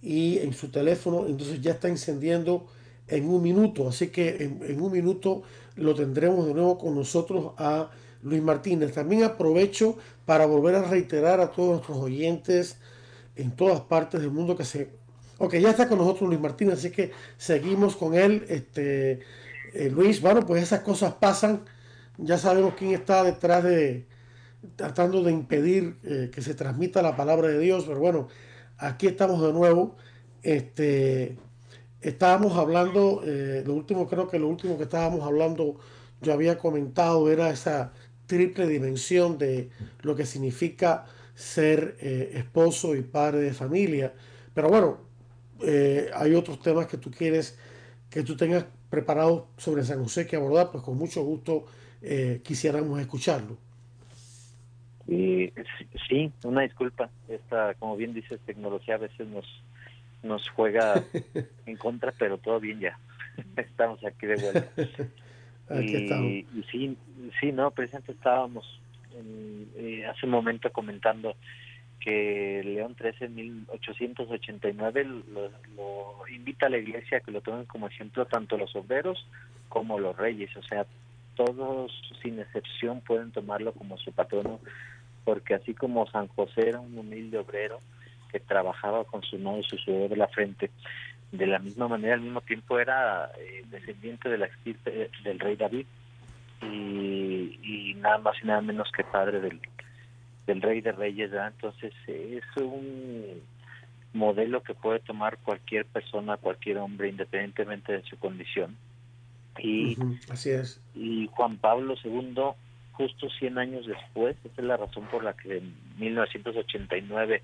y 0.02 0.40
en 0.40 0.54
su 0.54 0.70
teléfono, 0.70 1.26
entonces 1.26 1.62
ya 1.62 1.72
está 1.72 1.88
encendiendo 1.88 2.68
en 3.08 3.28
un 3.30 3.42
minuto. 3.42 3.88
Así 3.88 4.08
que 4.08 4.60
en, 4.62 4.82
un 4.82 4.92
minuto 4.92 5.44
lo 5.76 5.96
tendremos 5.96 6.46
de 6.46 6.54
nuevo 6.54 6.78
con 6.78 6.96
nosotros 6.96 7.54
a 7.58 7.90
Luis 8.22 8.42
Martínez. 8.42 8.94
También 8.94 9.24
aprovecho 9.24 9.98
para 10.26 10.46
volver 10.46 10.76
a 10.76 10.84
reiterar 10.84 11.40
a 11.40 11.52
todos 11.52 11.72
nuestros 11.72 11.98
oyentes 11.98 12.78
en 13.36 13.52
todas 13.52 13.82
partes 13.82 14.22
del 14.22 14.32
mundo 14.32 14.56
que 14.56 14.66
se... 14.66 15.05
Ok, 15.38 15.56
ya 15.56 15.72
está 15.72 15.90
con 15.90 15.98
nosotros 15.98 16.30
Luis 16.30 16.40
Martínez, 16.40 16.76
así 16.76 16.92
que 16.92 17.12
seguimos 17.38 17.98
con 17.98 18.14
él. 18.14 18.46
Este, 18.48 19.20
eh, 19.74 19.90
Luis, 19.90 20.22
bueno, 20.22 20.46
pues 20.46 20.64
esas 20.64 20.80
cosas 20.80 21.16
pasan. 21.16 21.66
Ya 22.18 22.38
sabemos 22.38 22.76
quién 22.78 22.94
está 22.94 23.24
detrás 23.24 23.64
de 23.64 24.08
tratando 24.78 25.22
de 25.22 25.32
impedir 25.32 25.98
eh, 26.04 26.32
que 26.34 26.42
se 26.42 26.56
transmita 26.56 27.02
la 27.02 27.16
palabra 27.16 27.50
de 27.50 27.60
Dios, 27.60 27.84
pero 27.86 28.00
bueno, 28.00 28.30
aquí 28.78 29.08
estamos 29.08 29.42
de 29.42 29.52
nuevo. 29.52 29.98
Este, 30.42 31.38
estábamos 32.02 32.58
hablando, 32.58 33.22
eh, 33.26 33.64
lo 33.66 33.74
último, 33.74 34.08
creo 34.08 34.30
que 34.30 34.40
lo 34.40 34.48
último 34.48 34.78
que 34.78 34.84
estábamos 34.84 35.22
hablando, 35.22 35.76
yo 36.22 36.34
había 36.34 36.58
comentado, 36.58 37.30
era 37.30 37.50
esa 37.50 37.92
triple 38.26 38.68
dimensión 38.68 39.38
de 39.38 39.70
lo 40.02 40.16
que 40.16 40.26
significa 40.26 41.06
ser 41.36 41.98
esposo 42.00 42.96
y 42.96 43.02
padre 43.02 43.40
de 43.40 43.54
familia. 43.54 44.14
Pero 44.54 44.70
bueno, 44.70 45.06
hay 46.14 46.34
otros 46.36 46.60
temas 46.60 46.88
que 46.88 46.98
tú 46.98 47.12
quieres 47.12 47.58
que 48.16 48.24
tú 48.24 48.38
tengas 48.38 48.66
preparado 48.90 49.50
sobre 49.58 49.84
San 49.84 50.02
José 50.02 50.26
que 50.26 50.38
abordar, 50.38 50.72
pues 50.72 50.82
con 50.84 50.98
mucho 50.98 51.22
gusto 51.22 51.66
eh, 52.02 52.40
quisiéramos 52.46 52.98
escucharlo. 53.00 53.58
sí, 55.06 56.32
una 56.44 56.62
disculpa. 56.62 57.10
Esta, 57.28 57.74
como 57.74 57.98
bien 57.98 58.14
dices, 58.14 58.40
tecnología 58.46 58.96
a 58.96 59.00
veces 59.00 59.28
nos 59.28 59.46
nos 60.24 60.50
juega 60.50 61.04
en 61.66 61.76
contra, 61.76 62.14
pero 62.18 62.38
todo 62.38 62.60
bien 62.62 62.80
ya. 62.80 62.98
estamos 63.58 64.04
aquí 64.06 64.28
de 64.28 64.36
vuelta. 64.38 64.72
y, 65.82 66.64
sí, 66.72 66.98
sí, 67.40 67.52
no, 67.52 67.72
precisamente 67.72 68.14
estábamos 68.14 68.80
eh, 69.76 70.06
hace 70.10 70.26
un 70.26 70.32
momento 70.32 70.72
comentando 70.72 71.36
que 72.00 72.62
León 72.64 72.96
XIII 73.00 73.28
en 73.28 73.36
1889 73.36 75.04
lo, 75.04 75.50
lo, 75.76 76.28
invita 76.28 76.68
a 76.68 76.70
la 76.70 76.78
iglesia 76.78 77.18
a 77.18 77.22
que 77.22 77.32
lo 77.32 77.42
tomen 77.42 77.66
como 77.66 77.88
ejemplo 77.88 78.26
tanto 78.26 78.58
los 78.58 78.76
obreros 78.76 79.26
como 79.70 80.00
los 80.00 80.16
reyes, 80.16 80.56
o 80.56 80.64
sea, 80.64 80.86
todos 81.36 81.92
sin 82.22 82.40
excepción 82.40 83.02
pueden 83.02 83.32
tomarlo 83.32 83.74
como 83.74 83.98
su 83.98 84.12
patrono, 84.12 84.60
porque 85.24 85.56
así 85.56 85.74
como 85.74 86.08
San 86.08 86.28
José 86.30 86.70
era 86.70 86.80
un 86.80 86.98
humilde 86.98 87.38
obrero 87.40 87.80
que 88.32 88.40
trabajaba 88.40 89.04
con 89.04 89.22
su 89.24 89.38
mano 89.38 89.60
y 89.60 89.64
su 89.64 89.78
sudor 89.78 90.10
de 90.10 90.18
la 90.18 90.28
frente, 90.28 90.70
de 91.32 91.48
la 91.48 91.60
misma 91.60 91.88
manera 91.88 92.14
al 92.14 92.22
mismo 92.22 92.42
tiempo 92.42 92.80
era 92.80 93.32
eh, 93.38 93.64
descendiente 93.70 94.30
de 94.30 94.38
la 94.38 94.50
del 95.24 95.40
rey 95.40 95.56
David 95.56 95.86
y 96.62 97.94
nada 97.98 98.18
más 98.20 98.36
y 98.42 98.48
nada 98.48 98.62
menos 98.62 98.92
que 98.92 99.04
padre 99.04 99.40
del, 99.40 99.60
del 100.48 100.62
rey 100.62 100.82
de 100.82 100.92
reyes, 100.92 101.32
entonces 101.34 101.94
es 102.08 102.44
un 102.58 103.42
modelo 104.14 104.64
que 104.64 104.74
puede 104.74 105.00
tomar 105.00 105.38
cualquier 105.40 105.86
persona, 105.86 106.38
cualquier 106.38 106.78
hombre, 106.78 107.10
independientemente 107.10 107.92
de 107.94 108.04
su 108.04 108.18
condición. 108.18 108.78
Y, 109.60 109.98
así 110.30 110.52
es. 110.52 110.82
Y 110.96 111.28
Juan 111.32 111.58
Pablo 111.58 111.96
II, 112.04 112.36
justo 112.94 113.30
100 113.30 113.58
años 113.58 113.86
después, 113.86 114.38
esa 114.44 114.62
es 114.62 114.68
la 114.68 114.78
razón 114.78 115.06
por 115.08 115.24
la 115.24 115.34
que 115.34 115.58
en 115.58 115.76
1989 115.98 117.42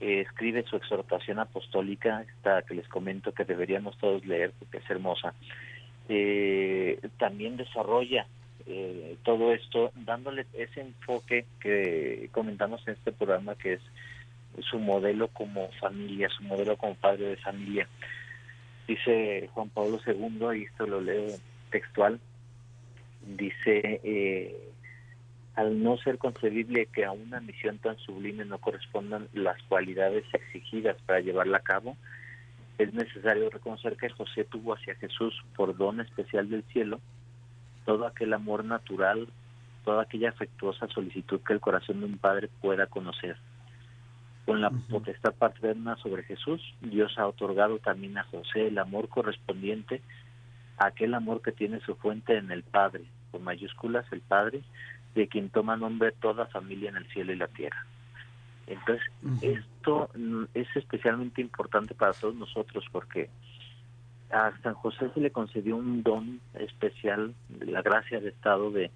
eh, 0.00 0.20
escribe 0.20 0.64
su 0.64 0.76
exhortación 0.76 1.38
apostólica, 1.38 2.22
esta 2.22 2.62
que 2.62 2.74
les 2.74 2.88
comento 2.88 3.32
que 3.32 3.44
deberíamos 3.44 3.98
todos 3.98 4.24
leer 4.24 4.52
porque 4.58 4.78
es 4.78 4.90
hermosa, 4.90 5.34
eh, 6.08 7.00
también 7.18 7.56
desarrolla 7.56 8.26
eh, 8.68 9.16
todo 9.22 9.52
esto, 9.54 9.92
dándole 9.94 10.46
ese 10.52 10.82
enfoque 10.82 11.46
que 11.60 12.28
comentamos 12.32 12.86
en 12.86 12.94
este 12.94 13.12
programa, 13.12 13.54
que 13.54 13.74
es 13.74 13.80
su 14.70 14.78
modelo 14.78 15.28
como 15.28 15.70
familia, 15.80 16.28
su 16.28 16.42
modelo 16.42 16.76
como 16.76 16.94
padre 16.94 17.28
de 17.28 17.36
familia. 17.36 17.88
Dice 18.86 19.48
Juan 19.54 19.70
Pablo 19.70 19.98
II, 20.06 20.58
y 20.58 20.64
esto 20.64 20.86
lo 20.86 21.00
leo 21.00 21.26
textual, 21.70 22.20
dice, 23.26 24.00
eh, 24.04 24.70
al 25.54 25.82
no 25.82 25.96
ser 25.98 26.18
concebible 26.18 26.86
que 26.86 27.04
a 27.04 27.12
una 27.12 27.40
misión 27.40 27.78
tan 27.78 27.96
sublime 27.98 28.44
no 28.44 28.58
correspondan 28.58 29.28
las 29.32 29.62
cualidades 29.62 30.24
exigidas 30.32 30.96
para 31.06 31.20
llevarla 31.20 31.58
a 31.58 31.62
cabo, 31.62 31.96
es 32.76 32.92
necesario 32.92 33.48
reconocer 33.50 33.96
que 33.96 34.10
José 34.10 34.44
tuvo 34.44 34.74
hacia 34.74 34.94
Jesús 34.96 35.34
por 35.56 35.76
don 35.76 36.00
especial 36.00 36.48
del 36.48 36.64
cielo 36.64 37.00
todo 37.88 38.06
aquel 38.06 38.34
amor 38.34 38.66
natural, 38.66 39.28
toda 39.82 40.02
aquella 40.02 40.28
afectuosa 40.28 40.86
solicitud 40.88 41.40
que 41.40 41.54
el 41.54 41.60
corazón 41.60 42.00
de 42.00 42.04
un 42.04 42.18
padre 42.18 42.50
pueda 42.60 42.86
conocer. 42.86 43.38
Con 44.44 44.60
la 44.60 44.68
potestad 44.68 45.32
paterna 45.32 45.96
sobre 45.96 46.22
Jesús, 46.24 46.60
Dios 46.82 47.18
ha 47.18 47.26
otorgado 47.26 47.78
también 47.78 48.18
a 48.18 48.24
José 48.24 48.66
el 48.66 48.76
amor 48.76 49.08
correspondiente 49.08 50.02
a 50.76 50.88
aquel 50.88 51.14
amor 51.14 51.40
que 51.40 51.50
tiene 51.50 51.80
su 51.80 51.94
fuente 51.96 52.36
en 52.36 52.50
el 52.50 52.62
Padre, 52.62 53.04
con 53.30 53.42
mayúsculas 53.42 54.04
el 54.12 54.20
Padre, 54.20 54.60
de 55.14 55.26
quien 55.26 55.48
toma 55.48 55.78
nombre 55.78 56.12
toda 56.12 56.44
familia 56.44 56.90
en 56.90 56.96
el 56.96 57.06
cielo 57.06 57.32
y 57.32 57.36
la 57.36 57.48
tierra. 57.48 57.86
Entonces, 58.66 59.02
esto 59.40 60.10
es 60.52 60.68
especialmente 60.76 61.40
importante 61.40 61.94
para 61.94 62.12
todos 62.12 62.34
nosotros 62.34 62.84
porque 62.92 63.30
a 64.30 64.52
San 64.62 64.74
José 64.74 65.10
se 65.14 65.20
le 65.20 65.30
concedió 65.30 65.76
un 65.76 66.02
don 66.02 66.40
especial, 66.54 67.34
la 67.60 67.82
gracia 67.82 68.20
de 68.20 68.28
Estado 68.28 68.70
de 68.70 68.90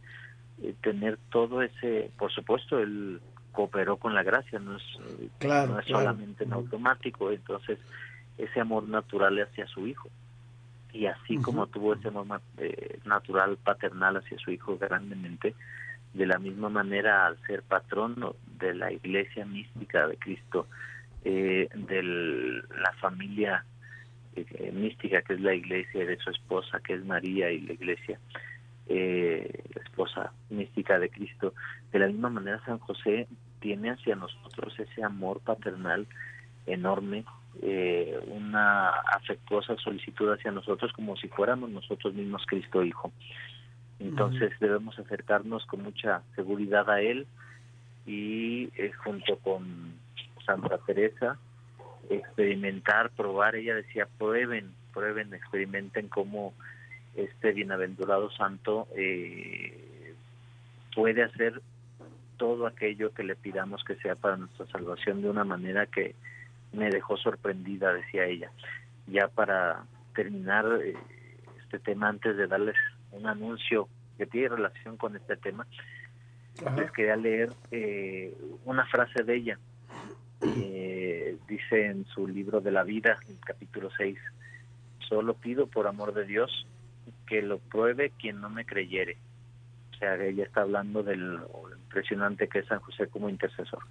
eh, 0.62 0.74
tener 0.82 1.18
todo 1.30 1.62
ese, 1.62 2.10
por 2.18 2.32
supuesto, 2.32 2.78
él 2.78 3.20
cooperó 3.52 3.96
con 3.96 4.14
la 4.14 4.22
gracia, 4.22 4.58
no 4.58 4.76
es, 4.76 4.82
no 5.42 5.78
es 5.78 5.86
solamente 5.86 6.44
en 6.44 6.52
automático, 6.52 7.30
entonces 7.30 7.78
ese 8.38 8.60
amor 8.60 8.88
natural 8.88 9.38
hacia 9.38 9.66
su 9.66 9.86
hijo. 9.86 10.08
Y 10.92 11.06
así 11.06 11.38
como 11.38 11.66
tuvo 11.66 11.94
ese 11.94 12.08
amor 12.08 12.42
eh, 12.58 12.98
natural 13.04 13.56
paternal 13.56 14.18
hacia 14.18 14.38
su 14.38 14.50
hijo 14.50 14.76
grandemente, 14.76 15.54
de 16.12 16.26
la 16.26 16.38
misma 16.38 16.68
manera 16.68 17.26
al 17.26 17.38
ser 17.46 17.62
patrono 17.62 18.36
de 18.58 18.74
la 18.74 18.92
iglesia 18.92 19.46
mística 19.46 20.06
de 20.06 20.18
Cristo, 20.18 20.66
eh, 21.24 21.68
de 21.74 22.02
la 22.02 22.92
familia 23.00 23.64
eh, 24.36 24.72
mística 24.72 25.22
que 25.22 25.34
es 25.34 25.40
la 25.40 25.54
iglesia 25.54 26.04
de 26.06 26.16
su 26.18 26.30
esposa 26.30 26.80
que 26.80 26.94
es 26.94 27.04
María 27.04 27.50
y 27.50 27.60
la 27.60 27.72
iglesia 27.72 28.18
eh, 28.88 29.62
esposa 29.84 30.32
mística 30.50 30.98
de 30.98 31.08
Cristo. 31.08 31.54
De 31.92 31.98
la 31.98 32.06
misma 32.06 32.30
manera 32.30 32.62
San 32.64 32.78
José 32.78 33.28
tiene 33.60 33.90
hacia 33.90 34.16
nosotros 34.16 34.78
ese 34.78 35.02
amor 35.02 35.40
paternal 35.40 36.06
enorme 36.66 37.24
eh, 37.60 38.18
una 38.28 38.88
afectuosa 38.88 39.76
solicitud 39.76 40.32
hacia 40.32 40.50
nosotros 40.50 40.92
como 40.92 41.16
si 41.16 41.28
fuéramos 41.28 41.70
nosotros 41.70 42.14
mismos 42.14 42.44
Cristo 42.46 42.82
Hijo. 42.82 43.12
Entonces 44.00 44.52
debemos 44.58 44.98
acercarnos 44.98 45.64
con 45.66 45.82
mucha 45.82 46.22
seguridad 46.34 46.90
a 46.90 47.00
él 47.00 47.26
y 48.04 48.64
eh, 48.76 48.90
junto 49.04 49.36
con 49.36 49.94
Santa 50.44 50.78
Teresa 50.78 51.38
experimentar, 52.10 53.10
probar, 53.10 53.56
ella 53.56 53.74
decía 53.74 54.06
prueben, 54.18 54.72
prueben, 54.92 55.32
experimenten 55.34 56.08
cómo 56.08 56.54
este 57.14 57.52
bienaventurado 57.52 58.30
santo 58.30 58.88
eh, 58.96 60.14
puede 60.94 61.22
hacer 61.22 61.60
todo 62.36 62.66
aquello 62.66 63.12
que 63.12 63.22
le 63.22 63.36
pidamos 63.36 63.84
que 63.84 63.96
sea 63.96 64.16
para 64.16 64.36
nuestra 64.36 64.66
salvación 64.66 65.22
de 65.22 65.30
una 65.30 65.44
manera 65.44 65.86
que 65.86 66.14
me 66.72 66.90
dejó 66.90 67.16
sorprendida, 67.16 67.92
decía 67.92 68.24
ella. 68.24 68.50
Ya 69.06 69.28
para 69.28 69.84
terminar 70.14 70.66
eh, 70.82 70.94
este 71.62 71.78
tema, 71.78 72.08
antes 72.08 72.36
de 72.36 72.46
darles 72.46 72.76
un 73.12 73.26
anuncio 73.26 73.88
que 74.18 74.26
tiene 74.26 74.48
relación 74.48 74.96
con 74.96 75.16
este 75.16 75.36
tema, 75.36 75.66
les 76.76 76.90
quería 76.92 77.16
leer 77.16 77.50
eh, 77.70 78.34
una 78.64 78.86
frase 78.86 79.22
de 79.22 79.36
ella. 79.36 79.58
Eh, 80.42 80.91
dice 81.48 81.86
en 81.86 82.04
su 82.06 82.26
libro 82.26 82.60
de 82.60 82.72
la 82.72 82.84
vida, 82.84 83.18
en 83.28 83.36
capítulo 83.36 83.90
6, 83.96 84.18
solo 85.08 85.34
pido 85.34 85.66
por 85.66 85.86
amor 85.86 86.14
de 86.14 86.24
Dios 86.24 86.66
que 87.26 87.42
lo 87.42 87.58
pruebe 87.58 88.12
quien 88.18 88.40
no 88.40 88.50
me 88.50 88.64
creyere. 88.64 89.16
O 89.92 89.96
sea, 89.96 90.16
ella 90.16 90.44
está 90.44 90.62
hablando 90.62 91.02
del 91.02 91.38
impresionante 91.92 92.48
que 92.48 92.60
es 92.60 92.66
San 92.66 92.80
José 92.80 93.08
como 93.08 93.28
intercesor. 93.28 93.82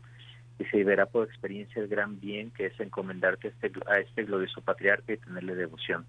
Dice, 0.58 0.78
y 0.78 0.84
verá 0.84 1.06
por 1.06 1.28
experiencia 1.28 1.82
el 1.82 1.88
gran 1.88 2.20
bien 2.20 2.52
que 2.52 2.68
es 2.68 2.80
encomendarte 2.80 3.48
a 3.48 3.52
este, 3.52 3.72
a 3.88 4.00
este 4.00 4.24
glorioso 4.24 4.62
patriarca 4.62 5.14
y 5.14 5.18
tenerle 5.18 5.56
devoción. 5.56 6.06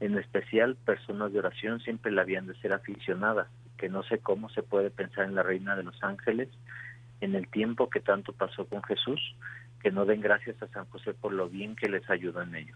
En 0.00 0.16
especial, 0.18 0.76
personas 0.76 1.32
de 1.32 1.38
oración 1.38 1.80
siempre 1.80 2.12
la 2.12 2.22
habían 2.22 2.46
de 2.46 2.54
ser 2.60 2.72
aficionadas, 2.72 3.48
que 3.76 3.88
no 3.88 4.02
sé 4.02 4.18
cómo 4.18 4.48
se 4.50 4.62
puede 4.62 4.90
pensar 4.90 5.24
en 5.24 5.34
la 5.34 5.42
Reina 5.42 5.76
de 5.76 5.84
los 5.84 6.02
Ángeles, 6.02 6.48
en 7.20 7.34
el 7.34 7.48
tiempo 7.48 7.90
que 7.90 8.00
tanto 8.00 8.32
pasó 8.32 8.66
con 8.66 8.82
Jesús, 8.82 9.20
que 9.84 9.92
no 9.92 10.06
den 10.06 10.22
gracias 10.22 10.60
a 10.62 10.66
San 10.68 10.86
José 10.86 11.12
por 11.12 11.30
lo 11.30 11.50
bien 11.50 11.76
que 11.76 11.90
les 11.90 12.08
ayudó 12.08 12.40
en 12.40 12.54
ello. 12.54 12.74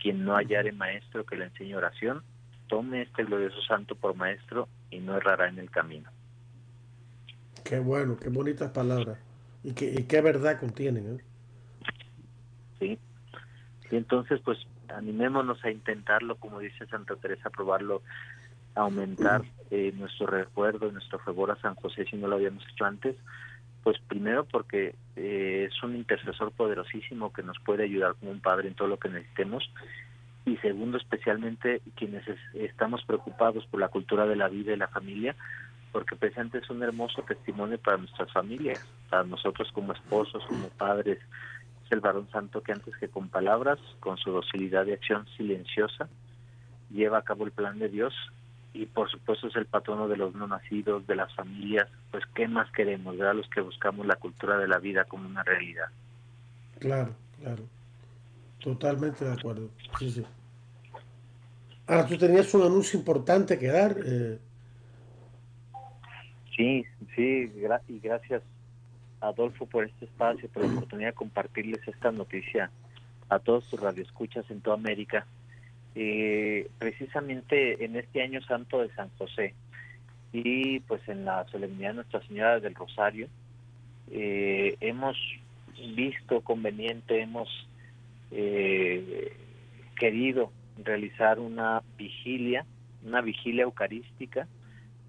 Quien 0.00 0.24
no 0.24 0.34
hallare 0.34 0.72
maestro 0.72 1.24
que 1.24 1.36
le 1.36 1.44
enseñe 1.44 1.76
oración, 1.76 2.24
tome 2.66 3.02
este 3.02 3.22
glorioso 3.22 3.62
santo 3.62 3.94
por 3.94 4.16
maestro 4.16 4.68
y 4.90 4.98
no 4.98 5.16
errará 5.16 5.48
en 5.48 5.60
el 5.60 5.70
camino. 5.70 6.10
Qué 7.62 7.78
bueno, 7.78 8.16
qué 8.16 8.28
bonitas 8.28 8.72
palabras. 8.72 9.18
Y 9.62 9.72
qué, 9.72 10.04
qué 10.08 10.20
verdad 10.20 10.58
contienen. 10.58 11.14
¿eh? 11.14 11.24
Sí. 12.80 12.98
Y 13.92 13.96
entonces, 13.96 14.40
pues, 14.44 14.58
animémonos 14.88 15.64
a 15.64 15.70
intentarlo, 15.70 16.34
como 16.38 16.58
dice 16.58 16.86
Santa 16.86 17.14
Teresa, 17.14 17.50
probarlo, 17.50 18.02
aumentar 18.74 19.42
eh, 19.70 19.92
nuestro 19.94 20.26
recuerdo, 20.26 20.90
nuestro 20.90 21.20
favor 21.20 21.52
a 21.52 21.60
San 21.60 21.76
José 21.76 22.04
si 22.06 22.16
no 22.16 22.26
lo 22.26 22.34
habíamos 22.34 22.64
hecho 22.68 22.84
antes. 22.84 23.14
Pues 23.82 23.98
primero 24.06 24.44
porque 24.44 24.94
eh, 25.16 25.68
es 25.68 25.82
un 25.82 25.96
intercesor 25.96 26.52
poderosísimo 26.52 27.32
que 27.32 27.42
nos 27.42 27.58
puede 27.60 27.84
ayudar 27.84 28.14
como 28.14 28.30
un 28.30 28.40
padre 28.40 28.68
en 28.68 28.74
todo 28.74 28.88
lo 28.88 28.98
que 28.98 29.08
necesitemos. 29.08 29.68
Y 30.44 30.56
segundo, 30.58 30.98
especialmente 30.98 31.82
quienes 31.96 32.24
estamos 32.54 33.04
preocupados 33.04 33.66
por 33.66 33.80
la 33.80 33.88
cultura 33.88 34.26
de 34.26 34.36
la 34.36 34.48
vida 34.48 34.72
y 34.72 34.76
la 34.76 34.88
familia, 34.88 35.36
porque 35.92 36.16
presente 36.16 36.58
es 36.58 36.70
un 36.70 36.82
hermoso 36.82 37.22
testimonio 37.22 37.78
para 37.78 37.98
nuestras 37.98 38.32
familias, 38.32 38.84
para 39.08 39.24
nosotros 39.24 39.70
como 39.72 39.92
esposos, 39.92 40.44
como 40.46 40.68
padres. 40.70 41.18
Es 41.84 41.92
el 41.92 42.00
varón 42.00 42.28
santo 42.30 42.62
que 42.62 42.72
antes 42.72 42.96
que 42.96 43.08
con 43.08 43.28
palabras, 43.28 43.78
con 44.00 44.16
su 44.16 44.30
docilidad 44.30 44.86
de 44.86 44.94
acción 44.94 45.26
silenciosa, 45.36 46.08
lleva 46.90 47.18
a 47.18 47.22
cabo 47.22 47.44
el 47.44 47.52
plan 47.52 47.78
de 47.78 47.88
Dios 47.88 48.14
y 48.74 48.86
por 48.86 49.10
supuesto 49.10 49.48
es 49.48 49.56
el 49.56 49.66
patrono 49.66 50.08
de 50.08 50.16
los 50.16 50.34
no 50.34 50.46
nacidos, 50.46 51.06
de 51.06 51.16
las 51.16 51.34
familias, 51.34 51.88
pues 52.10 52.24
qué 52.34 52.48
más 52.48 52.70
queremos, 52.72 53.16
¿verdad? 53.16 53.34
Los 53.34 53.48
que 53.48 53.60
buscamos 53.60 54.06
la 54.06 54.16
cultura 54.16 54.56
de 54.58 54.68
la 54.68 54.78
vida 54.78 55.04
como 55.04 55.28
una 55.28 55.42
realidad. 55.42 55.86
Claro, 56.78 57.14
claro. 57.40 57.64
Totalmente 58.60 59.24
de 59.24 59.32
acuerdo. 59.32 59.68
Sí, 59.98 60.10
sí. 60.10 60.26
Ahora, 61.86 62.06
tú 62.06 62.16
tenías 62.16 62.52
un 62.54 62.62
anuncio 62.62 62.98
importante 62.98 63.58
que 63.58 63.66
dar. 63.66 63.96
Eh, 64.04 64.38
Sí, 66.56 66.84
sí, 67.16 67.50
y 67.88 67.98
gracias 68.00 68.42
Adolfo 69.20 69.66
por 69.66 69.84
este 69.84 70.04
espacio, 70.04 70.48
por 70.48 70.64
la 70.64 70.72
oportunidad 70.72 71.10
de 71.10 71.14
compartirles 71.14 71.80
esta 71.88 72.12
noticia 72.12 72.70
a 73.28 73.38
todos 73.38 73.68
tus 73.70 73.80
radioescuchas 73.80 74.50
en 74.50 74.60
toda 74.60 74.76
América. 74.76 75.26
Eh, 75.94 76.70
precisamente 76.78 77.84
en 77.84 77.96
este 77.96 78.22
año 78.22 78.40
santo 78.42 78.80
de 78.80 78.88
San 78.94 79.10
José 79.18 79.54
y 80.32 80.80
pues 80.80 81.06
en 81.06 81.26
la 81.26 81.44
solemnidad 81.48 81.90
de 81.90 81.96
Nuestra 81.96 82.26
Señora 82.26 82.60
del 82.60 82.74
Rosario, 82.74 83.28
eh, 84.10 84.76
hemos 84.80 85.16
visto 85.94 86.40
conveniente, 86.40 87.20
hemos 87.20 87.48
eh, 88.30 89.36
querido 89.96 90.50
realizar 90.82 91.38
una 91.38 91.82
vigilia, 91.98 92.64
una 93.04 93.20
vigilia 93.20 93.64
eucarística 93.64 94.48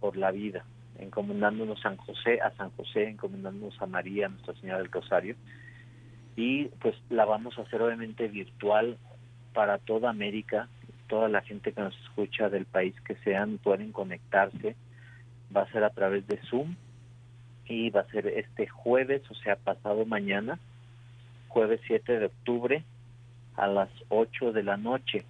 por 0.01 0.17
la 0.17 0.31
vida 0.31 0.65
encomendándonos 0.99 1.79
San 1.81 1.97
José, 1.97 2.39
a 2.41 2.51
San 2.51 2.69
José, 2.71 3.09
encomendándonos 3.09 3.81
a 3.81 3.85
María, 3.85 4.29
Nuestra 4.29 4.53
Señora 4.55 4.79
del 4.79 4.91
Rosario. 4.91 5.35
Y 6.35 6.65
pues 6.81 6.95
la 7.09 7.25
vamos 7.25 7.57
a 7.57 7.61
hacer 7.61 7.81
obviamente 7.81 8.27
virtual 8.27 8.97
para 9.53 9.77
toda 9.77 10.09
América, 10.09 10.67
toda 11.07 11.29
la 11.29 11.41
gente 11.41 11.71
que 11.71 11.81
nos 11.81 11.97
escucha 12.01 12.49
del 12.49 12.65
país 12.65 12.93
que 13.01 13.15
sean, 13.17 13.57
pueden 13.57 13.91
conectarse. 13.91 14.75
Va 15.55 15.61
a 15.61 15.71
ser 15.71 15.83
a 15.83 15.91
través 15.91 16.27
de 16.27 16.37
Zoom 16.49 16.75
y 17.65 17.89
va 17.89 18.01
a 18.01 18.11
ser 18.11 18.27
este 18.27 18.67
jueves, 18.67 19.21
o 19.29 19.35
sea, 19.35 19.55
pasado 19.55 20.05
mañana, 20.05 20.59
jueves 21.47 21.81
7 21.87 22.19
de 22.19 22.25
octubre 22.25 22.83
a 23.55 23.67
las 23.67 23.89
8 24.09 24.51
de 24.51 24.63
la 24.63 24.77
noche. 24.77 25.23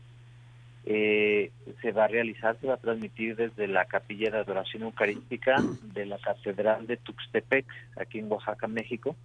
Eh, 0.85 1.51
se 1.81 1.91
va 1.91 2.05
a 2.05 2.07
realizar, 2.07 2.57
se 2.59 2.67
va 2.67 2.73
a 2.73 2.77
transmitir 2.77 3.35
desde 3.35 3.67
la 3.67 3.85
capilla 3.85 4.31
de 4.31 4.39
adoración 4.39 4.83
eucarística 4.83 5.55
de 5.93 6.05
la 6.05 6.17
Catedral 6.17 6.87
de 6.87 6.97
Tuxtepec, 6.97 7.65
aquí 7.95 8.19
en 8.19 8.31
Oaxaca, 8.31 8.67
México, 8.67 9.15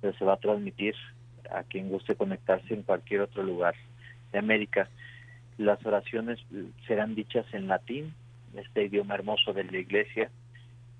pero 0.00 0.16
se 0.16 0.24
va 0.24 0.34
a 0.34 0.36
transmitir 0.36 0.94
a 1.50 1.64
quien 1.64 1.88
guste 1.88 2.14
conectarse 2.14 2.72
en 2.74 2.82
cualquier 2.82 3.22
otro 3.22 3.42
lugar 3.42 3.74
de 4.32 4.38
América. 4.38 4.88
Las 5.58 5.84
oraciones 5.84 6.38
serán 6.86 7.14
dichas 7.14 7.46
en 7.52 7.68
latín, 7.68 8.14
este 8.56 8.84
idioma 8.84 9.14
hermoso 9.14 9.52
de 9.52 9.64
la 9.64 9.78
iglesia, 9.78 10.30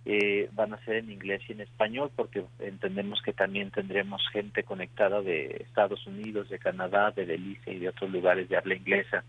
eh, 0.05 0.49
van 0.53 0.75
a 0.75 0.85
ser 0.85 0.97
en 0.97 1.11
inglés 1.11 1.43
y 1.49 1.53
en 1.53 1.61
español 1.61 2.11
porque 2.15 2.45
entendemos 2.59 3.23
que 3.23 3.33
también 3.33 3.71
tendremos 3.71 4.21
gente 4.33 4.65
conectada 4.65 5.23
de 5.23 5.65
Estados 5.69 6.07
Unidos, 6.07 6.49
de 6.49 6.59
Canadá, 6.59 7.13
de 7.13 7.25
Belice 7.25 7.73
y 7.73 7.79
de 7.79 7.89
otros 7.89 8.11
lugares 8.11 8.49
de 8.49 8.57
habla 8.57 8.75
inglesa 8.75 9.25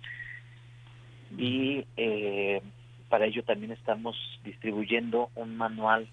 y 1.38 1.86
eh, 1.97 2.62
para 3.10 3.26
ello 3.26 3.43
también 3.43 3.72
estamos 3.72 4.16
distribuyendo 4.43 5.30
un 5.36 5.58
manual 5.58 6.08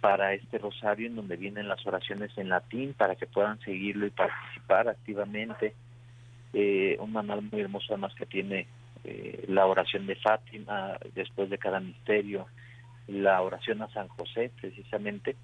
para 0.00 0.32
este 0.32 0.58
rosario 0.58 1.06
en 1.06 1.16
donde 1.16 1.36
vienen 1.36 1.68
las 1.68 1.84
oraciones 1.86 2.30
en 2.36 2.48
latín 2.48 2.94
para 2.94 3.16
que 3.16 3.26
puedan 3.26 3.60
seguirlo 3.60 4.06
y 4.06 4.10
participar 4.10 4.88
activamente. 4.88 5.74
Eh, 6.52 6.96
un 7.00 7.12
manual 7.12 7.42
muy 7.50 7.60
hermoso 7.60 7.86
además 7.90 8.14
que 8.14 8.26
tiene 8.26 8.66
eh, 9.04 9.44
la 9.48 9.66
oración 9.66 10.06
de 10.06 10.16
Fátima 10.16 10.98
después 11.14 11.48
de 11.48 11.58
cada 11.58 11.80
misterio, 11.80 12.46
la 13.06 13.40
oración 13.42 13.82
a 13.82 13.92
San 13.92 14.08
José 14.08 14.50
precisamente. 14.60 15.36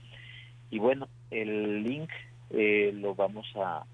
Y 0.70 0.78
bueno, 0.78 1.08
el 1.30 1.82
link 1.82 2.10
lo 2.50 3.14
vamos 3.14 3.46
a, 3.56 3.84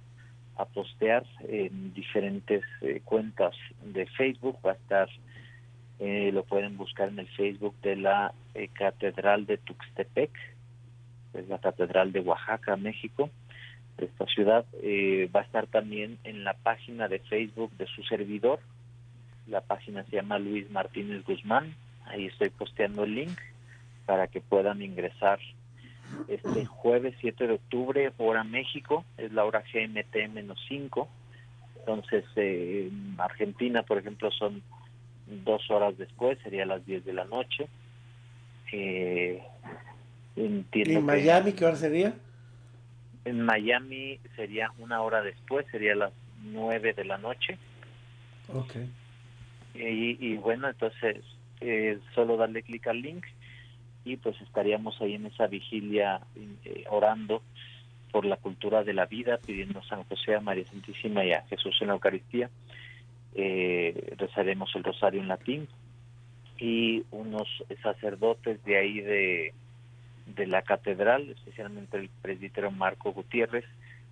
a 0.57 0.65
postear 0.67 1.25
en 1.49 1.95
diferentes 1.95 2.63
eh, 2.81 3.01
cuentas 3.05 3.55
de 3.83 4.07
Facebook. 4.07 4.59
Va 4.65 4.73
a 4.73 4.75
estar, 4.75 5.09
eh, 5.99 6.31
lo 6.33 6.45
pueden 6.45 6.77
buscar 6.77 7.09
en 7.09 7.19
el 7.19 7.29
Facebook 7.29 7.75
de 7.83 7.97
la 7.97 8.33
eh, 8.55 8.69
Catedral 8.69 9.47
de 9.47 9.59
Tuxtepec, 9.59 10.31
es 11.35 11.49
la 11.49 11.59
Catedral 11.59 12.13
de 12.13 12.21
Oaxaca, 12.21 12.77
México, 12.77 13.31
de 13.99 14.07
esta 14.07 14.27
ciudad. 14.27 14.65
va 15.35 15.41
a 15.41 15.45
estar 15.45 15.67
también 15.67 16.19
en 16.25 16.45
la 16.45 16.55
página 16.55 17.09
de 17.09 17.19
Facebook 17.21 17.71
de 17.79 17.87
su 17.87 18.03
servidor. 18.05 18.61
La 19.47 19.61
página 19.61 20.05
se 20.05 20.17
llama 20.17 20.39
Luis 20.39 20.71
Martínez 20.71 21.25
Guzmán. 21.25 21.75
Ahí 22.07 22.27
estoy 22.27 22.51
posteando 22.51 23.05
el 23.05 23.15
link 23.15 23.39
para 24.07 24.27
que 24.27 24.41
puedan 24.41 24.83
ingresar 24.83 25.39
este 26.29 26.65
jueves 26.67 27.15
7 27.21 27.47
de 27.47 27.55
octubre, 27.55 28.13
hora 28.19 28.45
México, 28.45 29.05
es 29.17 29.33
la 29.33 29.45
hora 29.45 29.65
GMT-5. 29.65 31.07
Entonces, 31.79 32.25
eh, 32.37 32.89
en 32.91 33.17
Argentina, 33.19 33.83
por 33.83 33.99
ejemplo, 33.99 34.31
son 34.31 34.63
dos 35.27 35.71
horas 35.71 35.97
después, 35.99 36.39
sería 36.43 36.67
las 36.67 36.85
10 36.87 37.05
de 37.05 37.13
la 37.13 37.25
noche. 37.25 37.69
Eh, 38.73 39.43
¿En 40.37 40.67
Miami 41.05 41.53
qué 41.53 41.65
hora 41.65 41.77
sería? 41.77 42.15
En 43.25 43.43
Miami 43.43 44.19
sería 44.37 44.73
una 44.79 45.01
hora 45.03 45.23
después, 45.23 45.67
sería 45.71 45.95
las 45.95 46.13
9 46.43 46.93
de 46.95 47.05
la 47.05 47.19
noche. 47.19 47.59
Ok. 48.49 48.77
Y, 49.75 50.17
y 50.21 50.37
bueno, 50.37 50.69
entonces, 50.69 51.19
eh, 51.61 51.99
solo 52.15 52.37
darle 52.37 52.65
clic 52.65 52.87
al 52.89 53.01
link 53.01 53.25
y 54.05 54.17
pues 54.17 54.41
estaríamos 54.41 55.01
ahí 55.01 55.15
en 55.15 55.27
esa 55.27 55.47
vigilia 55.47 56.21
eh, 56.65 56.85
orando 56.91 57.43
por 58.11 58.25
la 58.25 58.37
cultura 58.37 58.83
de 58.83 58.93
la 58.93 59.07
vida, 59.07 59.39
pidiendo 59.39 59.79
a 59.79 59.85
San 59.85 60.03
José, 60.05 60.35
a 60.35 60.41
María 60.41 60.67
Santísima 60.67 61.25
y 61.25 61.33
a 61.33 61.43
Jesús 61.43 61.77
en 61.81 61.87
la 61.87 61.95
Eucaristía. 61.95 62.51
Eh, 63.37 64.15
rezaremos 64.19 64.75
el 64.75 64.83
rosario 64.83 65.21
en 65.21 65.29
latín 65.29 65.69
y 66.59 67.05
unos 67.13 67.49
sacerdotes 67.81 68.63
de 68.65 68.77
ahí 68.77 69.01
de, 69.01 69.55
de 70.27 70.47
la 70.47 70.63
catedral, 70.63 71.31
especialmente 71.31 71.97
el 71.97 72.09
presbítero 72.23 72.71
Marco 72.71 73.13
Gutiérrez, 73.13 73.65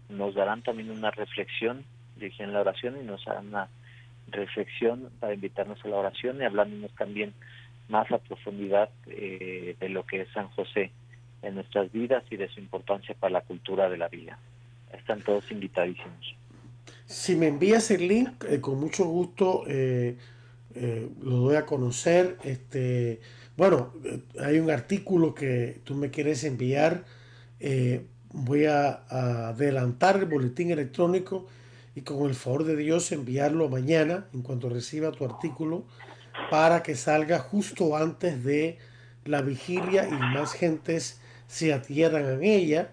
nos 0.08 0.34
darán 0.34 0.62
también 0.62 0.90
una 0.90 1.10
reflexión, 1.10 1.84
dirigen 2.16 2.52
la 2.52 2.60
oración 2.60 2.96
y 3.00 3.04
nos 3.04 3.26
harán 3.28 3.48
una 3.48 3.68
reflexión 4.28 5.10
para 5.20 5.34
invitarnos 5.34 5.84
a 5.84 5.88
la 5.88 5.96
oración 5.96 6.40
y 6.40 6.44
hablándonos 6.44 6.92
también 6.94 7.32
más 7.88 8.10
a 8.12 8.18
profundidad 8.18 8.90
eh, 9.06 9.76
de 9.80 9.88
lo 9.88 10.04
que 10.04 10.22
es 10.22 10.28
San 10.32 10.48
José 10.48 10.90
en 11.42 11.54
nuestras 11.54 11.90
vidas 11.90 12.22
y 12.30 12.36
de 12.36 12.48
su 12.48 12.60
importancia 12.60 13.14
para 13.18 13.32
la 13.32 13.40
cultura 13.40 13.88
de 13.88 13.96
la 13.96 14.08
vida. 14.08 14.38
Están 14.92 15.22
todos 15.22 15.50
invitadísimos. 15.50 16.36
Si 17.06 17.34
me 17.34 17.48
envías 17.48 17.90
el 17.90 18.06
link, 18.06 18.44
eh, 18.44 18.60
con 18.60 18.78
mucho 18.78 19.04
gusto 19.04 19.64
eh, 19.66 20.16
lo 21.22 21.36
doy 21.36 21.56
a 21.56 21.66
conocer. 21.66 22.36
Este, 22.44 23.20
bueno, 23.60 23.92
hay 24.40 24.58
un 24.58 24.70
artículo 24.70 25.34
que 25.34 25.82
tú 25.84 25.94
me 25.94 26.10
quieres 26.10 26.44
enviar. 26.44 27.04
voy 28.32 28.64
a, 28.64 29.02
adelantar 29.50 30.16
el 30.16 30.24
boletín 30.24 30.70
electrónico 30.70 31.46
y 31.94 32.00
con 32.00 32.26
el 32.26 32.34
favor 32.34 32.64
de 32.64 32.74
Dios 32.74 33.12
enviarlo 33.12 33.68
mañana 33.68 34.24
en 34.32 34.40
cuanto 34.40 34.70
reciba 34.70 35.12
tu 35.12 35.26
artículo 35.26 35.84
para 36.50 36.82
que 36.82 36.94
salga 36.96 37.38
justo 37.38 37.98
antes 37.98 38.42
de 38.44 38.78
la 39.26 39.42
vigilia 39.42 40.08
y 40.08 40.12
más 40.12 40.54
gentes 40.54 41.20
se 41.46 41.74
adhieran 41.74 42.24
a 42.24 42.42
ella. 42.42 42.92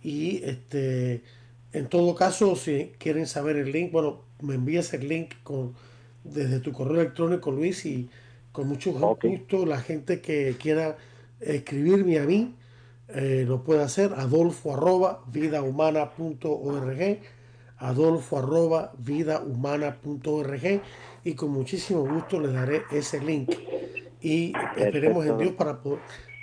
Y 0.00 0.44
este, 0.44 1.24
en 1.72 1.88
todo 1.88 2.14
caso, 2.14 2.54
si 2.54 2.92
quieren 2.98 3.26
saber 3.26 3.56
el 3.56 3.72
link, 3.72 3.90
bueno, 3.90 4.20
me 4.40 4.54
envías 4.54 4.94
el 4.94 5.08
link 5.08 5.34
con, 5.42 5.74
desde 6.22 6.60
tu 6.60 6.70
correo 6.70 7.00
electrónico, 7.00 7.50
Luis, 7.50 7.84
y 7.84 8.08
con 8.54 8.68
mucho 8.68 8.92
gusto 8.92 9.66
la 9.66 9.80
gente 9.80 10.20
que 10.20 10.54
quiera 10.60 10.96
escribirme 11.40 12.20
a 12.20 12.24
mí 12.24 12.54
eh, 13.08 13.44
lo 13.48 13.64
puede 13.64 13.82
hacer. 13.82 14.12
Adolfo 14.16 14.72
arroba 14.72 15.24
vidahumana.org 15.26 17.18
adolfo 17.78 18.38
arroba 18.38 18.92
vidahumana.org 18.96 20.80
y 21.24 21.34
con 21.34 21.50
muchísimo 21.50 22.06
gusto 22.06 22.40
les 22.40 22.52
daré 22.52 22.82
ese 22.92 23.18
link 23.18 23.52
y 24.22 24.52
esperemos 24.76 25.26
en 25.26 25.36
Dios 25.36 25.54
para 25.54 25.80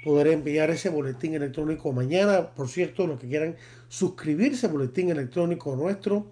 poder 0.04 0.28
enviar 0.28 0.70
ese 0.70 0.90
boletín 0.90 1.34
electrónico 1.36 1.94
mañana. 1.94 2.50
Por 2.54 2.68
cierto, 2.68 3.08
los 3.08 3.22
que 3.22 3.30
quieran 3.30 3.56
suscribirse 3.88 4.66
al 4.66 4.74
boletín 4.74 5.12
electrónico 5.12 5.78
nuestro, 5.78 6.26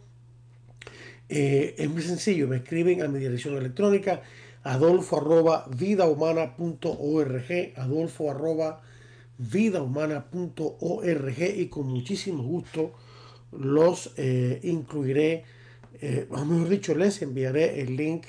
eh, 1.30 1.76
es 1.78 1.90
muy 1.90 2.02
sencillo, 2.02 2.50
me 2.50 2.58
escriben 2.58 3.02
a 3.02 3.08
mi 3.08 3.20
dirección 3.20 3.56
electrónica 3.56 4.22
adolfo 4.64 5.18
arroba 5.18 5.68
vidahumana.org 5.70 7.74
adolfo 7.78 8.32
arroba 8.32 8.82
vidahumana.org 9.38 11.40
y 11.58 11.68
con 11.68 11.88
muchísimo 11.88 12.44
gusto 12.44 12.94
los 13.52 14.14
eh, 14.18 14.60
incluiré, 14.64 15.44
eh, 16.02 16.28
o 16.30 16.46
mejor 16.46 16.70
dicho, 16.70 16.96
les 16.96 17.22
enviaré 17.22 17.82
el 17.82 17.96
link 17.96 18.26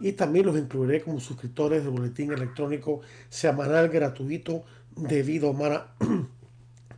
y 0.00 0.12
también 0.12 0.46
los 0.46 0.58
incluiré 0.58 1.02
como 1.02 1.20
suscriptores 1.20 1.84
del 1.84 1.92
boletín 1.92 2.32
electrónico 2.32 3.00
semanal 3.28 3.88
gratuito 3.88 4.64
de 4.96 5.22
vida 5.22 5.48
humana. 5.48 5.94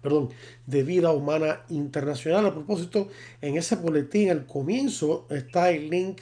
perdón, 0.02 0.30
de 0.66 0.82
vida 0.82 1.12
humana 1.12 1.62
internacional. 1.68 2.46
A 2.46 2.52
propósito, 2.52 3.08
en 3.40 3.56
ese 3.56 3.76
boletín 3.76 4.30
al 4.30 4.46
comienzo 4.46 5.26
está 5.30 5.70
el 5.70 5.90
link 5.90 6.20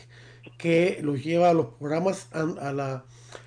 que 0.60 0.98
los 1.02 1.24
lleva 1.24 1.50
a 1.50 1.54
los 1.54 1.66
programas 1.66 2.28
a, 2.32 2.72
la, 2.72 3.04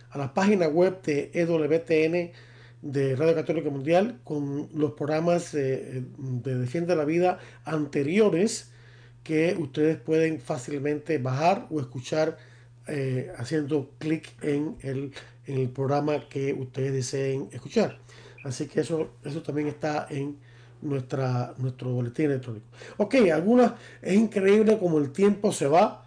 a 0.10 0.18
la 0.18 0.34
página 0.34 0.68
web 0.68 1.02
de 1.04 1.32
EWTN 1.34 2.32
de 2.82 3.16
Radio 3.16 3.36
Católica 3.36 3.70
Mundial 3.70 4.20
con 4.24 4.68
los 4.74 4.92
programas 4.94 5.52
de 5.52 6.04
Defiende 6.18 6.96
la 6.96 7.06
Vida 7.06 7.40
anteriores 7.66 8.72
que 9.24 9.56
ustedes 9.58 9.98
pueden 9.98 10.42
fácilmente 10.42 11.18
bajar 11.18 11.68
o 11.70 11.80
escuchar 11.80 12.38
eh, 12.88 13.32
haciendo 13.38 13.92
clic 13.98 14.34
en 14.44 14.76
el, 14.82 15.14
en 15.48 15.60
el, 15.60 15.70
programa 15.70 16.28
que 16.28 16.54
ustedes 16.54 16.92
deseen 16.92 17.48
escuchar. 17.54 18.00
Así 18.44 18.68
que 18.68 18.82
eso, 18.82 19.12
eso 19.24 19.42
también 19.42 19.70
está 19.70 20.08
en 20.10 20.38
nuestra, 20.82 21.54
nuestro 21.58 21.92
boletín 21.94 22.26
electrónico. 22.26 22.66
Ok, 22.98 23.16
algunas, 23.34 23.74
es 24.02 24.16
increíble 24.16 24.78
como 24.78 24.98
el 24.98 25.12
tiempo 25.12 25.54
se 25.54 25.68
va, 25.68 26.03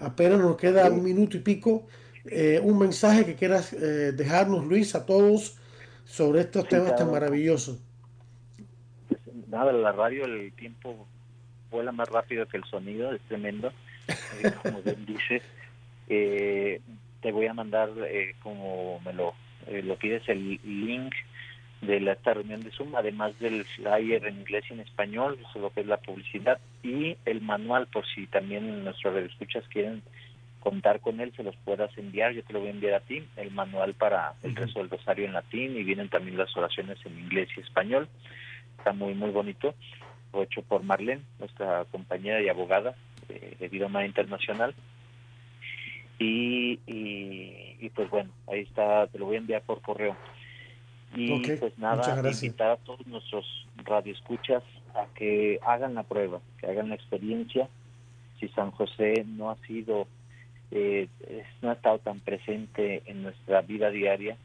apenas 0.00 0.38
nos 0.38 0.56
queda 0.56 0.90
un 0.90 1.02
minuto 1.02 1.36
y 1.36 1.40
pico. 1.40 1.86
Eh, 2.30 2.60
un 2.62 2.78
mensaje 2.78 3.24
que 3.24 3.34
quieras 3.34 3.72
eh, 3.72 4.12
dejarnos, 4.12 4.66
Luis, 4.66 4.94
a 4.94 5.06
todos 5.06 5.58
sobre 6.04 6.40
estos 6.40 6.68
temas 6.68 6.96
tan 6.96 7.10
maravillosos. 7.10 7.78
Nada, 9.48 9.72
la 9.72 9.92
radio, 9.92 10.24
el 10.24 10.52
tiempo 10.52 11.06
vuela 11.70 11.92
más 11.92 12.08
rápido 12.08 12.46
que 12.46 12.56
el 12.56 12.64
sonido, 12.64 13.12
es 13.12 13.20
tremendo. 13.22 13.72
Eh, 14.08 14.52
como 14.62 14.82
bien 14.82 15.04
dice, 15.06 15.42
eh, 16.08 16.80
te 17.20 17.32
voy 17.32 17.46
a 17.46 17.54
mandar, 17.54 17.90
eh, 18.08 18.34
como 18.42 19.00
me 19.00 19.12
lo, 19.12 19.34
lo 19.70 19.96
pides, 19.96 20.22
el 20.28 20.60
link 20.64 21.14
de 21.80 22.00
la, 22.00 22.12
esta 22.12 22.34
reunión 22.34 22.62
de 22.62 22.70
Zoom, 22.70 22.94
además 22.96 23.38
del 23.38 23.64
flyer 23.64 24.26
en 24.26 24.40
inglés 24.40 24.64
y 24.68 24.74
en 24.74 24.80
español, 24.80 25.38
eso 25.40 25.58
lo 25.60 25.70
que 25.70 25.80
es 25.80 25.86
la 25.86 25.98
publicidad, 25.98 26.58
y 26.82 27.16
el 27.24 27.40
manual, 27.40 27.86
por 27.86 28.06
si 28.06 28.26
también 28.26 28.84
nuestros 28.84 29.16
escuchas 29.16 29.64
quieren 29.68 30.02
contar 30.60 31.00
con 31.00 31.20
él, 31.20 31.32
se 31.36 31.42
los 31.42 31.56
puedas 31.64 31.96
enviar, 31.96 32.32
yo 32.32 32.42
te 32.42 32.52
lo 32.52 32.60
voy 32.60 32.68
a 32.68 32.72
enviar 32.72 32.94
a 32.94 33.00
ti, 33.00 33.24
el 33.36 33.50
manual 33.52 33.94
para 33.94 34.34
el 34.42 34.56
rezo 34.56 34.80
del 34.80 34.90
rosario 34.90 35.24
en 35.24 35.32
latín 35.32 35.76
y 35.76 35.84
vienen 35.84 36.08
también 36.08 36.36
las 36.36 36.54
oraciones 36.56 36.98
en 37.06 37.18
inglés 37.18 37.48
y 37.56 37.60
español. 37.60 38.08
Está 38.76 38.92
muy, 38.92 39.14
muy 39.14 39.30
bonito. 39.30 39.74
Lo 40.32 40.42
hecho 40.42 40.62
por 40.62 40.82
Marlene, 40.82 41.22
nuestra 41.38 41.84
compañera 41.90 42.42
y 42.42 42.48
abogada 42.48 42.94
de, 43.28 43.68
de 43.68 44.04
Internacional. 44.06 44.74
Y, 46.18 46.80
y, 46.86 47.88
pues 47.94 48.10
bueno, 48.10 48.30
ahí 48.48 48.60
está, 48.60 49.06
te 49.06 49.18
lo 49.18 49.26
voy 49.26 49.36
a 49.36 49.38
enviar 49.38 49.62
por 49.62 49.80
correo. 49.80 50.16
Y 51.14 51.40
pues 51.56 51.78
nada, 51.78 52.20
invitar 52.30 52.70
a 52.72 52.76
todos 52.76 53.06
nuestros 53.06 53.66
radioescuchas 53.76 54.62
a 54.94 55.06
que 55.14 55.58
hagan 55.66 55.94
la 55.94 56.02
prueba, 56.02 56.40
que 56.60 56.66
hagan 56.66 56.90
la 56.90 56.94
experiencia. 56.94 57.68
Si 58.38 58.48
San 58.48 58.70
José 58.70 59.24
no 59.26 59.50
ha 59.50 59.56
sido 59.66 60.06
eh, 60.70 61.08
no 61.62 61.70
ha 61.70 61.74
estado 61.74 61.98
tan 61.98 62.20
presente 62.20 63.02
en 63.06 63.22
nuestra 63.22 63.62
vida 63.62 63.90
diaria, 63.90 64.36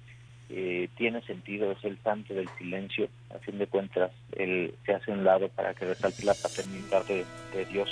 eh, 0.49 0.89
tiene 0.97 1.21
sentido, 1.23 1.71
es 1.71 1.83
el 1.83 1.97
santo 2.03 2.33
del 2.33 2.47
silencio, 2.57 3.09
a 3.33 3.39
fin 3.39 3.57
de 3.57 3.67
cuentas, 3.67 4.11
él 4.33 4.73
se 4.85 4.93
hace 4.93 5.11
un 5.11 5.23
lado 5.23 5.49
para 5.49 5.73
que 5.73 5.85
resalte 5.85 6.23
la 6.25 6.33
paternidad 6.33 7.03
de, 7.05 7.25
Dios. 7.65 7.89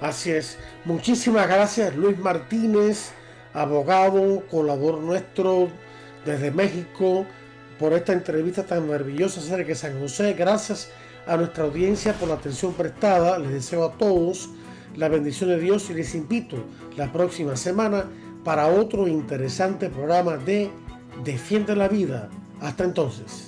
Así 0.00 0.30
es. 0.30 0.58
Muchísimas 0.84 1.46
gracias, 1.46 1.94
Luis 1.96 2.18
Martínez, 2.18 3.14
abogado, 3.52 4.46
colaborador 4.48 5.02
nuestro 5.02 5.68
desde 6.26 6.50
México, 6.50 7.24
por 7.78 7.92
esta 7.92 8.12
entrevista 8.12 8.64
tan 8.64 8.88
maravillosa 8.88 9.40
acerca 9.40 9.68
de 9.68 9.74
San 9.74 9.98
José. 10.00 10.34
Gracias 10.34 10.90
a 11.26 11.36
nuestra 11.36 11.64
audiencia 11.64 12.12
por 12.14 12.28
la 12.28 12.34
atención 12.34 12.72
prestada. 12.74 13.38
Les 13.38 13.52
deseo 13.52 13.84
a 13.84 13.92
todos 13.92 14.50
la 14.96 15.08
bendición 15.08 15.50
de 15.50 15.60
Dios 15.60 15.88
y 15.90 15.94
les 15.94 16.14
invito 16.14 16.56
la 16.96 17.12
próxima 17.12 17.56
semana 17.56 18.06
para 18.44 18.68
otro 18.68 19.08
interesante 19.08 19.88
programa 19.88 20.36
de 20.36 20.70
Defiende 21.24 21.76
la 21.76 21.88
Vida. 21.88 22.28
Hasta 22.60 22.84
entonces. 22.84 23.45